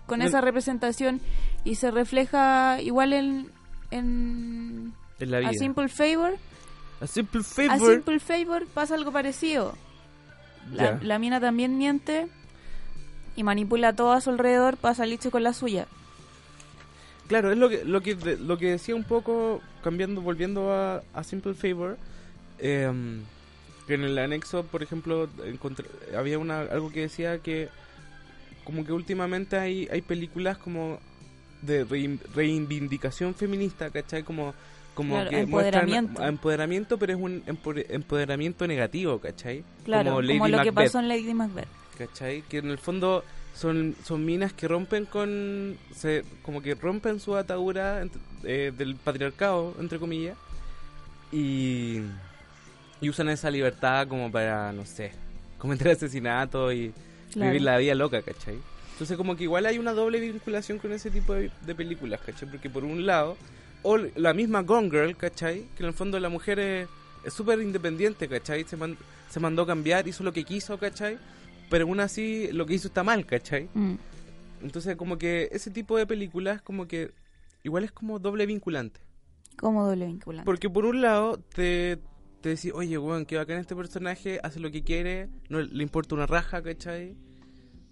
con 0.06 0.22
esa 0.22 0.40
representación 0.40 1.20
y 1.64 1.74
se 1.76 1.90
refleja 1.90 2.80
igual 2.80 3.12
en, 3.12 3.50
en 3.90 4.92
En 5.18 5.30
la 5.30 5.40
vida. 5.40 5.50
A 5.50 5.52
Simple 5.52 5.88
Favor. 5.88 6.36
A 7.00 7.06
simple 7.06 7.40
A 7.40 7.44
favor. 7.44 7.92
Simple 7.92 8.20
Favor 8.20 8.66
pasa 8.68 8.94
algo 8.94 9.12
parecido. 9.12 9.74
La, 10.72 10.98
la 11.02 11.18
mina 11.18 11.40
también 11.40 11.76
miente 11.78 12.26
y 13.36 13.42
manipula 13.42 13.92
todo 13.94 14.12
a 14.12 14.20
su 14.20 14.30
alrededor 14.30 14.76
para 14.78 14.94
salirse 14.94 15.30
con 15.30 15.42
la 15.42 15.52
suya. 15.52 15.86
Claro, 17.28 17.50
es 17.52 17.58
lo 17.58 17.68
que, 17.68 17.84
lo 17.84 18.00
que, 18.00 18.14
lo 18.14 18.56
que 18.56 18.70
decía 18.70 18.94
un 18.94 19.04
poco, 19.04 19.60
cambiando, 19.82 20.20
volviendo 20.22 20.72
a, 20.72 21.02
a 21.12 21.24
Simple 21.24 21.54
Favor, 21.54 21.98
que 22.58 22.84
en 23.94 24.02
el 24.04 24.16
anexo, 24.18 24.62
por 24.64 24.82
ejemplo, 24.82 25.28
encontré- 25.44 25.86
había 26.16 26.38
una, 26.38 26.60
algo 26.60 26.90
que 26.90 27.00
decía 27.02 27.38
que 27.40 27.68
como 28.66 28.84
que 28.84 28.92
últimamente 28.92 29.56
hay, 29.56 29.88
hay 29.90 30.02
películas 30.02 30.58
como 30.58 30.98
de 31.62 31.86
rein- 31.86 32.20
reivindicación 32.34 33.34
feminista, 33.34 33.88
¿cachai? 33.90 34.22
Como, 34.22 34.52
como 34.94 35.14
Claro, 35.14 35.30
que 35.30 35.40
empoderamiento. 35.40 36.08
muestran 36.10 36.28
empoderamiento, 36.28 36.98
pero 36.98 37.12
es 37.14 37.18
un 37.18 37.42
empo- 37.46 37.86
empoderamiento 37.88 38.66
negativo, 38.66 39.18
¿cachai? 39.20 39.64
Claro, 39.84 40.10
como, 40.10 40.22
Lady 40.22 40.50
lo 40.50 40.62
que 40.62 40.72
pasó 40.72 40.98
en 40.98 41.08
Lady 41.08 41.32
Macbeth. 41.32 41.68
¿cachai? 41.96 42.42
Que 42.42 42.58
en 42.58 42.70
el 42.70 42.76
fondo 42.78 43.24
son, 43.54 43.94
son 44.04 44.22
minas 44.24 44.52
que 44.52 44.68
rompen 44.68 45.06
con. 45.06 45.78
Se, 45.94 46.24
como 46.42 46.60
que 46.60 46.74
rompen 46.74 47.20
su 47.20 47.34
atadura 47.36 48.04
eh, 48.44 48.70
del 48.76 48.96
patriarcado, 48.96 49.74
entre 49.80 49.98
comillas, 49.98 50.36
y, 51.32 52.00
y 53.00 53.08
usan 53.08 53.28
esa 53.30 53.50
libertad 53.50 54.06
como 54.08 54.30
para, 54.30 54.72
no 54.72 54.84
sé, 54.84 55.12
cometer 55.58 55.88
asesinatos 55.88 56.74
y 56.74 56.92
Claro. 57.36 57.50
vivir 57.52 57.62
la 57.62 57.78
vida 57.78 57.94
loca, 57.94 58.22
¿cachai? 58.22 58.58
Entonces, 58.92 59.16
como 59.16 59.36
que 59.36 59.42
igual 59.44 59.66
hay 59.66 59.78
una 59.78 59.92
doble 59.92 60.18
vinculación 60.20 60.78
con 60.78 60.92
ese 60.92 61.10
tipo 61.10 61.34
de, 61.34 61.50
de 61.66 61.74
películas, 61.74 62.20
¿cachai? 62.24 62.48
Porque 62.50 62.70
por 62.70 62.82
un 62.84 63.04
lado, 63.04 63.36
o 63.82 63.98
la 63.98 64.32
misma 64.32 64.62
Gone 64.62 64.88
Girl, 64.90 65.16
¿cachai? 65.16 65.66
Que 65.76 65.82
en 65.82 65.88
el 65.88 65.92
fondo 65.94 66.18
la 66.18 66.28
mujer 66.30 66.58
es 66.58 66.88
súper 67.32 67.60
independiente, 67.60 68.26
¿cachai? 68.26 68.64
Se, 68.64 68.76
man- 68.76 68.96
se 69.28 69.38
mandó 69.38 69.62
a 69.62 69.66
cambiar, 69.66 70.08
hizo 70.08 70.24
lo 70.24 70.32
que 70.32 70.44
quiso, 70.44 70.78
¿cachai? 70.78 71.18
Pero 71.68 71.84
aún 71.84 72.00
así 72.00 72.48
lo 72.52 72.64
que 72.64 72.74
hizo 72.74 72.88
está 72.88 73.02
mal, 73.04 73.26
¿cachai? 73.26 73.68
Mm. 73.74 73.94
Entonces 74.62 74.96
como 74.96 75.18
que 75.18 75.48
ese 75.52 75.70
tipo 75.70 75.98
de 75.98 76.06
películas 76.06 76.62
como 76.62 76.88
que 76.88 77.12
igual 77.64 77.84
es 77.84 77.92
como 77.92 78.18
doble 78.18 78.46
vinculante. 78.46 79.00
Como 79.58 79.84
doble 79.84 80.06
vinculante. 80.06 80.46
Porque 80.46 80.70
por 80.70 80.86
un 80.86 81.02
lado 81.02 81.38
te, 81.54 81.98
te 82.40 82.50
decís, 82.50 82.72
oye, 82.74 82.96
weón, 82.96 83.26
que 83.26 83.36
bacán 83.36 83.58
este 83.58 83.76
personaje, 83.76 84.40
hace 84.42 84.58
lo 84.60 84.70
que 84.70 84.82
quiere, 84.82 85.28
no 85.50 85.60
le 85.60 85.82
importa 85.82 86.14
una 86.14 86.26
raja, 86.26 86.62
¿cachai? 86.62 87.14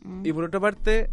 Mm. 0.05 0.25
Y 0.27 0.33
por 0.33 0.45
otra 0.45 0.61
parte, 0.61 1.11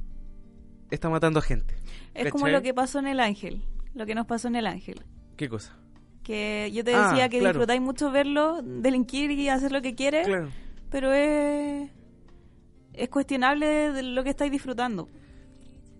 está 0.91 1.09
matando 1.09 1.39
a 1.39 1.41
gente. 1.41 1.75
Es 2.13 2.31
como 2.31 2.47
lo 2.47 2.61
que 2.61 2.73
pasó 2.73 2.99
en 2.99 3.07
El 3.07 3.19
Ángel. 3.19 3.63
lo 3.93 4.05
que 4.05 4.15
nos 4.15 4.25
pasó 4.27 4.47
en 4.47 4.55
El 4.55 4.67
Ángel. 4.67 5.01
¿Qué 5.35 5.49
cosa? 5.49 5.75
Que 6.23 6.69
yo 6.73 6.83
te 6.83 6.93
Ah, 6.95 7.09
decía 7.09 7.27
que 7.29 7.39
claro. 7.39 7.53
disfrutáis 7.53 7.81
mucho 7.81 8.11
verlo, 8.11 8.61
delinquir 8.61 9.31
y 9.31 9.49
hacer 9.49 9.71
lo 9.71 9.81
que 9.81 9.95
quiere, 9.95 10.23
Claro. 10.23 10.49
pero 10.89 11.11
es, 11.13 11.89
es 12.93 13.09
cuestionable 13.09 13.91
de, 13.91 14.03
lo 14.03 14.23
que 14.23 14.29
estáis 14.29 14.51
disfrutando. 14.51 15.09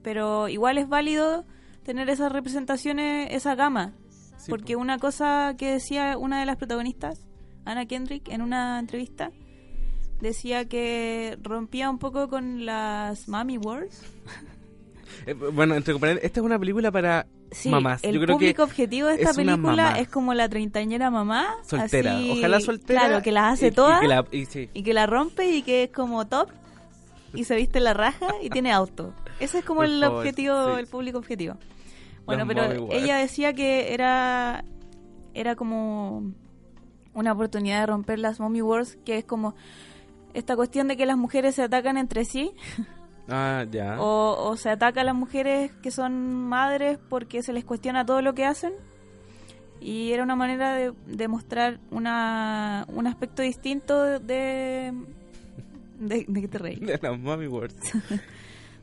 Pero 0.04 0.48
igual 0.48 0.78
es 0.78 0.88
válido 0.88 1.46
tener 1.84 2.10
esas 2.10 2.32
representaciones, 2.32 3.30
esa 3.32 3.56
gama. 3.56 3.94
Sí, 4.38 4.50
porque 4.50 4.76
po. 4.76 4.82
una 4.82 4.98
cosa 5.00 5.56
que 5.58 5.72
decía 5.74 6.18
una 6.18 6.40
de 6.40 6.46
las 6.46 6.58
protagonistas, 6.58 7.28
Anna 7.66 7.86
Kendrick, 7.86 8.30
en 8.30 8.42
una 8.42 8.80
entrevista, 8.80 9.32
decía 10.22 10.66
que 10.66 11.38
rompía 11.42 11.90
un 11.90 11.98
poco 12.00 12.30
con 12.30 12.66
las 12.66 13.28
Mommy 13.28 13.58
Wars. 13.58 14.02
Eh, 15.28 15.34
bueno, 15.34 15.76
entre 15.76 15.94
compañeros, 15.94 16.24
esta 16.24 16.40
es 16.40 16.46
una 16.46 16.58
película 16.58 16.90
para 16.90 17.28
Sí, 17.52 17.70
mamás. 17.70 18.04
el 18.04 18.16
Yo 18.16 18.22
creo 18.22 18.38
público 18.38 18.56
que 18.56 18.62
objetivo 18.64 19.08
de 19.08 19.16
esta 19.16 19.32
es 19.32 19.36
película 19.36 20.00
es 20.00 20.08
como 20.08 20.34
la 20.34 20.50
treintañera 20.50 21.12
mamá. 21.12 21.48
soltera. 21.64 22.16
así- 22.18 22.32
Ojalá 22.40 22.60
soltera. 22.62 23.02
Claro, 23.02 23.22
que 23.22 23.32
las 23.32 23.54
hace 23.54 23.66
y- 23.66 23.70
y 23.70 23.72
todas 23.72 24.00
que 24.00 24.08
la- 24.08 24.26
y 24.32 24.46
sí. 24.46 24.70
y 24.74 24.82
que 24.82 24.94
la 24.96 25.06
rompe 25.06 25.48
y 25.52 25.62
que 25.62 25.84
es 25.84 25.92
como 25.92 26.26
top 26.26 26.50
y 27.36 27.44
se 27.44 27.56
viste 27.56 27.80
la 27.82 27.94
raja 27.94 28.30
y 28.42 28.50
tiene 28.50 28.72
auto. 28.72 29.14
Ese 29.40 29.60
es 29.60 29.66
como 29.66 29.82
Por 29.82 29.88
el 29.88 30.00
favor, 30.02 30.18
objetivo, 30.20 30.74
sí. 30.74 30.80
el 30.80 30.88
público 30.88 31.18
objetivo. 31.20 31.56
Bueno, 32.26 32.48
pero 32.48 32.88
ella 32.92 33.18
decía 33.18 33.54
que 33.54 33.94
era 33.94 34.64
era 35.36 35.56
como 35.56 36.32
una 37.14 37.34
oportunidad 37.34 37.82
de 37.82 37.86
romper 37.86 38.18
las 38.18 38.40
mommy 38.40 38.62
wars, 38.64 38.98
que 39.06 39.18
es 39.20 39.26
como 39.26 39.54
esta 40.34 40.56
cuestión 40.56 40.88
de 40.88 40.98
que 40.98 41.06
las 41.06 41.18
mujeres 41.18 41.56
se 41.56 41.64
atacan 41.64 41.98
entre 41.98 42.26
sí 42.26 42.52
Ah, 43.28 43.66
ya. 43.72 44.02
o, 44.02 44.50
o 44.50 44.58
se 44.58 44.70
ataca 44.70 45.02
a 45.02 45.04
las 45.04 45.16
mujeres 45.16 45.72
que 45.82 45.92
son 45.92 46.34
madres 46.34 46.98
porque 47.10 47.42
se 47.44 47.54
les 47.54 47.64
cuestiona 47.64 48.06
todo 48.06 48.22
lo 48.22 48.34
que 48.34 48.46
hacen. 48.46 48.74
Y 49.80 50.12
era 50.12 50.22
una 50.24 50.36
manera 50.36 50.76
de, 50.76 50.94
de 51.08 51.28
mostrar 51.28 51.80
una, 51.92 52.86
un 52.90 53.08
aspecto 53.08 53.42
distinto 53.42 54.00
de... 54.04 54.20
¿De, 54.20 54.94
de, 56.00 56.26
de 56.28 56.42
qué 56.42 56.48
te 56.48 56.58
reí? 56.58 56.76
De 56.80 57.00
las 57.02 57.18
Mommy 57.20 57.48
Wars. 57.48 57.76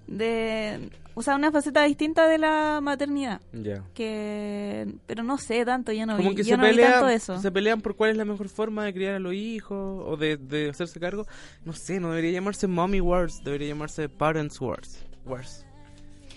De, 0.09 0.89
o 1.15 1.23
sea, 1.23 1.37
una 1.37 1.53
faceta 1.53 1.85
distinta 1.85 2.27
de 2.27 2.39
la 2.39 2.81
maternidad. 2.83 3.41
ya. 3.53 3.85
que 3.95 4.87
Pero 5.07 5.23
no 5.23 5.37
sé 5.39 5.65
tanto, 5.65 5.93
yo 5.93 6.07
no 6.07 6.17
Como 6.17 6.31
vi, 6.31 6.37
que 6.37 6.43
yo 6.45 6.51
se, 6.51 6.57
no 6.57 6.63
vi 6.65 6.71
pelean, 6.71 6.93
tanto 6.93 7.09
eso. 7.09 7.39
se 7.39 7.53
pelean 7.53 7.81
por 7.83 7.95
cuál 7.95 8.11
es 8.11 8.17
la 8.17 8.25
mejor 8.25 8.49
forma 8.49 8.85
de 8.85 8.95
criar 8.95 9.15
a 9.17 9.19
los 9.19 9.35
hijos 9.35 10.03
o 10.07 10.17
de, 10.17 10.37
de 10.39 10.71
hacerse 10.71 10.99
cargo. 10.99 11.27
No 11.65 11.73
sé, 11.75 12.01
no 12.01 12.09
debería 12.11 12.33
llamarse 12.33 12.67
Mommy 12.67 13.01
Wars, 13.01 13.43
debería 13.45 13.69
llamarse 13.69 14.09
Parents 14.09 14.61
Wars. 14.61 15.05
Wars. 15.27 15.67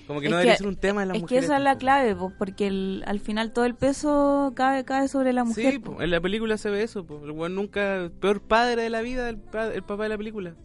Como 0.07 0.19
que 0.19 0.25
Es 0.25 0.31
no 0.31 0.35
que- 0.37 0.39
debería 0.41 0.57
ser 0.57 0.67
un 0.67 0.75
tema 0.75 1.01
de 1.01 1.07
las 1.07 1.15
es 1.15 1.21
que 1.21 1.23
mujeres. 1.23 1.45
esa 1.45 1.57
es 1.57 1.63
la 1.63 1.77
clave, 1.77 2.13
po, 2.15 2.33
porque 2.37 2.67
el- 2.67 3.03
al 3.07 3.21
final 3.21 3.53
todo 3.53 3.63
el 3.63 3.75
peso 3.75 4.51
cae, 4.55 4.83
cae 4.83 5.07
sobre 5.07 5.31
la 5.31 5.45
mujer. 5.45 5.71
Sí, 5.73 5.79
po. 5.79 5.93
po, 5.95 6.01
en 6.01 6.11
la 6.11 6.19
película 6.19 6.57
se 6.57 6.69
ve 6.69 6.83
eso. 6.83 7.05
po. 7.05 7.21
El 7.23 7.55
nunca, 7.55 8.11
peor 8.19 8.41
padre 8.41 8.81
de 8.83 8.89
la 8.89 9.01
vida, 9.01 9.29
el, 9.29 9.39
el 9.73 9.83
papá 9.83 10.03
de 10.03 10.09
la 10.09 10.17
película. 10.17 10.55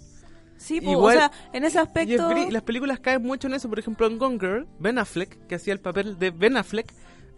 Sí, 0.57 0.81
po, 0.81 0.91
Igual- 0.93 1.17
o 1.17 1.19
sea, 1.21 1.33
en 1.53 1.65
ese 1.65 1.79
Y 1.79 1.81
es 1.83 1.87
aspecto... 1.87 2.31
gri- 2.31 2.51
las 2.51 2.63
películas 2.63 2.99
caen 3.01 3.23
mucho 3.23 3.47
en 3.49 3.55
eso. 3.55 3.69
Por 3.69 3.79
ejemplo, 3.79 4.07
en 4.07 4.19
Gone 4.19 4.39
Girl, 4.39 4.67
Ben 4.79 4.99
Affleck, 4.99 5.47
que 5.47 5.55
hacía 5.57 5.73
el 5.73 5.81
papel 5.81 6.19
de 6.19 6.31
Ben 6.31 6.57
Affleck, 6.57 6.93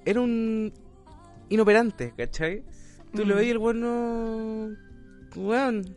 era 0.05 0.21
un 0.21 0.73
inoperante, 1.49 2.15
¿cachai? 2.17 2.63
Tú 3.15 3.25
lo 3.25 3.35
Mm. 3.35 3.39
ves 3.39 3.47
y 3.47 3.51
el 3.51 3.59
weón 3.59 3.81
no... 3.81 4.69
Weón, 5.37 5.97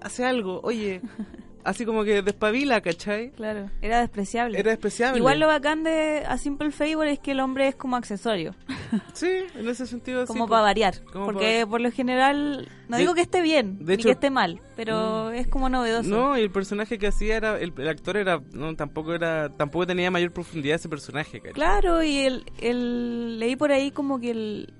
hace 0.00 0.24
algo, 0.24 0.60
oye, 0.64 1.00
así 1.64 1.84
como 1.86 2.04
que 2.04 2.22
despabila, 2.22 2.80
¿cachai? 2.80 3.30
Claro, 3.32 3.70
era 3.80 4.00
despreciable. 4.00 4.58
Era 4.58 4.70
despreciable. 4.70 5.18
Igual 5.18 5.40
lo 5.40 5.46
bacán 5.46 5.82
de 5.84 6.24
A 6.26 6.36
Simple 6.38 6.70
Favor 6.70 7.06
es 7.06 7.18
que 7.18 7.32
el 7.32 7.40
hombre 7.40 7.68
es 7.68 7.74
como 7.74 7.96
accesorio, 7.96 8.54
Sí, 9.14 9.28
en 9.54 9.68
ese 9.68 9.86
sentido 9.86 10.26
como 10.26 10.46
para 10.48 10.62
variar. 10.62 11.02
Como 11.12 11.26
porque 11.26 11.66
por 11.68 11.80
lo 11.80 11.90
general, 11.90 12.68
no 12.88 12.96
De- 12.96 13.02
digo 13.02 13.14
que 13.14 13.22
esté 13.22 13.40
bien, 13.42 13.78
de 13.78 13.84
ni 13.84 13.94
hecho- 13.94 14.08
que 14.08 14.12
esté 14.12 14.30
mal, 14.30 14.60
pero 14.76 15.30
es 15.30 15.46
como 15.48 15.68
novedoso. 15.68 16.08
No, 16.08 16.36
y 16.36 16.42
el 16.42 16.50
personaje 16.50 16.98
que 16.98 17.06
hacía 17.06 17.36
era... 17.36 17.58
El, 17.58 17.72
el 17.76 17.88
actor 17.88 18.16
era... 18.16 18.40
No, 18.52 18.74
tampoco 18.76 19.14
era... 19.14 19.48
Tampoco 19.56 19.86
tenía 19.86 20.10
mayor 20.10 20.32
profundidad 20.32 20.76
ese 20.76 20.88
personaje, 20.88 21.38
¿cachai? 21.38 21.54
Claro, 21.54 22.02
y 22.02 22.18
el, 22.18 22.44
el, 22.60 23.38
leí 23.38 23.56
por 23.56 23.72
ahí 23.72 23.90
como 23.92 24.20
que 24.20 24.30
el, 24.32 24.74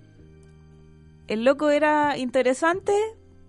el 1.28 1.44
loco 1.44 1.70
era 1.70 2.18
interesante, 2.18 2.92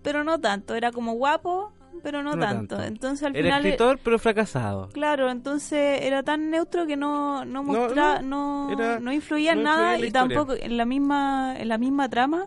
pero 0.02 0.24
no 0.24 0.40
tanto. 0.40 0.74
Era 0.74 0.92
como 0.92 1.12
guapo, 1.14 1.72
pero 2.04 2.22
no, 2.22 2.36
No 2.36 2.38
tanto. 2.40 2.76
tanto. 2.76 2.86
Entonces 2.86 3.26
al 3.26 3.34
Era 3.34 3.46
final... 3.46 3.64
escritor, 3.66 3.98
pero 4.04 4.18
fracasado. 4.20 4.90
Claro, 4.90 5.30
entonces 5.30 6.02
era 6.02 6.22
tan 6.22 6.50
neutro 6.50 6.86
que 6.86 6.96
no 6.96 7.44
no 7.46 7.62
No, 7.62 7.64
mostra, 7.64 8.20
no, 8.22 8.68
no, 8.68 8.72
era- 8.72 9.00
no 9.00 9.12
influía 9.12 9.52
en 9.54 9.62
nada 9.64 9.92
influía 9.94 10.08
y 10.08 10.12
tampoco 10.12 10.52
en 10.52 10.76
la 10.76 10.84
misma 10.84 11.56
en 11.58 11.68
la 11.68 11.78
misma 11.78 12.08
trama 12.08 12.46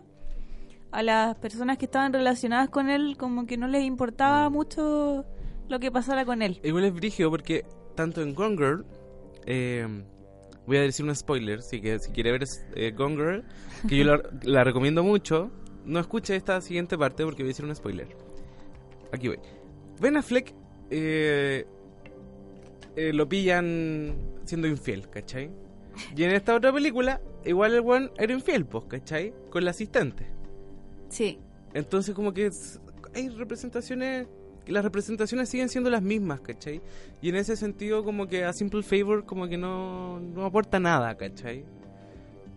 a 0.92 1.02
las 1.02 1.34
personas 1.36 1.76
que 1.76 1.84
estaban 1.84 2.12
relacionadas 2.14 2.70
con 2.70 2.88
él 2.88 3.16
como 3.18 3.44
que 3.46 3.58
no 3.58 3.66
les 3.68 3.82
importaba 3.84 4.48
mucho 4.48 5.26
lo 5.68 5.78
que 5.80 5.90
pasara 5.92 6.24
con 6.24 6.40
él. 6.40 6.60
Igual 6.62 6.84
es 6.84 6.94
brígido 6.94 7.28
porque 7.30 7.66
tanto 7.94 8.22
en 8.22 8.34
Gone 8.34 8.56
Girl, 8.56 8.86
eh, 9.44 9.86
voy 10.66 10.76
a 10.78 10.82
decir 10.82 11.04
un 11.04 11.14
spoiler, 11.14 11.58
así 11.58 11.80
que 11.80 11.98
si 11.98 12.10
quiere 12.12 12.30
ver 12.32 12.44
eh, 12.74 12.92
Gone 12.96 13.16
Girl, 13.16 13.44
que 13.88 13.96
yo 13.98 14.04
la, 14.04 14.22
la 14.44 14.64
recomiendo 14.64 15.02
mucho, 15.02 15.50
no 15.84 15.98
escuche 16.00 16.36
esta 16.36 16.60
siguiente 16.60 16.96
parte 16.96 17.24
porque 17.24 17.42
voy 17.42 17.48
a 17.50 17.52
decir 17.52 17.64
un 17.66 17.74
spoiler. 17.74 18.06
Aquí 19.12 19.28
voy. 19.28 19.38
Ben 20.00 20.16
Affleck 20.16 20.54
eh, 20.90 21.66
eh, 22.96 23.12
lo 23.12 23.28
pillan 23.28 24.14
siendo 24.44 24.66
infiel, 24.68 25.08
¿cachai? 25.08 25.50
Y 26.16 26.22
en 26.22 26.30
esta 26.30 26.54
otra 26.54 26.72
película, 26.72 27.20
igual 27.44 27.74
el 27.74 27.80
one 27.80 28.10
era 28.18 28.32
infiel, 28.32 28.64
pues, 28.66 28.84
¿cachai? 28.84 29.32
Con 29.50 29.64
la 29.64 29.70
asistente. 29.72 30.26
Sí. 31.08 31.38
Entonces 31.74 32.14
como 32.14 32.32
que 32.32 32.46
es- 32.46 32.80
hay 33.14 33.28
representaciones, 33.30 34.26
las 34.66 34.84
representaciones 34.84 35.48
siguen 35.48 35.68
siendo 35.68 35.90
las 35.90 36.02
mismas, 36.02 36.40
¿cachai? 36.40 36.80
Y 37.20 37.30
en 37.30 37.36
ese 37.36 37.56
sentido 37.56 38.04
como 38.04 38.26
que 38.28 38.44
a 38.44 38.52
Simple 38.52 38.82
Favor 38.82 39.24
como 39.24 39.48
que 39.48 39.56
no, 39.58 40.20
no 40.20 40.44
aporta 40.44 40.78
nada, 40.78 41.16
¿cachai? 41.16 41.64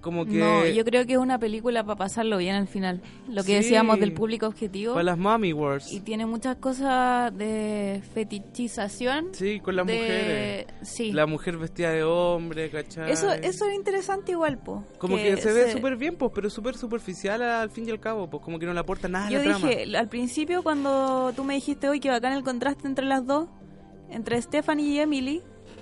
Como 0.02 0.26
que... 0.26 0.32
No, 0.34 0.66
yo 0.66 0.84
creo 0.84 1.06
que 1.06 1.14
es 1.14 1.20
una 1.20 1.38
película 1.38 1.84
para 1.84 1.96
pasarlo 1.96 2.38
bien 2.38 2.56
al 2.56 2.68
final. 2.68 3.02
Lo 3.30 3.44
que 3.44 3.50
Sí. 3.50 3.54
decíamos 3.54 4.00
del 4.00 4.14
público 4.14 4.48
objetivo 4.48 4.94
Para 4.94 5.04
las 5.04 5.18
Mommy 5.18 5.54
Wars. 5.54 5.92
y 5.94 6.00
tiene 6.00 6.26
muchas 6.26 6.56
cosas 6.58 7.36
de 7.38 8.02
fetichización 8.14 9.30
Sí, 9.34 9.60
con 9.60 9.76
las 9.76 9.86
de 9.86 9.94
mujeres. 9.94 10.66
sí. 10.82 11.12
La 11.12 11.26
mujer 11.26 11.58
vestida 11.58 11.92
de 11.92 12.04
hombre, 12.04 12.70
¿cachai? 12.70 13.12
Eso 13.12 13.32
eso 13.32 13.68
es 13.68 13.76
interesante 13.76 14.32
igual, 14.32 14.58
po. 14.58 14.84
Como 14.98 15.16
que, 15.18 15.38
se, 15.38 15.52
ve 15.54 15.72
súper 15.72 15.96
bien, 15.98 16.16
pues, 16.16 16.32
pero 16.34 16.50
súper 16.50 16.76
superficial 16.78 17.42
al 17.42 17.70
fin 17.70 17.88
y 17.88 17.92
al 17.92 18.00
cabo, 18.00 18.30
pues 18.30 18.44
como 18.44 18.60
que 18.60 18.66
no 18.66 18.74
le 18.74 18.80
aporta 18.80 19.08
nada 19.08 19.28
a 19.28 19.30
Yo 19.30 19.38
la 19.38 19.44
trama. 19.44 19.68
dije, 19.70 19.98
al 19.98 20.10
principio 20.10 20.64
cuando 20.64 21.32
tú 21.36 21.44
me 21.44 21.54
dijiste 21.54 21.88
hoy 21.90 22.00
que 22.00 22.10
bacán 22.10 22.34
el 22.34 22.44
contraste 22.44 22.88
entre 22.88 23.06
las 23.06 23.26
dos, 23.26 23.48
entre 24.10 24.42
Stephanie 24.42 24.88
y 24.96 25.00
Emily, 25.00 25.42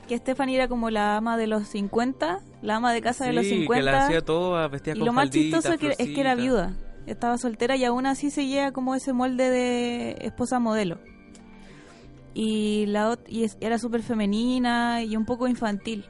que 0.10 0.18
Stephanie 0.18 0.56
era 0.56 0.68
como 0.68 0.90
la 0.90 1.16
ama 1.18 1.38
de 1.38 1.46
los 1.46 1.68
50, 1.68 2.40
la 2.64 2.76
ama 2.76 2.92
de 2.92 3.02
casa 3.02 3.26
de 3.26 3.34
los 3.34 3.46
Sí, 3.46 3.68
que 3.68 3.82
la 3.82 3.92
50, 3.92 4.06
hacía 4.06 4.22
todo 4.22 4.70
vestida 4.70 4.96
y 4.96 4.98
con 4.98 5.06
lo 5.06 5.14
más 5.14 5.26
falditas, 5.26 5.64
chistoso 5.64 5.74
es 5.76 5.96
que, 5.98 6.04
es 6.04 6.10
que 6.10 6.20
era 6.20 6.34
viuda, 6.34 6.74
estaba 7.06 7.38
soltera 7.38 7.76
y 7.76 7.86
aún 7.86 8.08
así 8.08 8.32
seguía 8.32 8.72
como 8.72 8.96
ese 8.96 9.14
molde 9.14 9.50
de 9.52 10.18
esposa 10.22 10.60
modelo. 10.60 11.00
Y, 12.34 12.88
la, 12.88 13.20
y 13.28 13.46
era 13.62 13.78
súper 13.78 14.02
femenina 14.02 15.04
y 15.04 15.16
un 15.16 15.26
poco 15.26 15.48
infantil. 15.48 16.06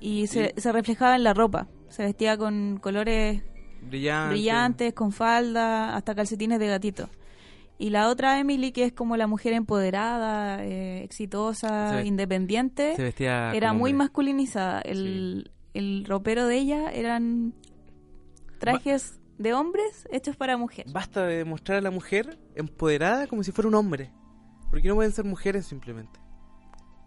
Y 0.00 0.26
se, 0.28 0.54
se 0.56 0.72
reflejaba 0.72 1.16
en 1.16 1.24
la 1.24 1.34
ropa, 1.34 1.68
se 1.88 2.02
vestía 2.02 2.38
con 2.38 2.78
colores 2.78 3.42
Brillante. 3.82 4.30
brillantes, 4.34 4.94
con 4.94 5.12
falda, 5.12 5.94
hasta 5.94 6.14
calcetines 6.14 6.58
de 6.58 6.66
gatito. 6.68 7.10
Y 7.78 7.90
la 7.90 8.08
otra 8.08 8.40
Emily, 8.40 8.72
que 8.72 8.84
es 8.84 8.92
como 8.92 9.16
la 9.16 9.26
mujer 9.28 9.52
empoderada, 9.52 10.64
eh, 10.64 11.02
exitosa, 11.04 11.92
Se 12.00 12.06
independiente, 12.06 12.96
Se 12.96 13.02
vestía 13.04 13.52
era 13.54 13.72
muy 13.72 13.92
hombre. 13.92 14.04
masculinizada. 14.04 14.80
El, 14.80 15.52
el 15.74 16.04
ropero 16.04 16.46
de 16.46 16.56
ella 16.58 16.90
eran 16.90 17.54
trajes 18.58 19.20
de 19.38 19.54
hombres 19.54 20.08
hechos 20.10 20.36
para 20.36 20.56
mujer. 20.56 20.86
Basta 20.92 21.24
de 21.24 21.44
mostrar 21.44 21.78
a 21.78 21.80
la 21.80 21.92
mujer 21.92 22.38
empoderada 22.56 23.28
como 23.28 23.44
si 23.44 23.52
fuera 23.52 23.68
un 23.68 23.76
hombre. 23.76 24.10
¿Por 24.70 24.82
qué 24.82 24.88
no 24.88 24.96
pueden 24.96 25.12
ser 25.12 25.24
mujeres 25.24 25.64
simplemente? 25.66 26.18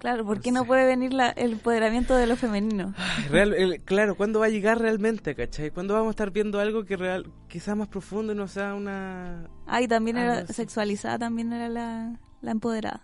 Claro, 0.02 0.26
¿por 0.26 0.38
No 0.38 0.42
qué 0.42 0.52
no 0.52 0.62
sé. 0.62 0.66
puede 0.68 0.86
venir 0.88 1.14
la- 1.14 1.30
el 1.30 1.52
empoderamiento 1.54 2.16
de 2.16 2.26
lo 2.26 2.36
femenino? 2.36 2.96
Real- 3.30 3.54
el- 3.54 3.80
claro, 3.82 4.16
¿cuándo 4.16 4.40
va 4.40 4.48
a 4.48 4.50
llegar 4.50 4.80
realmente, 4.80 5.36
cachai? 5.36 5.70
¿Cuándo 5.70 5.94
vamos 5.94 6.08
a 6.08 6.10
estar 6.12 6.32
viendo 6.32 6.60
algo 6.60 6.86
que 6.86 6.98
real, 6.98 7.28
sea 7.52 7.76
más 7.76 7.88
profundo 7.88 8.34
y 8.34 8.36
no 8.36 8.48
sea 8.48 8.74
una... 8.74 9.44
Ah, 9.68 9.80
y 9.80 9.88
también 9.88 10.18
era 10.18 10.48
sexualizada, 10.48 11.20
también 11.20 11.54
era 11.54 11.70
la, 11.70 12.16
la 12.42 12.52
empoderada. 12.52 13.02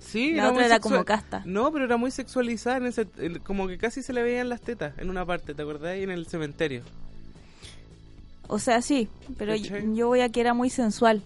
Sí, 0.00 0.34
La 0.34 0.44
otra 0.50 0.52
muy 0.54 0.64
era 0.64 0.80
como 0.80 1.02
casta. 1.06 1.42
No, 1.46 1.72
pero 1.72 1.86
era 1.86 1.96
muy 1.96 2.10
sexualizada, 2.10 2.76
en 2.76 2.86
ese, 2.86 3.08
en- 3.16 3.38
como 3.38 3.66
que 3.66 3.78
casi 3.78 4.02
se 4.02 4.12
le 4.12 4.22
veían 4.22 4.50
las 4.50 4.60
tetas 4.60 4.92
en 4.98 5.08
una 5.08 5.24
parte, 5.24 5.54
¿te 5.54 5.62
acordás? 5.62 5.96
En 5.96 6.10
el 6.10 6.26
cementerio. 6.26 6.82
O 8.48 8.58
sea, 8.58 8.82
sí, 8.82 9.08
pero 9.38 9.54
yo, 9.56 9.76
yo 9.94 10.08
voy 10.08 10.20
a 10.20 10.28
que 10.28 10.40
era 10.42 10.52
muy 10.54 10.68
sensual. 10.70 11.22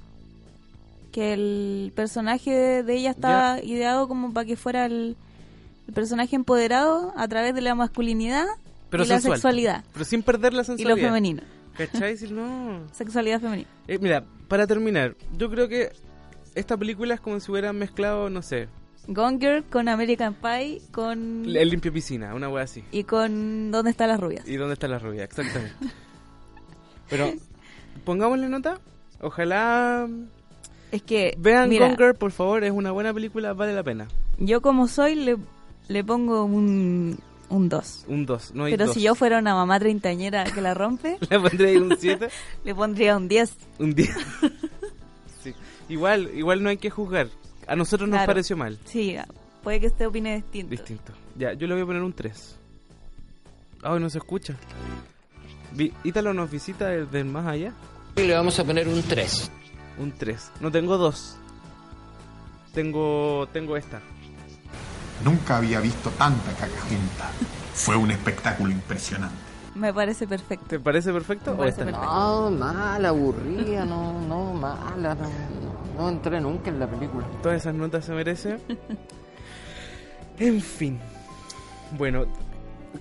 Que 1.12 1.34
el 1.34 1.92
personaje 1.94 2.82
de 2.82 2.94
ella 2.94 3.10
estaba 3.10 3.62
ideado 3.62 4.08
como 4.08 4.32
para 4.32 4.46
que 4.46 4.56
fuera 4.56 4.86
el, 4.86 5.16
el 5.86 5.94
personaje 5.94 6.34
empoderado 6.34 7.12
a 7.16 7.28
través 7.28 7.54
de 7.54 7.60
la 7.60 7.74
masculinidad 7.74 8.46
Pero 8.90 9.04
y 9.04 9.06
la 9.06 9.20
sexualidad. 9.20 9.84
Pero 9.92 10.04
sin 10.04 10.22
perder 10.22 10.54
la 10.54 10.62
Y 10.62 10.66
lo 10.66 10.76
sensualidad. 10.76 11.06
femenino. 11.06 11.42
¿Cachai? 11.76 12.16
Si 12.16 12.28
no... 12.28 12.86
Sexualidad 12.92 13.40
femenina. 13.40 13.68
Eh, 13.86 13.98
mira, 14.00 14.24
para 14.48 14.66
terminar, 14.66 15.14
yo 15.36 15.50
creo 15.50 15.68
que 15.68 15.92
esta 16.54 16.76
película 16.76 17.14
es 17.14 17.20
como 17.20 17.38
si 17.40 17.50
hubieran 17.50 17.76
mezclado, 17.76 18.28
no 18.30 18.42
sé, 18.42 18.68
Gone 19.08 19.38
Girl 19.38 19.64
con 19.64 19.88
American 19.88 20.34
Pie 20.34 20.80
con... 20.92 21.44
el 21.46 21.68
limpio 21.68 21.92
piscina, 21.92 22.34
una 22.34 22.48
wea 22.48 22.64
así. 22.64 22.84
Y 22.92 23.04
con 23.04 23.70
¿Dónde 23.70 23.90
están 23.90 24.08
las 24.08 24.20
rubias? 24.20 24.46
¿Y 24.46 24.56
dónde 24.56 24.74
está 24.74 24.86
la 24.86 24.98
rubia? 24.98 25.24
Exactamente. 25.24 25.74
Pero, 27.10 27.32
pongámosle 28.04 28.48
nota. 28.48 28.78
Ojalá 29.20 30.08
Es 30.92 31.02
que, 31.02 31.34
vean 31.38 31.68
mira, 31.68 31.88
Girl, 31.96 32.14
por 32.14 32.30
favor. 32.30 32.62
Es 32.64 32.70
una 32.70 32.92
buena 32.92 33.12
película, 33.12 33.52
vale 33.54 33.74
la 33.74 33.82
pena. 33.82 34.06
yo 34.38 34.60
como 34.60 34.86
soy 34.86 35.14
le, 35.16 35.36
le 35.88 36.04
pongo 36.04 36.44
un, 36.44 37.18
un 37.48 37.68
2. 37.68 38.04
Un 38.08 38.26
2, 38.26 38.52
no 38.54 38.64
hay 38.64 38.72
Pero 38.72 38.86
dos. 38.86 38.94
si 38.94 39.00
yo 39.02 39.14
fuera 39.14 39.38
una 39.38 39.54
mamá 39.54 39.78
treintañera 39.80 40.44
que 40.44 40.60
la 40.60 40.74
rompe, 40.74 41.16
Le 41.30 41.40
pondré 41.40 41.68
ahí 41.70 41.76
un 41.76 41.96
7, 41.98 42.28
le 42.64 42.74
pondría 42.74 43.16
un 43.16 43.26
10. 43.26 43.56
un 43.80 43.94
10. 43.94 44.10
sí. 45.42 45.54
Igual, 45.88 46.30
igual 46.34 46.62
no 46.62 46.68
hay 46.68 46.76
que 46.76 46.90
juzgar. 46.90 47.28
A 47.66 47.74
nosotros 47.74 48.08
nos 48.08 48.18
Claro. 48.18 48.26
pareció 48.30 48.56
mal. 48.56 48.78
Sí, 48.84 49.16
puede 49.62 49.80
que 49.80 49.86
usted 49.86 50.06
opine 50.06 50.34
distinto. 50.36 50.70
Distinto. 50.70 51.12
Ya, 51.36 51.54
yo 51.54 51.66
le 51.66 51.74
voy 51.74 51.82
a 51.84 51.86
poner 51.86 52.02
un 52.02 52.12
3. 52.12 52.58
Ay, 53.82 53.98
no 53.98 54.10
se 54.10 54.18
escucha. 54.18 54.56
Ítalo 56.04 56.34
nos 56.34 56.50
visita 56.50 56.88
desde 56.88 57.24
más 57.24 57.46
allá. 57.46 57.72
Y 58.16 58.22
le 58.22 58.34
vamos 58.34 58.58
a 58.58 58.64
poner 58.64 58.86
un 58.88 59.02
3. 59.02 59.50
Un 59.98 60.12
3. 60.12 60.52
No 60.60 60.70
tengo 60.70 60.98
dos. 60.98 61.36
Tengo, 62.74 63.48
tengo 63.52 63.76
esta. 63.76 64.00
Nunca 65.24 65.58
había 65.58 65.80
visto 65.80 66.10
tanta 66.10 66.52
caca 66.52 66.80
junta. 66.88 67.30
Fue 67.74 67.96
un 67.96 68.10
espectáculo 68.10 68.70
impresionante. 68.70 69.36
Me 69.74 69.92
parece 69.92 70.26
perfecto. 70.26 70.66
¿Te 70.66 70.80
parece 70.80 71.12
perfecto? 71.12 71.54
Me 71.54 71.62
o 71.62 71.64
esta? 71.64 71.84
perfecto. 71.84 72.06
No, 72.06 72.50
mala, 72.50 73.08
aburrida, 73.08 73.84
no, 73.84 74.20
no, 74.20 74.52
mala, 74.52 75.14
no, 75.14 75.22
no, 75.24 76.02
no 76.02 76.08
entré 76.08 76.40
nunca 76.40 76.70
en 76.70 76.78
la 76.78 76.86
película. 76.86 77.26
Todas 77.42 77.62
esas 77.62 77.74
notas 77.74 78.04
se 78.04 78.12
merece. 78.12 78.58
en 80.38 80.60
fin. 80.60 80.98
Bueno, 81.96 82.24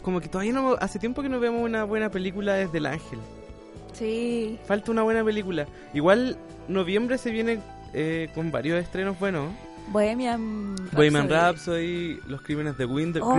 como 0.01 0.21
que 0.21 0.29
todavía 0.29 0.53
no. 0.53 0.75
Hace 0.79 0.99
tiempo 0.99 1.21
que 1.21 1.29
no 1.29 1.39
vemos 1.39 1.61
una 1.61 1.83
buena 1.83 2.09
película 2.09 2.53
desde 2.53 2.77
El 2.77 2.85
Ángel. 2.85 3.19
Sí. 3.93 4.57
Falta 4.65 4.91
una 4.91 5.03
buena 5.03 5.23
película. 5.23 5.67
Igual, 5.93 6.37
noviembre 6.67 7.17
se 7.17 7.31
viene 7.31 7.59
eh, 7.93 8.29
con 8.33 8.51
varios 8.51 8.81
estrenos 8.81 9.19
buenos. 9.19 9.51
Bohemian 9.91 10.75
Rhapsody. 10.77 10.95
Bohemian 10.95 11.29
Rhapsody, 11.29 12.19
Los 12.27 12.41
Crímenes 12.41 12.77
de 12.77 12.85
Winder, 12.85 13.21
Oh. 13.23 13.35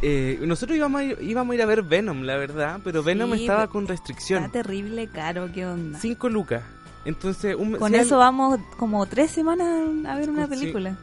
Eh, 0.00 0.38
nosotros 0.42 0.76
íbamos 0.76 1.00
a, 1.00 1.04
ir, 1.04 1.18
íbamos 1.20 1.52
a 1.52 1.54
ir 1.56 1.62
a 1.62 1.66
ver 1.66 1.82
Venom, 1.82 2.22
la 2.22 2.36
verdad, 2.36 2.78
pero 2.84 3.02
Venom 3.02 3.32
Sí, 3.34 3.40
estaba 3.42 3.62
pero 3.62 3.72
con 3.72 3.82
Está 3.84 3.92
restricción. 3.94 4.50
terrible 4.52 5.08
caro, 5.08 5.50
¿qué 5.52 5.66
onda? 5.66 5.98
5 5.98 6.28
lucas. 6.28 6.62
Entonces, 7.04 7.56
un, 7.56 7.72
Con 7.76 7.90
si 7.90 7.96
hay- 7.96 8.02
eso 8.02 8.16
vamos 8.18 8.60
como 8.76 9.04
tres 9.06 9.30
semanas 9.32 9.66
a 10.06 10.14
ver 10.16 10.30
una 10.30 10.44
Sí. 10.46 10.50
película. 10.50 10.96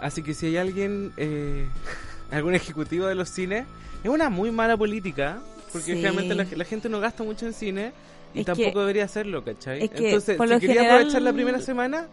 Así 0.00 0.22
que 0.22 0.34
si 0.34 0.46
hay 0.46 0.56
alguien, 0.56 1.12
eh, 1.16 1.68
algún 2.32 2.54
ejecutivo 2.54 3.06
de 3.06 3.14
los 3.14 3.28
cines, 3.28 3.64
es 4.02 4.10
una 4.10 4.28
muy 4.28 4.50
mala 4.50 4.76
política, 4.76 5.38
porque 5.72 5.94
Sí. 5.94 6.02
realmente 6.02 6.34
la, 6.34 6.46
la 6.50 6.64
gente 6.64 6.88
no 6.88 7.00
gasta 7.00 7.22
mucho 7.24 7.46
en 7.46 7.52
cine 7.52 7.92
y 8.34 8.40
Es 8.40 8.46
tampoco 8.46 8.72
que- 8.72 8.78
debería 8.80 9.04
hacerlo, 9.04 9.44
¿cachai? 9.44 9.82
es 9.84 9.90
que, 9.90 10.06
Entonces, 10.08 10.36
por 10.36 10.48
si 10.48 10.54
lo 10.54 10.60
quería 10.60 10.74
general- 10.76 10.96
aprovechar 10.96 11.22
la 11.22 11.32
primera 11.32 11.60
semana, 11.60 12.06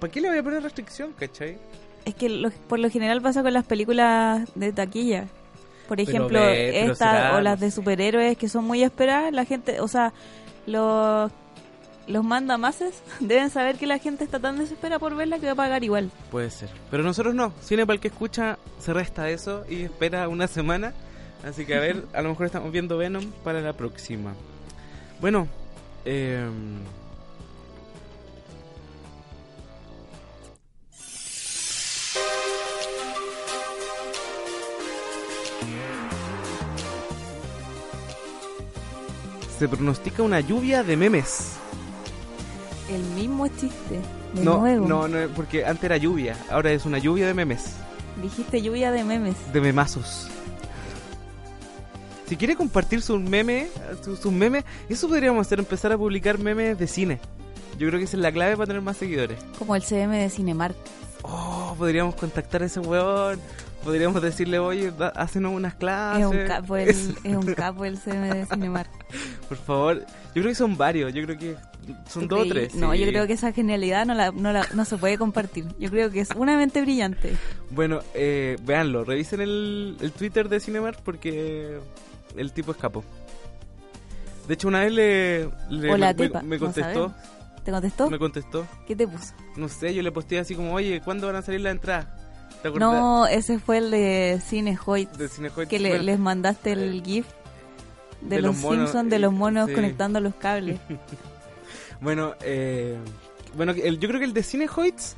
¿para 0.00 0.12
qué 0.12 0.20
le 0.20 0.28
voy 0.28 0.38
a 0.38 0.42
poner 0.42 0.62
restricción, 0.62 1.12
cachai? 1.18 1.58
Es 2.04 2.14
que 2.14 2.28
lo- 2.28 2.50
por 2.68 2.78
lo 2.78 2.88
general 2.90 3.20
pasa 3.20 3.42
con 3.42 3.52
las 3.52 3.64
películas 3.66 4.48
de 4.54 4.72
taquilla. 4.72 5.26
Por 5.88 6.00
ejemplo, 6.00 6.38
estas 6.46 6.98
será, 6.98 7.36
o 7.36 7.40
las 7.40 7.58
de 7.60 7.70
superhéroes 7.70 8.36
que 8.36 8.48
son 8.48 8.64
muy 8.64 8.82
esperadas, 8.82 9.32
la 9.32 9.44
gente, 9.44 9.80
o 9.80 9.88
sea, 9.88 10.12
los 10.66 11.30
los 12.06 12.24
mandamases 12.24 13.02
deben 13.20 13.50
saber 13.50 13.76
que 13.76 13.86
la 13.86 13.98
gente 13.98 14.24
está 14.24 14.38
tan 14.40 14.56
desesperada 14.58 14.98
por 14.98 15.14
verla 15.14 15.38
que 15.38 15.44
va 15.46 15.52
a 15.52 15.56
pagar 15.56 15.84
igual. 15.84 16.10
Puede 16.30 16.48
ser. 16.50 16.70
Pero 16.90 17.02
nosotros 17.02 17.34
no. 17.34 17.52
Cine 17.60 17.84
para 17.84 17.96
el 17.96 18.00
que 18.00 18.08
escucha 18.08 18.58
se 18.78 18.94
resta 18.94 19.28
eso 19.28 19.64
y 19.68 19.82
espera 19.82 20.26
una 20.28 20.46
semana. 20.46 20.94
Así 21.44 21.64
que 21.64 21.74
a 21.74 21.80
ver, 21.80 22.04
a 22.12 22.22
lo 22.22 22.30
mejor 22.30 22.46
estamos 22.46 22.72
viendo 22.72 22.98
Venom 22.98 23.24
para 23.44 23.60
la 23.60 23.72
próxima. 23.72 24.34
Bueno, 25.20 25.48
eh, 26.04 26.48
se 39.58 39.68
pronostica 39.68 40.22
una 40.22 40.40
lluvia 40.40 40.84
de 40.84 40.96
memes. 40.96 41.56
El 42.90 43.02
mismo 43.20 43.48
chiste, 43.48 44.00
de 44.34 44.44
no, 44.44 44.58
nuevo. 44.58 44.86
no, 44.86 45.08
no, 45.08 45.28
porque 45.34 45.64
antes 45.64 45.84
era 45.84 45.96
lluvia, 45.96 46.36
ahora 46.50 46.70
es 46.70 46.86
una 46.86 46.98
lluvia 46.98 47.26
de 47.26 47.34
memes. 47.34 47.74
Dijiste 48.22 48.62
lluvia 48.62 48.92
de 48.92 49.04
memes. 49.04 49.36
de 49.52 49.60
memazos. 49.60 50.28
Si 52.28 52.36
quiere 52.36 52.56
compartir 52.56 53.00
sus 53.00 53.20
memes, 53.20 53.70
sus, 54.04 54.18
sus 54.18 54.32
memes, 54.32 54.64
eso 54.88 55.08
podríamos 55.08 55.46
hacer, 55.46 55.58
empezar 55.60 55.92
a 55.92 55.96
publicar 55.96 56.38
memes 56.38 56.78
de 56.78 56.86
cine. 56.86 57.20
Yo 57.78 57.86
creo 57.88 57.98
que 57.98 58.04
esa 58.04 58.16
es 58.16 58.22
la 58.22 58.32
clave 58.32 58.56
para 58.56 58.66
tener 58.66 58.82
más 58.82 58.96
seguidores. 58.96 59.38
Como 59.58 59.74
el 59.76 59.82
CM 59.82 60.18
de 60.18 60.28
Cinemark. 60.28 60.76
Oh, 61.22 61.74
podríamos 61.78 62.14
contactar 62.16 62.62
a 62.62 62.66
ese 62.66 62.80
weón. 62.80 63.40
Podríamos 63.82 64.20
decirle, 64.20 64.58
oye, 64.58 64.92
hacenos 65.14 65.54
unas 65.54 65.74
clases. 65.74 66.24
Es 66.26 66.26
un 66.26 66.46
capo 66.46 66.76
el, 66.76 66.88
es 66.88 67.16
un 67.24 67.54
capo 67.54 67.84
el 67.84 67.96
CM 67.96 68.34
de 68.34 68.46
Cinemark. 68.46 68.90
Por 69.48 69.56
favor. 69.56 70.04
Yo 70.34 70.42
creo 70.42 70.48
que 70.48 70.54
son 70.54 70.76
varios. 70.76 71.14
Yo 71.14 71.22
creo 71.22 71.38
que 71.38 71.56
son 72.08 72.28
¿Tú 72.28 72.36
dos 72.36 72.46
o 72.46 72.48
tres. 72.50 72.74
No, 72.74 72.92
sí. 72.92 72.98
yo 72.98 73.06
creo 73.06 73.26
que 73.26 73.34
esa 73.34 73.52
genialidad 73.52 74.04
no, 74.04 74.14
la, 74.14 74.32
no, 74.32 74.52
la, 74.52 74.66
no 74.74 74.84
se 74.84 74.98
puede 74.98 75.16
compartir. 75.16 75.64
Yo 75.78 75.88
creo 75.88 76.10
que 76.10 76.20
es 76.20 76.30
una 76.34 76.56
mente 76.56 76.82
brillante. 76.82 77.36
Bueno, 77.70 78.00
eh, 78.12 78.58
véanlo. 78.64 79.04
Revisen 79.04 79.40
el, 79.40 79.96
el 80.00 80.12
Twitter 80.12 80.48
de 80.48 80.60
Cinemark 80.60 81.00
porque 81.02 81.78
el 82.36 82.52
tipo 82.52 82.72
escapó. 82.72 83.04
De 84.46 84.54
hecho, 84.54 84.68
una 84.68 84.80
vez 84.80 84.92
le, 84.92 85.50
le- 85.70 85.92
o 85.92 85.96
la 85.96 86.08
me, 86.08 86.14
tipa. 86.14 86.42
me 86.42 86.58
contestó. 86.58 87.12
¿Te 87.64 87.70
contestó? 87.72 88.10
Me 88.10 88.18
contestó. 88.18 88.66
¿Qué 88.86 88.96
te 88.96 89.06
puso? 89.06 89.34
No 89.56 89.68
sé, 89.68 89.94
yo 89.94 90.02
le 90.02 90.10
posteé 90.10 90.38
así 90.38 90.54
como, 90.54 90.72
oye, 90.74 91.00
¿cuándo 91.04 91.26
van 91.26 91.36
a 91.36 91.42
salir 91.42 91.60
las 91.60 91.72
entradas? 91.72 92.06
No, 92.78 93.26
ese 93.26 93.58
fue 93.58 93.78
el 93.78 93.90
de 93.90 94.40
Cine 94.44 94.76
Hoyt. 94.84 95.10
De 95.12 95.28
Cinehoid. 95.28 95.68
Que 95.68 95.78
le- 95.78 96.02
les 96.02 96.18
mandaste 96.18 96.72
el 96.72 97.02
GIF 97.04 97.26
de, 98.22 98.36
De 98.36 98.42
los, 98.42 98.54
los 98.56 98.62
monos, 98.62 98.90
Simpsons, 98.90 99.10
de 99.10 99.18
los 99.20 99.32
monos 99.32 99.68
sí. 99.68 99.74
conectando 99.74 100.20
los 100.20 100.34
cables. 100.34 100.80
Bueno, 102.00 102.34
eh, 102.42 102.96
bueno 103.56 103.72
el- 103.72 103.98
yo 103.98 104.08
creo 104.08 104.20
que 104.20 104.26
el 104.26 104.32
de 104.32 104.42
Cinehoids 104.44 105.16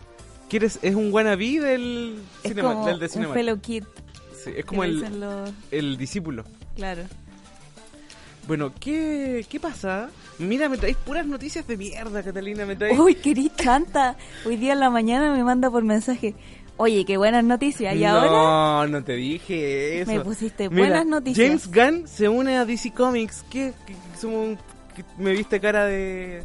quieres, 0.49 0.79
es 0.83 0.95
un 0.95 1.13
wannabe 1.13 1.61
del, 1.61 2.21
es 2.43 2.49
cinema, 2.51 2.73
como 2.75 2.87
del 2.87 2.99
de 2.99 3.05
un 3.07 3.11
Cinemark. 3.13 3.35
fellow 3.39 3.61
kid. 3.61 3.85
Sí, 4.43 4.51
es 4.57 4.65
como 4.65 4.83
el, 4.85 5.21
los- 5.21 5.51
el 5.71 5.97
discípulo. 5.99 6.45
Claro. 6.81 7.03
Bueno, 8.49 8.73
¿qué, 8.81 9.45
¿qué 9.51 9.61
pasa? 9.61 10.09
Mira, 10.39 10.71
me 10.71 10.79
traéis 10.79 10.97
puras 10.97 11.27
noticias 11.27 11.67
de 11.67 11.77
mierda, 11.77 12.23
Catalina. 12.23 12.65
Me 12.65 12.75
traéis... 12.75 12.99
Uy, 12.99 13.15
querís 13.17 13.55
tanta. 13.55 14.17
Hoy 14.47 14.57
día 14.57 14.73
en 14.73 14.81
la 14.81 14.89
mañana 14.89 15.31
me 15.31 15.45
manda 15.45 15.71
por 15.71 15.85
mensaje. 15.85 16.35
Oye, 16.79 17.05
qué 17.05 17.19
buenas 17.19 17.45
noticias. 17.45 17.95
Y 17.95 17.99
no, 18.01 18.09
ahora 18.09 18.89
no 18.91 19.05
te 19.05 19.13
dije 19.13 20.01
eso. 20.01 20.11
me 20.11 20.21
pusiste 20.21 20.71
Mira, 20.71 20.81
buenas 20.89 21.07
noticias. 21.07 21.69
James 21.71 21.71
Gunn 21.71 22.09
se 22.09 22.31
une 22.31 22.57
a 22.57 22.65
DC 22.65 22.93
Comics. 22.95 23.45
¿Qué? 23.51 23.75
¿Qué- 23.87 23.95
somos 24.19 24.59
qué- 24.97 25.05
¿Me 25.19 25.33
viste 25.33 25.61
cara 25.61 25.85
de. 25.85 26.43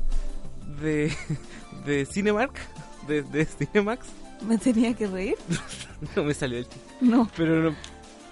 de. 0.82 1.14
de 1.86 2.06
Cinemark? 2.06 2.52
¿De, 3.08 3.24
de 3.24 3.46
Cinemax? 3.46 4.06
¿Me 4.46 4.58
tenía 4.58 4.94
que 4.94 5.08
reír? 5.08 5.36
No 6.18 6.26
me 6.26 6.34
salió 6.34 6.58
el 6.58 6.66
chiste. 6.68 6.94
No. 7.00 7.32
Pero, 7.38 7.62
no- 7.72 7.76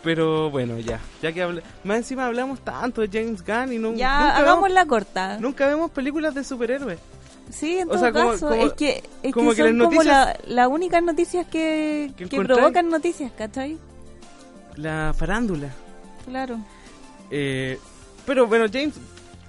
pero 0.04 0.50
bueno, 0.52 0.78
ya. 0.80 1.00
Ya 1.22 1.32
que 1.32 1.42
habla- 1.42 1.62
Más 1.84 1.98
encima 1.98 2.26
hablamos 2.28 2.60
tanto 2.60 3.02
de 3.02 3.08
James 3.08 3.44
Gunn 3.46 3.74
y 3.74 3.78
no, 3.80 3.94
Ya, 3.96 4.20
nunca, 4.20 4.38
hagamos 4.38 4.64
vemos, 4.64 4.72
la 4.72 4.86
corta. 4.86 5.38
nunca 5.40 5.68
vemos 5.68 5.92
películas 5.92 6.34
de 6.36 6.44
superhéroes. 6.44 7.00
Sí, 7.50 7.78
en 7.80 7.88
O 7.90 7.92
todo 7.92 8.00
sea, 8.00 8.12
como- 8.12 8.32
caso. 8.32 8.50
como- 8.50 8.64
es 8.66 8.74
que, 8.74 9.04
es 9.22 9.34
como 9.34 9.50
que 9.52 9.56
que 9.58 9.62
son 9.64 9.78
las 9.78 9.86
como 9.88 10.04
noticias- 10.04 10.38
la- 10.48 10.56
las 10.56 10.68
únicas 10.68 11.04
noticias 11.04 11.46
que, 11.48 12.12
¿Que 12.18 12.28
que 12.30 12.42
provocan 12.42 12.90
noticias, 12.90 13.32
¿cachai? 13.38 13.78
La 14.76 15.14
farándula. 15.16 15.70
Claro. 16.26 16.58
Eh, 17.30 17.78
pero 18.26 18.48
bueno, 18.48 18.66
James, 18.72 18.96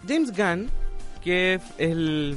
James 0.06 0.30
Gunn, 0.36 0.70
que 1.22 1.54
es 1.54 1.62
el 1.78 2.36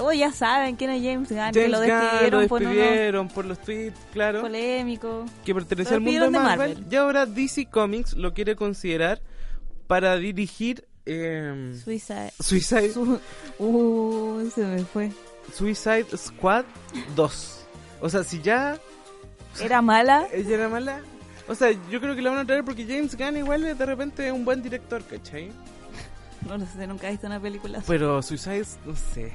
Todos 0.00 0.16
ya 0.16 0.32
saben 0.32 0.76
quién 0.76 0.88
es 0.92 1.02
James 1.02 1.28
Gunn, 1.28 1.52
que 1.52 1.68
lo 1.68 1.76
Gunn 1.78 1.86
despidieron, 1.88 2.48
por 2.48 2.62
unos 2.62 2.74
despidieron 2.74 3.28
por 3.28 3.44
los 3.44 3.58
tweets, 3.60 3.98
claro, 4.14 4.40
polémico. 4.40 5.26
que 5.44 5.54
pertenece 5.54 5.92
al 5.94 6.00
mundo 6.00 6.24
de 6.24 6.30
Marvel, 6.30 6.58
Marvel. 6.76 6.86
y 6.90 6.96
ahora 6.96 7.26
DC 7.26 7.66
Comics 7.66 8.14
lo 8.14 8.32
quiere 8.32 8.56
considerar 8.56 9.20
para 9.86 10.16
dirigir 10.16 10.88
eh, 11.04 11.78
Suiza. 11.84 12.30
Suicide, 12.40 12.94
Su- 12.94 13.20
uh, 13.58 14.50
se 14.54 14.64
me 14.64 14.78
fue. 14.84 15.12
Suicide 15.52 16.06
Squad 16.16 16.64
2. 17.14 17.66
O 18.00 18.08
sea, 18.08 18.24
si 18.24 18.40
ya 18.40 18.78
Era 19.60 19.82
mala. 19.82 20.28
ella 20.32 20.54
era 20.54 20.68
mala, 20.70 21.00
O 21.46 21.54
sea, 21.54 21.72
yo 21.90 22.00
creo 22.00 22.16
que 22.16 22.22
la 22.22 22.30
van 22.30 22.38
a 22.38 22.46
traer 22.46 22.64
porque 22.64 22.86
James 22.86 23.14
Gunn 23.18 23.36
igual 23.36 23.76
de 23.76 23.84
repente 23.86 24.26
es 24.28 24.32
un 24.32 24.46
buen 24.46 24.62
director, 24.62 25.02
¿cachai? 25.04 25.50
No 26.48 26.56
lo 26.56 26.64
sé, 26.64 26.86
nunca 26.86 27.08
he 27.08 27.10
visto 27.10 27.26
una 27.26 27.38
película 27.38 27.78
así. 27.80 27.86
Pero 27.86 28.22
Suicide, 28.22 28.64
no 28.86 28.96
sé. 28.96 29.30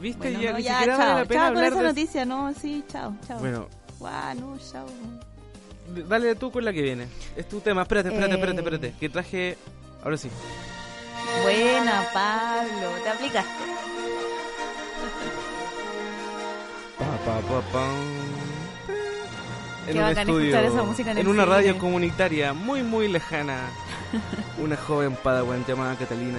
¿Viste? 0.00 0.30
Bueno, 0.30 0.40
ya, 0.40 0.52
no, 0.52 0.58
ya, 0.58 0.84
chao. 0.86 0.98
vale 0.98 1.14
la 1.14 1.24
pena 1.24 1.40
chao 1.42 1.54
con 1.54 1.64
esa 1.64 1.76
de... 1.76 1.82
noticia, 1.88 2.24
no, 2.24 2.54
sí, 2.54 2.84
chao, 2.90 3.14
chao. 3.26 3.38
Bueno, 3.40 3.68
Guau, 3.98 4.34
no, 4.40 4.58
chao. 4.72 4.86
dale 6.08 6.34
tú 6.36 6.50
con 6.52 6.64
la 6.64 6.72
que 6.72 6.82
viene. 6.82 7.06
Es 7.36 7.48
tu 7.48 7.60
tema. 7.60 7.82
Espérate, 7.82 8.08
espérate, 8.08 8.32
Eh. 8.32 8.36
espérate, 8.38 8.58
espérate. 8.60 8.94
Que 9.00 9.08
traje... 9.08 9.58
Ahora 10.04 10.16
sí. 10.16 10.30
Buena, 11.42 12.06
Pablo, 12.14 12.90
te 13.02 13.08
aplicaste. 13.10 13.64
Pa, 16.98 17.04
pa, 17.24 17.40
pa, 17.40 17.60
pam. 17.72 18.28
En 19.88 19.94
Qué 19.94 20.00
un 20.00 20.08
estudio, 20.18 20.58
esa 20.58 20.82
música 20.82 21.10
en 21.12 21.18
el 21.18 21.28
una 21.28 21.44
radio 21.46 21.78
comunitaria 21.78 22.52
muy, 22.52 22.82
muy 22.82 23.08
lejana. 23.08 23.70
Una 24.58 24.76
joven 24.76 25.16
padawan 25.16 25.64
llamada 25.66 25.96
Catalina. 25.96 26.38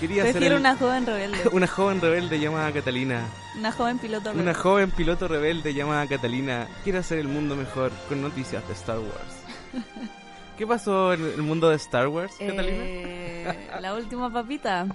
Quería 0.00 0.30
ser 0.32 0.42
el- 0.42 0.54
una 0.54 0.76
joven 0.76 1.06
rebelde. 1.06 1.48
una 1.52 1.66
joven 1.66 2.00
rebelde 2.00 2.38
llamada 2.40 2.72
Catalina. 2.72 3.26
Una 3.58 3.72
joven 3.72 3.98
piloto 3.98 4.30
rebelde. 4.30 4.42
Una 4.50 4.54
joven 4.58 4.90
piloto 4.90 5.28
rebelde 5.28 5.74
llamada 5.74 6.06
Catalina 6.06 6.66
quiere 6.82 6.98
hacer 6.98 7.18
el 7.18 7.28
mundo 7.28 7.56
mejor 7.56 7.92
con 8.08 8.22
noticias 8.22 8.66
de 8.66 8.74
Star 8.74 8.98
Wars. 8.98 9.84
¿Qué 10.58 10.66
pasó 10.68 11.12
en 11.12 11.24
el 11.24 11.42
mundo 11.42 11.68
de 11.68 11.74
Star 11.76 12.06
Wars, 12.06 12.32
Catalina? 12.38 12.84
Eh, 12.84 13.70
la 13.80 13.92
última 13.94 14.32
papita. 14.32 14.86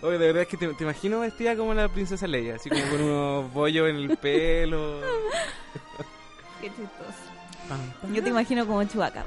Oye, 0.00 0.16
de 0.16 0.26
verdad 0.28 0.42
es 0.42 0.48
que 0.48 0.56
te, 0.56 0.66
te 0.72 0.82
imagino 0.84 1.20
vestida 1.20 1.54
como 1.56 1.74
la 1.74 1.88
princesa 1.88 2.26
Leia, 2.26 2.54
así 2.56 2.70
como 2.70 2.82
con 2.88 3.02
unos 3.02 3.52
bollos 3.52 3.86
en 3.90 3.96
el 3.96 4.16
pelo. 4.16 5.00
Qué 6.62 6.68
chistoso. 6.68 8.14
Yo 8.14 8.22
te 8.22 8.30
imagino 8.30 8.66
como 8.66 8.82
Chubaca. 8.84 9.24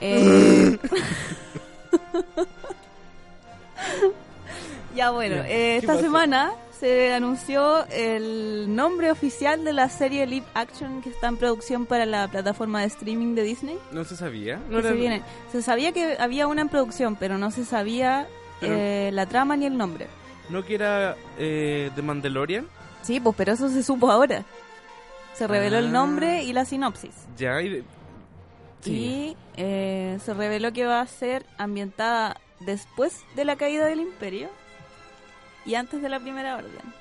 Eh... 0.00 0.78
ya 4.94 5.10
bueno, 5.10 5.36
eh, 5.36 5.44
¿qué 5.46 5.76
esta 5.78 5.98
semana 5.98 6.52
se 6.78 7.12
anunció 7.14 7.86
el 7.86 8.66
nombre 8.74 9.10
oficial 9.10 9.64
de 9.64 9.72
la 9.72 9.88
serie 9.88 10.26
live 10.26 10.44
action 10.54 11.00
que 11.02 11.08
está 11.08 11.28
en 11.28 11.36
producción 11.38 11.86
para 11.86 12.04
la 12.04 12.28
plataforma 12.28 12.80
de 12.82 12.86
streaming 12.88 13.34
de 13.34 13.42
Disney. 13.42 13.78
No 13.92 14.04
se 14.04 14.14
sabía. 14.16 14.60
No 14.68 14.80
se, 14.82 14.88
era- 14.88 14.96
viene. 14.96 15.22
se 15.52 15.62
sabía 15.62 15.92
que 15.92 16.16
había 16.18 16.46
una 16.46 16.60
en 16.62 16.68
producción, 16.68 17.16
pero 17.16 17.38
no 17.38 17.50
se 17.50 17.64
sabía 17.64 18.26
eh, 18.60 19.08
la 19.12 19.24
trama 19.26 19.56
ni 19.56 19.64
el 19.66 19.76
nombre. 19.78 20.06
¿No 20.50 20.64
que 20.64 20.74
era 20.74 21.16
eh, 21.38 21.90
The 21.94 22.02
Mandalorian? 22.02 22.66
Sí, 23.02 23.20
pues 23.20 23.34
pero 23.36 23.52
eso 23.52 23.68
se 23.70 23.82
supo 23.82 24.10
ahora. 24.10 24.44
Se 25.34 25.46
reveló 25.46 25.76
Ah. 25.76 25.80
el 25.80 25.92
nombre 25.92 26.42
y 26.44 26.52
la 26.52 26.64
sinopsis. 26.66 27.12
Ya, 27.38 27.60
y... 27.62 27.82
Sí. 28.80 28.92
Y 28.92 29.36
eh, 29.56 30.18
se 30.24 30.34
reveló 30.34 30.72
que 30.72 30.86
va 30.86 31.00
a 31.00 31.06
ser 31.06 31.44
ambientada 31.58 32.36
después 32.60 33.22
de 33.34 33.44
la 33.44 33.56
caída 33.56 33.86
del 33.86 34.00
imperio 34.00 34.48
y 35.64 35.74
antes 35.74 36.00
de 36.02 36.08
la 36.08 36.20
primera 36.20 36.56
orden. 36.56 36.94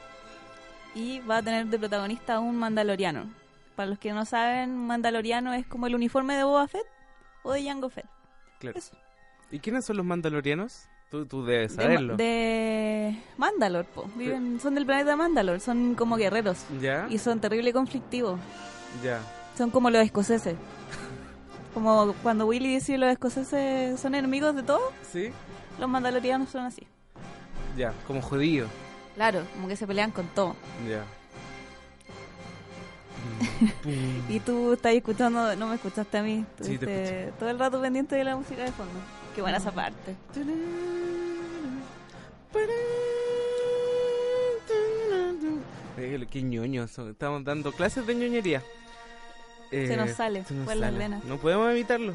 Y 0.96 1.20
va 1.20 1.38
a 1.38 1.44
tener 1.44 1.68
de 1.68 1.78
protagonista 1.78 2.36
a 2.36 2.40
un 2.40 2.56
mandaloriano. 2.58 3.30
Para 3.76 3.90
los 3.90 4.00
que 4.00 4.14
no 4.14 4.26
saben, 4.26 4.76
mandaloriano 4.88 5.54
es 5.54 5.68
como 5.68 5.88
el 5.88 5.96
uniforme 5.96 6.36
de 6.36 6.44
Boba 6.46 6.68
Fett 6.68 6.86
o 7.44 7.52
de 7.52 7.64
Jango 7.64 7.90
Fett. 7.90 8.06
Claro. 8.60 8.78
Eso. 8.80 8.96
¿Y 9.52 9.60
quiénes 9.60 9.86
son 9.86 9.98
los 9.98 10.06
mandalorianos? 10.06 10.86
Tú, 11.12 11.26
tú 11.26 11.46
debes 11.46 11.76
De, 11.76 11.84
saberlo. 11.84 12.16
de 12.18 13.22
Mandalor, 13.38 13.86
po. 13.86 14.10
Viven, 14.16 14.60
son 14.60 14.74
del 14.76 14.86
planeta 14.86 15.16
Mandalor, 15.16 15.60
son 15.60 15.94
como 15.94 16.16
guerreros. 16.16 16.66
¿Ya? 16.82 17.06
Y 17.10 17.20
son 17.20 17.40
terrible 17.40 17.72
conflictivos. 17.74 18.40
Ya. 19.04 19.20
Son 19.58 19.70
como 19.70 19.90
los 19.90 20.02
escoceses. 20.02 20.56
Como 21.76 22.16
cuando 22.24 22.48
Willy 22.48 22.70
dice 22.76 22.94
que 22.94 22.98
los 22.98 23.12
escoceses 23.12 24.00
son 24.00 24.16
enemigos 24.16 24.56
de 24.56 24.64
todos, 24.64 24.82
¿Sí? 25.12 25.30
los 25.78 25.90
mandalorianos 25.90 26.50
son 26.50 26.62
así. 26.62 26.88
Ya, 27.78 27.94
como 28.08 28.22
judío. 28.22 28.66
Claro, 29.16 29.44
como 29.54 29.68
que 29.68 29.76
se 29.76 29.86
pelean 29.86 30.10
con 30.12 30.26
todo. 30.28 30.56
Ya. 30.90 31.04
Y 34.30 34.40
tú 34.40 34.74
estás 34.74 34.94
escuchando, 34.94 35.56
no 35.58 35.68
me 35.68 35.76
escuchaste 35.76 36.18
a 36.18 36.24
mí. 36.24 36.46
Sí, 36.62 36.78
te 36.78 37.34
todo 37.38 37.50
el 37.50 37.60
rato 37.60 37.82
pendiente 37.82 38.16
de 38.16 38.24
la 38.24 38.38
música 38.38 38.64
de 38.64 38.72
fondo. 38.72 38.94
Qué 39.36 39.42
buena 39.42 39.58
esa 39.58 39.72
parte. 39.72 40.16
Eh, 45.98 46.28
Qué 46.30 46.42
ñoños 46.42 46.92
son. 46.92 47.10
Estamos 47.12 47.44
dando 47.44 47.72
clases 47.72 48.06
de 48.06 48.16
ñoñería. 48.16 48.62
Eh, 49.76 49.88
Se 49.88 49.98
nos 49.98 50.12
sale, 50.12 50.44
se 50.46 50.54
nos 50.54 50.66
por 50.66 50.76
las 50.78 50.96
venas. 50.98 51.24
No 51.26 51.38
podemos 51.38 51.70
evitarlo. 51.72 52.14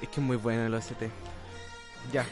Es 0.00 0.08
que 0.08 0.20
es 0.20 0.26
muy 0.26 0.36
bueno 0.36 0.64
el 0.66 0.74
OST. 0.74 1.02
Ya. 2.12 2.24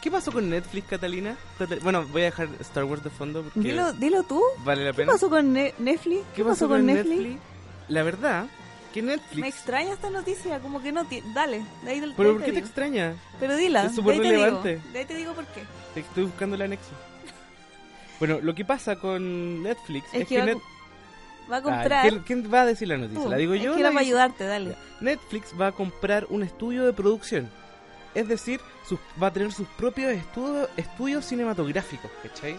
¿Qué 0.00 0.10
pasó 0.10 0.32
con 0.32 0.50
Netflix, 0.50 0.88
Catalina? 0.88 1.36
Cata- 1.58 1.76
Bueno, 1.82 2.04
voy 2.08 2.22
a 2.22 2.24
dejar 2.26 2.48
Star 2.60 2.84
Wars 2.84 3.02
de 3.04 3.10
fondo 3.10 3.42
porque 3.42 3.60
Dilo, 3.60 3.92
dilo 3.94 4.22
tú. 4.24 4.42
vale 4.64 4.84
la 4.84 4.90
¿Qué 4.90 4.96
pena. 4.98 5.12
pasó 5.12 5.30
con 5.30 5.52
Ne- 5.52 5.74
Netflix? 5.78 6.22
¿Qué 6.34 6.44
pasó 6.44 6.68
con 6.68 6.84
Netflix? 6.84 7.40
La 7.88 8.02
verdad, 8.02 8.46
que 8.92 9.00
Netflix... 9.02 9.40
Me 9.40 9.48
extraña 9.48 9.92
esta 9.92 10.10
noticia, 10.10 10.58
como 10.60 10.82
que 10.82 10.92
no 10.92 11.06
Dale, 11.34 11.64
de 11.84 11.90
ahí, 11.90 12.00
de 12.00 12.06
ahí 12.06 12.14
¿Pero 12.16 12.32
por 12.34 12.42
qué 12.44 12.52
te 12.52 12.58
extraña? 12.58 13.14
Pero 13.40 13.56
dila, 13.56 13.84
Es 13.86 13.94
súper 13.94 14.16
te 14.16 14.22
digo. 14.22 14.32
relevante. 14.34 14.80
De 14.92 14.98
ahí 14.98 15.04
te 15.04 15.14
digo 15.14 15.32
por 15.34 15.46
qué. 15.46 15.62
Te 15.94 16.00
estoy 16.00 16.24
buscando 16.24 16.56
el 16.56 16.62
anexo. 16.62 16.90
Bueno, 18.18 18.38
lo 18.40 18.54
que 18.54 18.64
pasa 18.64 18.96
con 18.96 19.62
Netflix 19.62 20.06
Es 20.12 20.22
es, 20.22 20.28
que 20.28 20.36
que, 20.36 20.42
Net- 20.44 20.62
Va 21.52 21.58
a 21.58 21.62
comprar... 21.62 22.02
¿quién, 22.08 22.20
quién 22.20 22.52
va 22.52 22.62
a 22.62 22.66
decir 22.66 22.88
la 22.88 22.96
noticia? 22.96 23.22
tú. 23.22 23.28
¿La 23.28 23.36
digo 23.36 23.54
yo? 23.54 23.62
que 23.62 23.68
o 23.68 23.72
la 23.74 23.78
era 23.80 23.88
para 23.90 24.00
dice- 24.00 24.10
ayudarte, 24.10 24.44
dale. 24.44 24.76
Netflix 25.00 25.52
va 25.60 25.66
a 25.68 25.72
comprar 25.72 26.26
un 26.30 26.42
estudio 26.42 26.84
de 26.86 26.92
producción. 26.92 27.48
Es 28.14 28.28
decir, 28.28 28.60
sus- 28.88 28.98
va 29.22 29.28
a 29.28 29.32
tener 29.32 29.52
sus 29.52 29.66
propios 29.68 30.12
estudios, 30.12 30.68
estudios 30.76 31.24
cinematográficos, 31.24 32.10
¿cachai? 32.22 32.56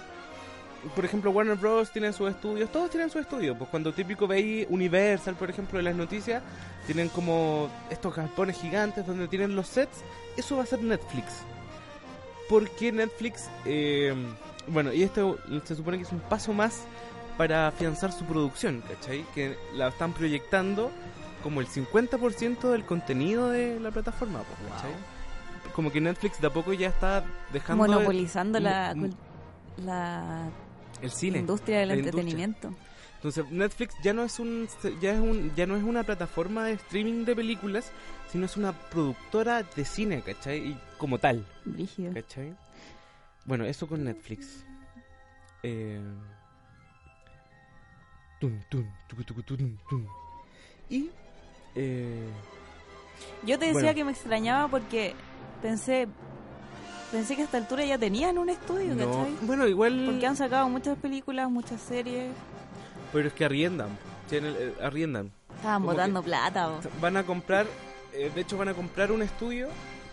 Por 0.96 1.06
ejemplo, 1.06 1.32
Warner 1.32 1.56
Bros. 1.56 1.92
tiene 1.92 2.12
sus 2.12 2.30
estudios, 2.30 2.70
todos 2.70 2.90
tienen 2.90 3.10
su 3.10 3.18
estudio. 3.18 3.58
Pues 3.58 3.70
cuando 3.70 3.94
típico 3.94 4.28
veis 4.28 4.68
Universal, 4.70 5.36
por 5.36 5.50
ejemplo, 5.50 5.78
de 5.78 5.84
las 5.84 5.96
noticias, 5.96 6.44
tienen 6.86 7.08
como 7.08 7.70
estos 7.90 8.14
galpones 8.14 8.60
gigantes 8.60 9.08
donde 9.08 9.30
tienen 9.30 9.56
los 9.56 9.68
sets. 9.68 10.04
Eso 10.36 10.58
va 10.58 10.64
a 10.64 10.66
ser 10.66 10.82
Netflix. 10.84 11.28
Porque 12.50 12.92
Netflix, 12.92 13.48
eh, 13.66 14.14
bueno, 14.68 14.92
y 14.92 15.04
esto 15.04 15.38
se 15.64 15.76
supone 15.76 15.98
que 15.98 16.04
es 16.04 16.12
un 16.12 16.20
paso 16.20 16.52
más 16.54 16.82
para 17.38 17.68
afianzar 17.68 18.12
su 18.12 18.26
producción, 18.26 18.82
¿cachai? 18.88 19.26
Que 19.34 19.58
la 19.76 19.88
están 19.90 20.14
proyectando 20.14 20.92
como 21.42 21.60
el 21.62 21.68
50% 21.68 22.70
del 22.72 22.86
contenido 22.86 23.50
de 23.50 23.80
la 23.80 23.92
plataforma, 23.92 24.42
¿cachai? 24.70 24.92
Como 25.74 25.92
que 25.92 26.00
Netflix 26.00 26.40
de 26.40 26.48
a 26.48 26.50
poco 26.52 26.74
ya 26.74 26.88
está 26.90 27.24
dejando 27.52 27.84
de- 27.84 27.90
Monopolizando 27.90 28.60
la, 28.60 28.94
mo- 28.96 29.08
cul- 29.08 29.16
la 29.84 30.50
el 31.02 31.12
cine. 31.12 31.40
industria 31.40 31.80
del 31.80 31.88
la 31.90 31.96
industria. 31.96 32.22
entretenimiento. 32.22 32.74
Entonces 33.16 33.50
Netflix 33.52 33.96
ya 34.04 34.14
no 34.14 34.24
es 34.24 34.38
un 34.40 34.68
ya 35.02 35.14
es 35.14 35.20
un 35.20 35.54
ya 35.56 35.66
no 35.66 35.76
es 35.78 35.84
una 35.84 36.04
plataforma 36.04 36.66
de 36.66 36.74
streaming 36.74 37.24
de 37.26 37.36
películas, 37.36 37.92
sino 38.32 38.46
es 38.46 38.58
una 38.58 38.74
productora 38.74 39.64
de 39.64 39.86
cine, 39.86 40.22
¿cachai? 40.22 40.58
Y 40.72 40.78
como 40.98 41.18
tal. 41.18 41.46
¿cachai? 42.14 42.54
Bueno, 43.46 43.66
eso 43.66 43.88
con 43.88 44.04
Netflix. 44.04 44.64
Eh... 45.64 46.02
tun, 48.50 48.88
tun, 49.46 49.78
tun. 49.90 50.08
Y 50.90 51.10
eh... 51.76 52.28
Yo 53.46 53.58
te 53.60 53.66
decía 53.66 53.82
Bueno. 53.82 53.96
que 53.96 54.04
me 54.06 54.12
extrañaba 54.12 54.68
porque 54.68 55.14
pensé 55.62 56.08
pensé 57.12 57.36
que 57.36 57.44
a 57.44 57.46
esta 57.46 57.58
altura 57.58 57.86
ya 57.86 57.98
tenían 57.98 58.38
un 58.38 58.50
estudio, 58.50 58.96
no, 58.96 59.06
¿cachai? 59.06 59.36
bueno, 59.44 59.68
igual 59.68 60.04
Porque 60.08 60.26
han 60.26 60.36
sacado 60.36 60.68
muchas 60.68 60.98
películas, 60.98 61.50
muchas 61.50 61.80
series. 61.82 62.32
pero 63.12 63.28
es 63.28 63.34
que 63.34 63.46
arriendan, 63.46 63.90
tienen- 64.30 64.56
eh, 64.58 64.74
arriendan. 64.82 65.32
Estaban 65.56 65.84
botando 65.86 66.24
plata. 66.24 66.80
Van 67.00 67.16
a 67.16 67.24
comprar, 67.24 67.68
eh, 68.14 68.32
de 68.34 68.42
hecho 68.42 68.58
van 68.58 68.70
a 68.70 68.74
comprar 68.74 69.12
un 69.12 69.22
estudio 69.22 69.70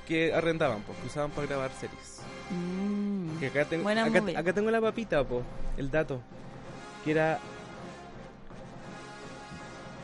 que 0.07 0.33
arrendaban, 0.35 0.83
pues, 0.83 0.99
que 0.99 1.07
usaban 1.07 1.31
para 1.31 1.47
grabar 1.47 1.71
series. 1.73 2.21
Mm. 2.51 3.39
Que 3.39 3.47
acá, 3.47 3.65
tengo 3.65 3.89
acá 3.89 4.53
tengo 4.53 4.71
la 4.71 4.81
papita, 4.81 5.25
po, 5.25 5.43
el 5.79 5.91
dato. 5.91 6.21
Que 7.05 7.13
era. 7.13 7.39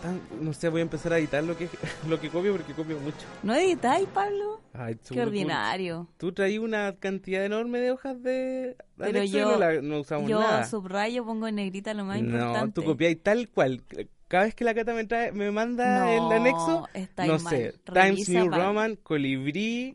Tan- 0.03 0.21
no 0.41 0.53
sé, 0.53 0.69
voy 0.69 0.81
a 0.81 0.83
empezar 0.83 1.13
a 1.13 1.19
editar 1.19 1.43
lo 1.45 1.57
que 1.57 1.69
lo 2.09 2.21
que 2.21 2.29
copio 2.31 2.53
porque 2.53 2.73
copio 2.73 2.99
mucho. 3.01 3.27
¿No 3.43 3.55
editáis, 3.55 4.07
Pablo? 4.09 4.61
Ay, 4.73 4.97
Qué 5.09 5.21
ordinario. 5.23 6.09
Tú 6.19 6.33
traí 6.33 6.59
una 6.59 6.97
cantidad 6.99 7.45
enorme 7.45 7.79
de 7.81 7.91
hojas 7.93 8.23
de. 8.23 8.77
Pero 8.97 9.25
yo- 9.25 9.53
no, 9.53 9.59
la- 9.59 9.81
no 9.81 10.01
usamos 10.01 10.29
Yo 10.29 10.41
nada. 10.41 10.65
subrayo, 10.65 11.25
pongo 11.25 11.49
en 11.49 11.57
negrita 11.57 11.95
lo 11.95 12.05
más 12.05 12.21
no, 12.23 12.29
importante. 12.37 12.73
tú 12.81 12.85
copiáis 12.85 13.23
tal 13.23 13.49
cual. 13.49 13.83
Cada 14.29 14.45
vez 14.47 14.55
que 14.57 14.65
la 14.65 14.75
cata 14.75 14.93
me, 14.93 15.05
trae, 15.05 15.31
me 15.31 15.53
manda 15.53 16.01
No, 16.01 16.33
el 16.33 16.41
anexo, 16.41 16.89
no 17.19 17.39
mal. 17.39 17.41
sé, 17.41 17.75
Times 17.85 18.29
New. 18.29 18.51
Roman, 18.51 18.97
Colibrí, 18.97 19.93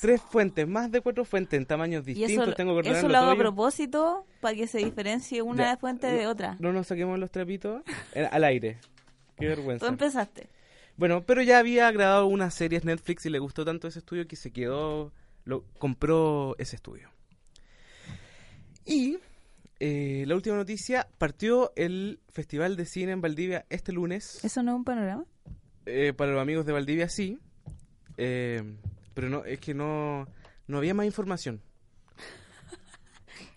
Tres 0.00 0.20
fuentes, 0.20 0.66
más 0.68 0.90
de 0.90 1.00
cuatro 1.00 1.24
fuentes 1.24 1.58
en 1.58 1.66
tamaños 1.66 2.04
distintos. 2.04 2.48
eso, 2.48 2.54
tengo 2.56 2.80
que 2.82 2.90
eso 2.90 3.08
lo 3.08 3.16
hago 3.18 3.30
a 3.30 3.36
propósito 3.36 4.26
para 4.40 4.54
que 4.54 4.66
se 4.66 4.78
diferencie 4.78 5.40
una 5.42 5.64
Ya. 5.72 5.76
fuente 5.76 6.06
de 6.08 6.26
otra. 6.26 6.56
No 6.60 6.72
nos 6.72 6.86
saquemos 6.88 7.18
los 7.18 7.30
trapitos 7.30 7.82
al 8.30 8.44
aire. 8.44 8.78
Qué 9.38 9.46
Tú 9.46 9.50
vergüenza. 9.56 9.86
empezaste. 9.88 10.48
Bueno, 10.96 11.22
pero 11.24 11.40
ya 11.42 11.58
había 11.58 11.90
grabado 11.90 12.26
unas 12.26 12.52
series 12.54 12.84
Netflix 12.84 13.24
y 13.26 13.30
le 13.30 13.38
gustó 13.38 13.64
tanto 13.64 13.88
ese 13.88 14.00
estudio 14.00 14.26
que 14.28 14.36
se 14.36 14.50
quedó, 14.52 15.12
lo 15.44 15.64
compró 15.78 16.54
ese 16.58 16.76
estudio. 16.76 17.08
Y 18.84 19.18
eh, 19.80 20.24
la 20.26 20.34
última 20.34 20.56
noticia, 20.56 21.08
partió 21.18 21.72
el 21.76 22.20
Festival 22.30 22.76
de 22.76 22.84
Cine 22.84 23.12
en 23.12 23.20
Valdivia 23.20 23.64
este 23.70 23.92
lunes. 23.92 24.44
¿Eso 24.44 24.62
no 24.62 24.72
es 24.72 24.76
un 24.76 24.84
panorama? 24.84 25.24
Eh, 25.86 26.12
para 26.12 26.32
los 26.32 26.40
amigos 26.42 26.66
de 26.66 26.72
Valdivia 26.72 27.08
sí, 27.08 27.38
eh, 28.16 28.62
pero 29.14 29.28
no 29.28 29.44
es 29.44 29.58
que 29.60 29.74
no, 29.74 30.26
no 30.66 30.78
había 30.78 30.94
más 30.94 31.06
información. 31.06 31.60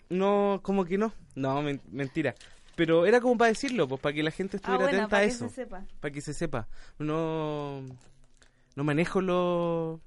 No, 0.08 0.60
como 0.62 0.84
que 0.84 0.98
no. 0.98 1.12
No, 1.34 1.62
men- 1.62 1.80
mentira. 1.90 2.34
Pero 2.76 3.06
era 3.06 3.20
como 3.20 3.36
para 3.38 3.48
decirlo, 3.48 3.88
pues 3.88 4.00
para 4.00 4.14
que 4.14 4.22
la 4.22 4.30
gente 4.30 4.58
estuviera 4.58 4.84
ah, 4.84 4.88
bueno, 4.88 4.98
atenta 5.04 5.10
para 5.10 5.22
a 5.22 5.26
que 5.26 5.32
eso 5.32 5.48
se 5.48 5.54
sepa. 5.54 5.84
para 6.00 6.12
que 6.12 6.20
se 6.20 6.34
sepa. 6.34 6.68
No, 6.98 7.82
no 8.76 8.84
manejo 8.84 9.20
lo, 9.22 10.00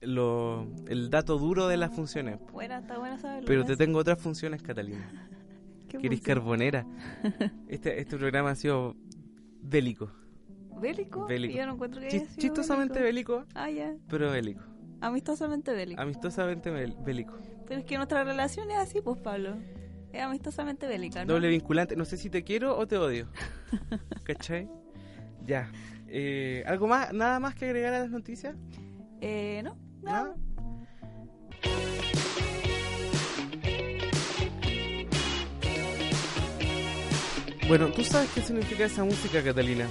lo, 0.00 0.66
el 0.88 1.08
dato 1.08 1.38
duro 1.38 1.68
de 1.68 1.76
las 1.76 1.94
funciones. 1.94 2.38
Bueno, 2.52 2.76
está 2.76 2.98
bueno 2.98 3.16
saberlo. 3.18 3.46
Pero 3.46 3.62
te 3.62 3.70
¿ves? 3.70 3.78
tengo 3.78 3.98
otras 4.00 4.20
funciones, 4.20 4.62
Catalina. 4.62 5.28
¿Qué 5.88 5.98
Que 5.98 6.06
eres 6.08 6.20
carbonera. 6.20 6.84
Este, 7.68 8.00
este 8.00 8.16
programa 8.18 8.50
ha 8.50 8.54
sido 8.56 8.96
bélico. 9.62 10.10
¿Bélico? 10.82 11.26
Bélico. 11.26 11.54
Yo 11.54 11.64
no 11.66 11.72
encuentro 11.74 12.00
que 12.00 12.08
Chis- 12.08 12.20
haya 12.22 12.28
sido 12.30 12.40
chistosamente 12.42 13.00
bélico. 13.00 13.36
bélico, 13.38 13.48
Ah, 13.54 13.70
ya. 13.70 13.94
pero 14.08 14.30
bélico. 14.30 14.62
Amistosamente 15.00 15.72
bélico. 15.72 16.00
Amistosamente 16.02 16.70
bélico. 16.70 17.38
Pero 17.66 17.80
es 17.80 17.86
que 17.86 17.96
nuestra 17.96 18.22
relación 18.24 18.70
es 18.70 18.76
así, 18.76 19.00
pues, 19.00 19.18
Pablo. 19.18 19.56
Es 20.12 20.20
amistosamente 20.22 20.86
bélica, 20.86 21.24
¿no? 21.24 21.32
Doble 21.32 21.48
vinculante. 21.48 21.96
No 21.96 22.04
sé 22.04 22.16
si 22.18 22.28
te 22.28 22.44
quiero 22.44 22.76
o 22.76 22.86
te 22.86 22.98
odio. 22.98 23.28
¿Cachai? 24.24 24.68
Ya. 25.46 25.70
Eh, 26.06 26.62
¿Algo 26.66 26.86
más? 26.86 27.12
¿Nada 27.14 27.40
más 27.40 27.54
que 27.54 27.64
agregar 27.64 27.94
a 27.94 28.00
las 28.00 28.10
noticias? 28.10 28.54
Eh, 29.22 29.62
no. 29.64 29.78
¿Nada? 30.02 30.34
Bueno, 37.68 37.88
¿tú 37.88 38.04
sabes 38.04 38.28
qué 38.34 38.42
significa 38.42 38.84
esa 38.84 39.04
música, 39.04 39.42
Catalina? 39.42 39.86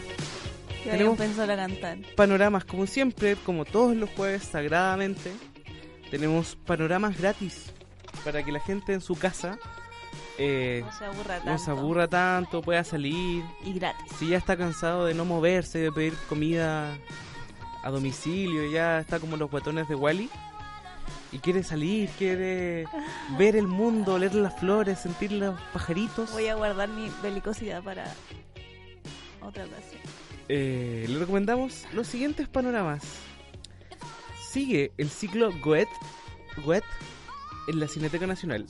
Que 0.83 0.89
Tenemos- 0.91 1.17
vayan 1.17 1.33
pensar 1.35 1.51
a 1.51 1.55
cantar. 1.55 1.97
Panoramas, 2.15 2.65
como 2.65 2.87
siempre, 2.87 3.35
como 3.35 3.65
todos 3.65 3.95
los 3.95 4.09
jueves, 4.11 4.43
sagradamente, 4.43 5.31
tenemos 6.09 6.55
panoramas 6.65 7.17
gratis 7.17 7.71
para 8.25 8.43
que 8.43 8.51
la 8.51 8.59
gente 8.59 8.93
en 8.93 9.01
su 9.01 9.15
casa 9.15 9.57
eh, 10.37 10.81
No 10.83 10.91
se 10.97 11.05
aburra 11.05 11.35
tanto. 11.35 11.51
no 11.51 11.57
se 11.59 11.71
aburra 11.71 12.07
tanto, 12.07 12.61
pueda 12.63 12.83
salir. 12.83 13.43
Y 13.63 13.73
gratis. 13.73 14.11
Si 14.17 14.27
ya 14.29 14.37
está 14.37 14.57
cansado 14.57 15.05
de 15.05 15.13
no 15.13 15.23
moverse, 15.23 15.77
de 15.79 15.91
pedir 15.91 16.13
comida 16.27 16.97
a 17.83 17.89
domicilio, 17.91 18.71
ya 18.71 18.99
está 18.99 19.19
como 19.19 19.37
los 19.37 19.51
guatones 19.51 19.87
de 19.87 19.93
Wally. 19.95 20.29
Y 21.31 21.39
quiere 21.39 21.61
salir, 21.63 22.09
quiere 22.17 22.85
ver 23.37 23.55
el 23.55 23.67
mundo, 23.67 24.15
oler 24.15 24.33
las 24.33 24.59
flores, 24.59 24.99
sentir 24.99 25.31
los 25.33 25.59
pajaritos. 25.73 26.31
Voy 26.31 26.47
a 26.47 26.55
guardar 26.55 26.89
mi 26.89 27.11
belicosidad 27.21 27.83
para 27.83 28.05
otra 29.41 29.65
ocasión. 29.65 30.01
Eh, 30.53 31.05
le 31.07 31.17
recomendamos 31.17 31.85
los 31.93 32.07
siguientes 32.07 32.49
panoramas. 32.49 33.01
Sigue 34.49 34.91
el 34.97 35.09
ciclo 35.09 35.49
Goethe, 35.63 35.87
Goethe 36.65 36.85
en 37.69 37.79
la 37.79 37.87
Cineteca 37.87 38.27
Nacional. 38.27 38.65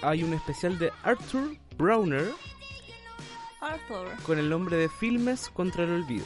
Hay 0.00 0.22
un 0.22 0.32
especial 0.32 0.78
de 0.78 0.90
Arthur 1.02 1.58
Brauner 1.76 2.32
Arthur. 3.60 4.16
con 4.24 4.38
el 4.38 4.48
nombre 4.48 4.78
de 4.78 4.88
Filmes 4.88 5.50
contra 5.50 5.84
el 5.84 5.90
Olvido. 5.90 6.24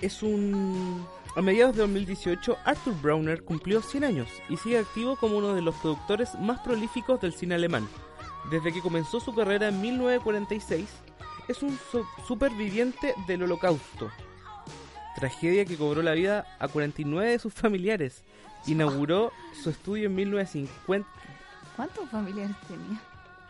Es 0.00 0.22
un... 0.22 1.04
A 1.34 1.42
mediados 1.42 1.74
de 1.74 1.82
2018, 1.82 2.58
Arthur 2.64 2.94
Brauner 3.02 3.42
cumplió 3.42 3.82
100 3.82 4.04
años 4.04 4.28
y 4.48 4.56
sigue 4.56 4.78
activo 4.78 5.16
como 5.16 5.36
uno 5.36 5.52
de 5.52 5.62
los 5.62 5.74
productores 5.74 6.36
más 6.36 6.60
prolíficos 6.60 7.20
del 7.20 7.32
cine 7.32 7.56
alemán. 7.56 7.88
Desde 8.52 8.72
que 8.72 8.82
comenzó 8.82 9.18
su 9.18 9.34
carrera 9.34 9.66
en 9.66 9.80
1946, 9.80 10.88
es 11.50 11.62
un 11.62 11.78
so- 11.90 12.06
superviviente 12.26 13.14
del 13.26 13.42
holocausto. 13.42 14.10
Tragedia 15.16 15.64
que 15.64 15.76
cobró 15.76 16.02
la 16.02 16.12
vida 16.12 16.46
a 16.58 16.68
49 16.68 17.30
de 17.30 17.38
sus 17.38 17.52
familiares. 17.52 18.22
Inauguró 18.66 19.32
su 19.62 19.70
estudio 19.70 20.06
en 20.06 20.14
1950. 20.14 21.08
¿Cuántos 21.76 22.08
familiares 22.10 22.56
tenía? 22.68 23.00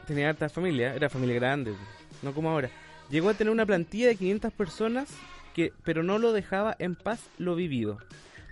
Tenía 0.07 0.28
harta 0.30 0.48
familia, 0.48 0.94
era 0.94 1.09
familia 1.09 1.34
grande, 1.36 1.74
no 2.22 2.32
como 2.32 2.51
ahora. 2.51 2.70
Llegó 3.11 3.28
a 3.28 3.34
tener 3.34 3.53
una 3.53 3.66
plantilla 3.66 4.07
de 4.09 4.16
500 4.16 4.53
personas, 4.53 5.09
que, 5.55 5.72
pero 5.84 6.03
no 6.03 6.18
lo 6.18 6.32
dejaba 6.32 6.74
en 6.78 6.94
paz 6.96 7.20
lo 7.38 7.55
vivido. 7.55 7.98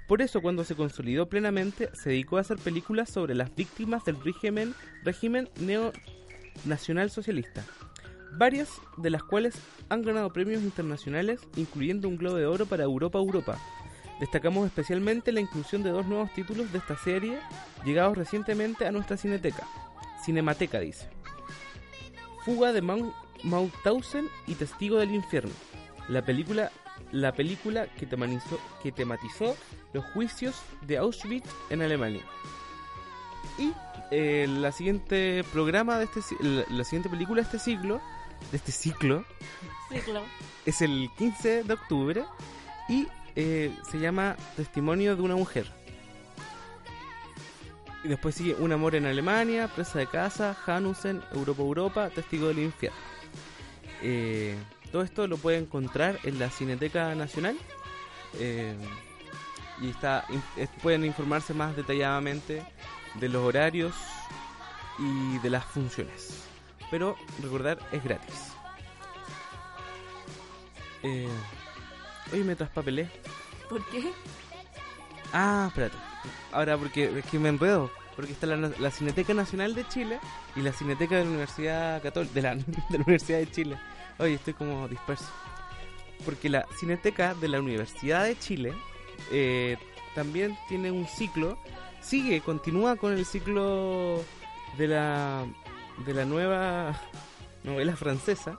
Por 0.08 0.22
eso, 0.22 0.40
cuando 0.40 0.64
se 0.64 0.74
consolidó 0.74 1.28
plenamente, 1.28 1.90
se 1.94 2.10
dedicó 2.10 2.38
a 2.38 2.40
hacer 2.40 2.58
películas 2.58 3.10
sobre 3.10 3.34
las 3.34 3.54
víctimas 3.54 4.04
del 4.04 4.22
régimen, 4.22 4.74
régimen 5.04 5.48
neo-nacional 5.60 7.10
socialista. 7.10 7.62
Varias 8.32 8.68
de 8.96 9.10
las 9.10 9.22
cuales 9.22 9.54
han 9.88 10.02
ganado 10.02 10.32
premios 10.32 10.62
internacionales, 10.62 11.40
incluyendo 11.56 12.08
un 12.08 12.16
Globo 12.18 12.36
de 12.36 12.46
Oro 12.46 12.66
para 12.66 12.84
Europa 12.84 13.18
Europa. 13.18 13.58
Destacamos 14.20 14.66
especialmente 14.66 15.32
la 15.32 15.40
inclusión 15.40 15.82
de 15.82 15.90
dos 15.90 16.06
nuevos 16.06 16.32
títulos 16.34 16.72
de 16.72 16.78
esta 16.78 16.96
serie, 16.96 17.38
llegados 17.84 18.18
recientemente 18.18 18.86
a 18.86 18.92
nuestra 18.92 19.16
cineteca. 19.16 19.66
Cinemateca 20.24 20.80
dice. 20.80 21.08
Fuga 22.44 22.72
de 22.72 22.82
Mau- 22.82 23.14
Mauthausen 23.44 24.28
y 24.46 24.54
Testigo 24.54 24.98
del 24.98 25.14
Infierno. 25.14 25.52
La 26.08 26.22
película, 26.22 26.70
la 27.12 27.32
película 27.32 27.86
que, 27.86 28.06
tematizó, 28.06 28.58
que 28.82 28.92
tematizó 28.92 29.56
los 29.92 30.04
juicios 30.06 30.60
de 30.82 30.98
Auschwitz 30.98 31.48
en 31.70 31.82
Alemania. 31.82 32.22
Y 33.58 33.72
eh, 34.10 34.46
la 34.48 34.72
siguiente 34.72 35.44
programa 35.52 35.98
de 35.98 36.04
este 36.04 36.20
la, 36.40 36.64
la 36.70 36.84
siguiente 36.84 37.08
película 37.08 37.42
de 37.42 37.46
este 37.46 37.58
ciclo, 37.58 38.00
de 38.50 38.56
este 38.56 38.72
ciclo, 38.72 39.24
Ciclo. 39.90 40.22
es 40.64 40.82
el 40.82 41.10
15 41.16 41.64
de 41.64 41.72
octubre 41.72 42.24
y 42.88 43.06
eh, 43.36 43.74
se 43.90 43.98
llama 43.98 44.36
Testimonio 44.56 45.16
de 45.16 45.22
una 45.22 45.36
mujer. 45.36 45.66
Y 48.04 48.08
después 48.08 48.34
sigue 48.34 48.54
Un 48.54 48.72
amor 48.72 48.94
en 48.94 49.06
Alemania, 49.06 49.68
Presa 49.68 49.98
de 49.98 50.06
casa, 50.06 50.56
Hanusen, 50.66 51.22
Europa 51.32 51.62
Europa, 51.62 52.10
Testigo 52.10 52.48
del 52.48 52.60
infierno. 52.60 52.98
Eh, 54.02 54.56
todo 54.92 55.02
esto 55.02 55.26
lo 55.26 55.36
puede 55.36 55.58
encontrar 55.58 56.18
en 56.24 56.38
la 56.38 56.50
Cineteca 56.50 57.14
Nacional. 57.14 57.56
eh, 58.38 58.74
y 59.80 59.90
está 59.90 60.26
pueden 60.82 61.04
informarse 61.04 61.54
más 61.54 61.76
detalladamente 61.76 62.64
de 63.14 63.28
los 63.28 63.44
horarios 63.44 63.94
y 64.98 65.38
de 65.38 65.50
las 65.50 65.64
funciones. 65.64 66.47
Pero 66.90 67.16
recordar 67.42 67.78
es 67.92 68.02
gratis. 68.02 68.52
Eh, 71.02 71.28
oye, 72.32 72.44
me 72.44 72.56
traspapelé. 72.56 73.08
¿Por 73.68 73.84
qué? 73.86 74.12
Ah, 75.32 75.66
espérate. 75.68 75.96
Ahora, 76.52 76.76
porque 76.76 77.18
es 77.18 77.24
que 77.26 77.38
me 77.38 77.50
enredo. 77.50 77.90
Porque 78.16 78.32
está 78.32 78.46
la, 78.46 78.56
la 78.56 78.90
Cineteca 78.90 79.32
Nacional 79.32 79.74
de 79.74 79.86
Chile 79.86 80.18
y 80.56 80.60
la 80.60 80.72
Cineteca 80.72 81.16
de 81.16 81.24
la 81.24 81.30
Universidad 81.30 82.02
Católica. 82.02 82.34
De 82.34 82.42
la, 82.42 82.54
de 82.56 82.64
la 82.90 83.04
Universidad 83.04 83.38
de 83.38 83.50
Chile. 83.50 83.78
Oye, 84.18 84.34
estoy 84.34 84.54
como 84.54 84.88
disperso. 84.88 85.26
Porque 86.24 86.48
la 86.48 86.66
Cineteca 86.78 87.34
de 87.34 87.48
la 87.48 87.60
Universidad 87.60 88.24
de 88.24 88.36
Chile 88.38 88.74
eh, 89.30 89.76
también 90.14 90.58
tiene 90.68 90.90
un 90.90 91.06
ciclo. 91.06 91.58
Sigue, 92.00 92.40
continúa 92.40 92.96
con 92.96 93.12
el 93.12 93.24
ciclo 93.24 94.24
de 94.76 94.88
la, 94.88 95.46
de 96.06 96.14
la 96.14 96.24
nueva 96.24 96.98
novela 97.64 97.96
francesa. 97.96 98.58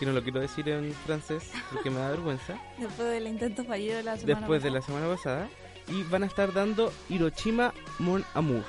Que 0.00 0.04
no 0.04 0.12
lo 0.12 0.22
quiero 0.22 0.40
decir 0.40 0.68
en 0.68 0.92
francés 0.92 1.50
porque 1.72 1.90
me 1.90 1.98
da 2.00 2.10
vergüenza 2.10 2.58
Después 2.78 3.08
del 3.08 3.28
intento 3.28 3.64
fallido 3.64 3.96
de 3.96 4.02
la 4.02 4.16
semana 4.18 4.40
después 4.40 4.62
de 4.62 4.68
pasada. 4.70 4.80
la 4.80 4.86
semana 4.86 5.14
pasada 5.14 5.48
y 5.88 6.02
van 6.10 6.22
a 6.24 6.26
estar 6.26 6.52
dando 6.52 6.92
Hiroshima 7.08 7.72
Mon 8.00 8.22
Amour 8.34 8.64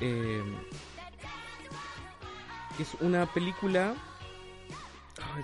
eh, 0.00 0.42
que 2.76 2.82
es 2.84 2.94
una 3.00 3.26
película 3.26 3.94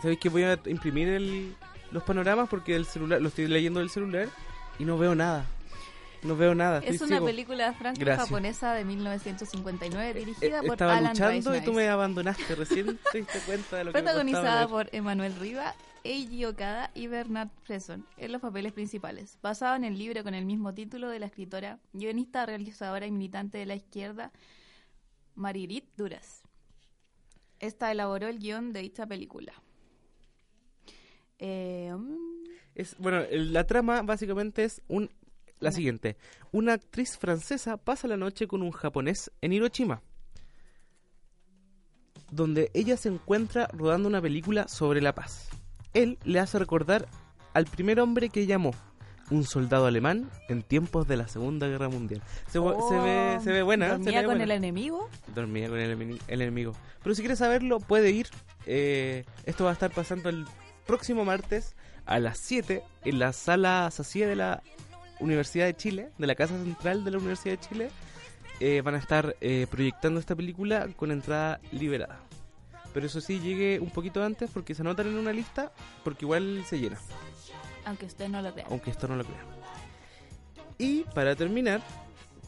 sabéis 0.02 0.20
que 0.20 0.28
voy 0.28 0.44
a 0.44 0.58
imprimir 0.66 1.08
el- 1.08 1.56
los 1.90 2.02
panoramas 2.04 2.48
porque 2.48 2.76
el 2.76 2.84
celular 2.84 3.20
lo 3.20 3.28
estoy 3.28 3.46
leyendo 3.48 3.80
del 3.80 3.90
celular 3.90 4.28
y 4.78 4.84
no 4.84 4.98
veo 4.98 5.14
nada 5.14 5.46
no 6.22 6.36
veo 6.36 6.54
nada 6.54 6.78
Es 6.80 7.00
una 7.00 7.08
ciego. 7.08 7.26
película 7.26 7.72
franco-japonesa 7.74 8.74
de 8.74 8.84
1959 8.84 10.10
Eh, 10.10 10.14
dirigida 10.14 10.62
por 10.62 10.72
estaba 10.72 10.96
Alan 10.96 11.12
luchando 11.12 11.56
y 11.56 11.60
tú 11.60 11.72
me 11.72 11.88
abandonaste 11.88 12.54
recién 12.54 12.98
te 13.12 13.18
diste 13.18 13.38
cuenta 13.40 13.76
de 13.76 13.84
lo 13.84 13.92
Protagonizada 13.92 14.66
por 14.68 14.88
Emanuel 14.92 15.34
Riva, 15.36 15.74
Eiji 16.04 16.44
Okada 16.44 16.90
y 16.94 17.06
Bernard 17.06 17.50
Fresson 17.62 18.06
en 18.16 18.32
los 18.32 18.40
papeles 18.40 18.72
principales, 18.72 19.38
basado 19.42 19.76
en 19.76 19.84
el 19.84 19.98
libro 19.98 20.22
con 20.24 20.34
el 20.34 20.44
mismo 20.44 20.72
título 20.74 21.08
de 21.08 21.18
la 21.18 21.26
escritora, 21.26 21.78
guionista, 21.92 22.46
realizadora 22.46 23.06
y 23.06 23.10
militante 23.10 23.58
de 23.58 23.66
la 23.66 23.74
izquierda 23.74 24.32
Maririt 25.34 25.84
Duras. 25.96 26.42
Esta 27.60 27.90
elaboró 27.90 28.28
el 28.28 28.38
guion 28.38 28.72
de 28.72 28.80
dicha 28.80 29.06
película. 29.06 29.52
Eh, 31.38 31.92
mm, 31.96 32.44
Es, 32.74 32.96
bueno, 32.98 33.22
la 33.30 33.64
trama 33.66 34.02
básicamente 34.02 34.64
es 34.64 34.80
un, 34.88 35.10
la 35.60 35.72
siguiente. 35.72 36.16
Una 36.52 36.74
actriz 36.74 37.16
francesa 37.18 37.76
pasa 37.76 38.08
la 38.08 38.16
noche 38.16 38.46
con 38.46 38.62
un 38.62 38.70
japonés 38.70 39.30
en 39.40 39.52
Hiroshima, 39.52 40.02
donde 42.30 42.70
ella 42.74 42.96
se 42.96 43.08
encuentra 43.08 43.68
rodando 43.72 44.08
una 44.08 44.20
película 44.22 44.68
sobre 44.68 45.00
la 45.00 45.14
paz. 45.14 45.48
Él 45.94 46.18
le 46.24 46.40
hace 46.40 46.58
recordar 46.58 47.08
al 47.54 47.66
primer 47.66 48.00
hombre 48.00 48.28
que 48.28 48.46
llamó, 48.46 48.72
un 49.30 49.44
soldado 49.44 49.86
alemán 49.86 50.30
en 50.48 50.62
tiempos 50.62 51.06
de 51.06 51.16
la 51.16 51.28
Segunda 51.28 51.66
Guerra 51.66 51.88
Mundial. 51.88 52.22
Se, 52.46 52.58
ve, 52.58 53.38
se 53.42 53.52
ve 53.52 53.62
buena. 53.62 53.88
se 53.88 53.92
Oh, 53.92 53.98
¿Dormía 53.98 54.20
ve 54.20 54.26
con 54.26 54.38
buena. 54.38 54.44
el 54.44 54.50
enemigo? 54.52 55.08
Dormía 55.34 55.68
con 55.68 55.78
el, 55.78 56.18
el 56.28 56.42
enemigo. 56.42 56.72
Pero 57.02 57.14
si 57.14 57.22
quieres 57.22 57.38
saberlo, 57.38 57.78
puede 57.80 58.10
ir. 58.10 58.28
Eh, 58.66 59.24
esto 59.44 59.64
va 59.64 59.70
a 59.70 59.72
estar 59.74 59.90
pasando 59.90 60.28
el 60.28 60.46
próximo 60.86 61.24
martes 61.24 61.76
a 62.06 62.18
las 62.18 62.38
7 62.38 62.82
en 63.04 63.18
la 63.18 63.32
sala 63.32 63.90
Sacie 63.90 64.26
de 64.26 64.36
la 64.36 64.62
Universidad 65.20 65.66
de 65.66 65.76
Chile, 65.76 66.10
de 66.18 66.26
la 66.26 66.34
Casa 66.34 66.54
Central 66.56 67.04
de 67.04 67.10
la 67.10 67.18
Universidad 67.18 67.58
de 67.58 67.66
Chile. 67.68 67.90
Eh, 68.60 68.80
van 68.82 68.94
a 68.96 68.98
estar 68.98 69.36
eh, 69.40 69.66
proyectando 69.70 70.18
esta 70.18 70.34
película 70.34 70.88
con 70.96 71.10
entrada 71.12 71.60
liberada. 71.72 72.20
Pero 72.92 73.06
eso 73.06 73.20
sí, 73.20 73.38
llegue 73.38 73.78
un 73.80 73.90
poquito 73.90 74.22
antes 74.24 74.50
porque 74.50 74.74
se 74.74 74.82
anotan 74.82 75.06
en 75.06 75.14
una 75.16 75.32
lista, 75.32 75.70
porque 76.02 76.24
igual 76.24 76.64
se 76.66 76.78
llena, 76.80 76.98
Aunque 77.84 78.06
usted 78.06 78.28
no 78.28 78.42
lo 78.42 78.52
crea. 78.52 78.66
aunque 78.70 78.90
esto 78.90 79.06
no 79.06 79.14
lo 79.16 79.24
crea. 79.24 79.44
Y 80.78 81.04
para 81.14 81.36
terminar, 81.36 81.80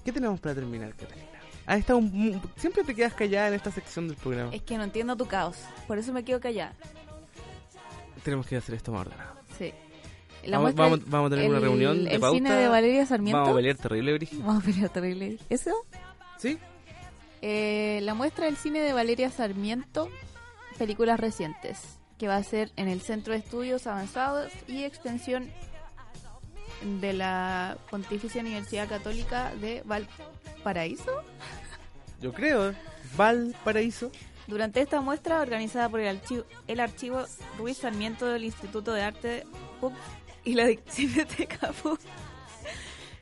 ¿qué 0.04 0.12
tenemos 0.12 0.40
para 0.40 0.54
terminar, 0.54 0.94
Catalina? 0.94 1.28
Ah, 1.66 1.76
está 1.76 1.94
un- 1.94 2.06
un- 2.06 2.42
siempre 2.56 2.82
te 2.82 2.94
quedas 2.94 3.14
callada 3.14 3.48
en 3.48 3.54
esta 3.54 3.70
sección 3.70 4.08
del 4.08 4.16
programa. 4.16 4.52
Es 4.52 4.62
que 4.62 4.76
no 4.76 4.82
entiendo 4.84 5.14
tu 5.16 5.26
caos. 5.26 5.58
Por 5.86 5.98
eso 5.98 6.12
me 6.12 6.24
quedo 6.24 6.40
callada. 6.40 6.74
Tenemos 8.24 8.46
que 8.46 8.56
hacer 8.56 8.74
esto 8.74 8.90
más 8.92 9.02
ordenado. 9.06 9.39
Vamos- 10.48 10.74
vamos- 10.74 11.00
vamos 11.08 11.26
a 11.32 11.34
tener 11.34 11.50
una 11.50 11.60
reunión 11.60 12.04
de 12.04 12.14
El 12.14 12.20
pauta. 12.20 12.36
cine 12.36 12.52
de 12.52 12.68
Valeria 12.68 13.06
Sarmiento. 13.06 13.38
Vamos 13.38 13.52
a 13.52 13.56
pelear 13.56 13.76
terrible, 13.76 14.12
Brigitte. 14.14 14.42
Vamos 14.44 14.62
a 14.62 14.66
pelear 14.66 14.88
terrible. 14.90 15.38
¿Eso? 15.48 15.70
¿Sí? 16.38 16.58
Eh, 17.42 18.00
la 18.02 18.14
muestra 18.14 18.46
del 18.46 18.56
cine 18.56 18.80
de 18.80 18.92
Valeria 18.92 19.30
Sarmiento, 19.30 20.08
películas 20.78 21.18
recientes, 21.20 21.78
que 22.18 22.28
va 22.28 22.36
a 22.36 22.42
ser 22.42 22.70
en 22.76 22.88
el 22.88 23.00
Centro 23.00 23.32
de 23.32 23.38
Estudios 23.38 23.86
Avanzados 23.86 24.50
y 24.68 24.84
Extensión 24.84 25.48
de 27.00 27.12
la 27.12 27.76
Pontificia 27.90 28.40
Universidad 28.40 28.88
Católica 28.88 29.52
de 29.60 29.82
Valparaíso. 29.84 31.22
Yo 32.20 32.32
creo. 32.32 32.74
Valparaíso. 33.16 34.10
Durante 34.46 34.80
esta 34.80 35.00
muestra, 35.00 35.40
organizada 35.40 35.88
por 35.88 36.00
el 36.00 36.08
archivo, 36.18 36.44
el 36.66 36.80
archivo 36.80 37.24
Ruiz 37.58 37.78
Sarmiento 37.78 38.26
del 38.26 38.44
Instituto 38.44 38.92
de 38.92 39.02
Arte 39.02 39.44
PUC 39.80 39.92
y 40.44 40.54
la 40.54 40.66
Cineteca 40.88 41.72
PUC, 41.82 42.00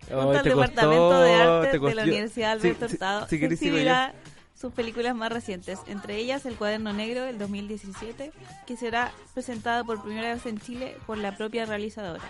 junto 0.08 0.30
al 0.38 0.44
Departamento 0.44 1.08
costó, 1.08 1.20
de 1.22 1.34
Arte 1.34 1.78
te 1.78 1.86
de 1.86 1.94
la 1.94 2.02
Universidad 2.04 2.52
Alberto 2.52 2.88
sí, 2.88 2.94
Hurtado, 2.94 3.26
exhibirá 3.30 4.14
sus 4.58 4.72
películas 4.72 5.14
más 5.14 5.30
recientes, 5.30 5.78
entre 5.86 6.16
ellas 6.16 6.44
El 6.46 6.56
Cuaderno 6.56 6.92
Negro 6.92 7.22
del 7.24 7.38
2017, 7.38 8.32
que 8.66 8.76
será 8.76 9.12
presentado 9.34 9.84
por 9.84 10.02
primera 10.02 10.34
vez 10.34 10.46
en 10.46 10.58
Chile 10.58 10.96
por 11.06 11.16
la 11.18 11.36
propia 11.36 11.64
realizadora. 11.66 12.24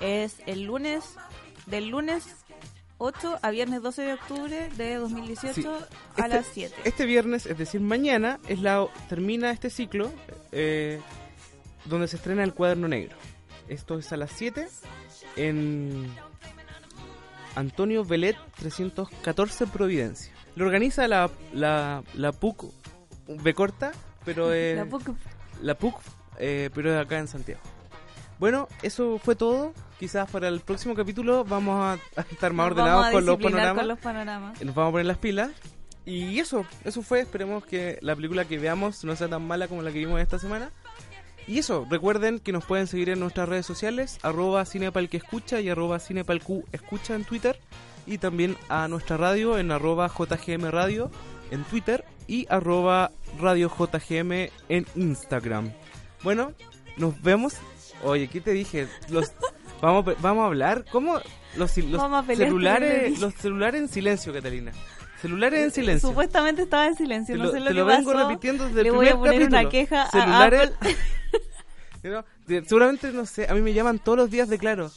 Es 0.00 0.36
el 0.46 0.62
lunes, 0.64 1.04
del 1.66 1.88
lunes 1.88 2.24
8 2.98 3.38
a 3.42 3.50
viernes 3.50 3.82
12 3.82 4.02
de 4.02 4.12
octubre 4.12 4.68
de 4.76 4.94
2018 4.94 5.54
Sí. 5.54 5.66
a 5.66 5.78
Este- 6.24 6.28
las 6.28 6.46
7. 6.52 6.74
Este 6.84 7.04
viernes, 7.06 7.46
es 7.46 7.58
decir, 7.58 7.80
mañana, 7.80 8.38
es 8.46 8.60
la 8.60 8.86
termina 9.08 9.50
este 9.50 9.70
ciclo 9.70 10.12
eh, 10.52 11.00
donde 11.86 12.06
se 12.06 12.16
estrena 12.16 12.44
el 12.44 12.54
cuaderno 12.54 12.86
negro. 12.86 13.16
Esto 13.68 13.98
es 13.98 14.12
a 14.12 14.16
las 14.16 14.30
7 14.32 14.68
en 15.36 16.12
Antonio 17.54 18.04
Velet 18.04 18.36
314 18.58 19.66
Providencia. 19.66 20.32
Lo 20.56 20.66
organiza 20.66 21.08
la, 21.08 21.30
la, 21.52 22.02
la 22.14 22.32
PUC 22.32 22.64
B 23.26 23.54
corta, 23.54 23.92
pero 24.24 24.52
eh, 24.54 24.74
La 24.76 24.84
PUC 24.86 25.14
la 25.62 25.74
PUC, 25.76 25.96
eh, 26.38 26.70
pero 26.74 26.92
es 26.92 27.00
acá 27.00 27.18
en 27.18 27.28
Santiago. 27.28 27.60
Bueno, 28.38 28.68
eso 28.82 29.18
fue 29.18 29.36
todo. 29.36 29.72
Quizás 29.98 30.28
para 30.30 30.48
el 30.48 30.60
próximo 30.60 30.94
capítulo 30.94 31.44
vamos 31.44 31.80
a, 31.80 32.20
a 32.20 32.22
estar 32.22 32.52
más 32.52 32.68
Nos 32.68 32.78
ordenados 32.78 33.10
con 33.10 33.24
los 33.24 33.38
con 33.38 33.88
los 33.88 33.98
panoramas. 34.00 34.62
Nos 34.62 34.74
vamos 34.74 34.88
a 34.88 34.92
poner 34.92 35.06
las 35.06 35.18
pilas. 35.18 35.50
Y 36.04 36.38
eso, 36.38 36.66
eso 36.84 37.00
fue. 37.00 37.20
Esperemos 37.20 37.64
que 37.64 37.98
la 38.02 38.14
película 38.14 38.44
que 38.44 38.58
veamos 38.58 39.04
no 39.04 39.16
sea 39.16 39.28
tan 39.28 39.46
mala 39.46 39.68
como 39.68 39.82
la 39.82 39.92
que 39.92 39.98
vimos 39.98 40.20
esta 40.20 40.38
semana. 40.38 40.70
Y 41.46 41.58
eso, 41.58 41.86
recuerden 41.90 42.38
que 42.38 42.52
nos 42.52 42.64
pueden 42.64 42.86
seguir 42.86 43.10
en 43.10 43.20
nuestras 43.20 43.48
redes 43.48 43.66
sociales, 43.66 44.18
arroba 44.22 44.64
cinepalque 44.64 45.18
escucha 45.18 45.60
y 45.60 45.68
arroba 45.68 45.98
cinepalq 45.98 46.44
escucha 46.72 47.14
en 47.14 47.24
Twitter. 47.24 47.58
Y 48.06 48.18
también 48.18 48.56
a 48.68 48.86
nuestra 48.88 49.16
radio 49.16 49.58
en 49.58 49.70
arroba 49.70 50.08
jgm 50.08 50.70
radio 50.70 51.10
en 51.50 51.64
Twitter 51.64 52.04
y 52.26 52.46
arroba 52.50 53.10
radio 53.40 53.68
jgm 53.70 54.48
en 54.68 54.86
Instagram. 54.94 55.72
Bueno, 56.22 56.52
nos 56.96 57.20
vemos. 57.22 57.54
Oye, 58.02 58.28
¿qué 58.28 58.40
te 58.40 58.52
dije? 58.52 58.88
Los, 59.10 59.32
vamos, 59.82 60.06
a- 60.08 60.14
vamos 60.20 60.42
a 60.44 60.46
hablar. 60.46 60.84
¿Cómo? 60.92 61.18
Los, 61.56 61.70
celulares, 61.70 63.04
el- 63.14 63.20
los 63.20 63.34
celulares 63.34 63.80
en 63.80 63.88
silencio, 63.88 64.32
Catalina. 64.32 64.72
Celulares 65.28 65.62
en 65.64 65.70
silencio. 65.70 66.08
Supuestamente 66.08 66.62
estaba 66.62 66.86
en 66.86 66.94
silencio, 66.96 67.34
Te 67.34 67.38
no 67.38 67.44
lo, 67.44 67.50
sé 67.52 67.58
lo 67.60 67.64
te 67.66 67.70
que 67.72 67.78
lo 67.80 67.86
vengo 67.86 68.12
pasó. 68.12 68.28
repitiendo 68.28 68.64
desde 68.66 68.82
Le 68.82 68.88
el 68.90 68.94
voy 68.94 69.06
a 69.08 69.10
primer 69.12 69.32
poner 69.32 69.48
una 69.48 69.62
capítulo. 69.62 69.70
queja 69.70 70.02
a 70.02 70.10
Celulares- 70.10 70.72
Apple. 70.76 70.96
No, 72.04 72.22
de- 72.46 72.62
seguramente, 72.66 73.10
no 73.12 73.24
sé, 73.24 73.46
a 73.48 73.54
mí 73.54 73.62
me 73.62 73.72
llaman 73.72 73.98
todos 73.98 74.18
los 74.18 74.30
días 74.30 74.48
de 74.50 74.58
claro. 74.58 74.90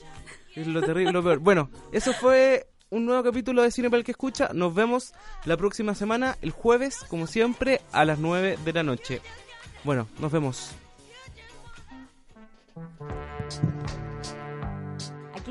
Es 0.55 0.67
lo 0.67 0.81
terrible, 0.81 1.13
lo 1.13 1.23
peor. 1.23 1.39
Bueno, 1.39 1.69
eso 1.93 2.11
fue 2.11 2.67
un 2.89 3.05
nuevo 3.05 3.23
capítulo 3.23 3.61
de 3.61 3.71
Cine 3.71 3.89
para 3.89 3.99
el 3.99 4.03
que 4.03 4.11
escucha. 4.11 4.49
Nos 4.53 4.75
vemos 4.75 5.13
la 5.45 5.55
próxima 5.55 5.95
semana, 5.95 6.37
el 6.41 6.51
jueves, 6.51 7.05
como 7.07 7.25
siempre, 7.25 7.79
a 7.93 8.03
las 8.03 8.19
9 8.19 8.57
de 8.65 8.73
la 8.73 8.83
noche. 8.83 9.21
Bueno, 9.85 10.09
nos 10.19 10.31
vemos. 10.33 10.71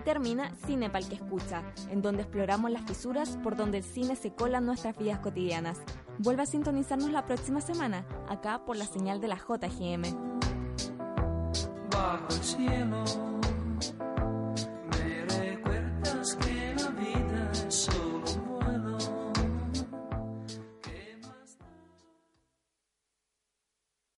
Termina 0.07 0.55
Cine 0.65 0.89
Pal 0.89 1.09
que 1.09 1.17
escucha, 1.17 1.65
en 1.91 2.01
donde 2.01 2.23
exploramos 2.23 2.71
las 2.71 2.87
fisuras 2.87 3.37
por 3.43 3.57
donde 3.57 3.79
el 3.79 3.85
cine 3.85 4.15
se 4.15 4.33
cola 4.33 4.59
en 4.59 4.67
nuestras 4.67 4.97
vidas 4.97 5.19
cotidianas. 5.19 5.81
Vuelve 6.19 6.45
a 6.45 6.47
sintonizarnos 6.47 7.11
la 7.11 7.27
próxima 7.27 7.61
semana, 7.61 8.07
acá 8.29 8.65
por 8.65 8.77
la 8.77 8.87
señal 8.87 9.21
de 9.21 9.27
la 9.27 9.35
JGM. 9.35 10.05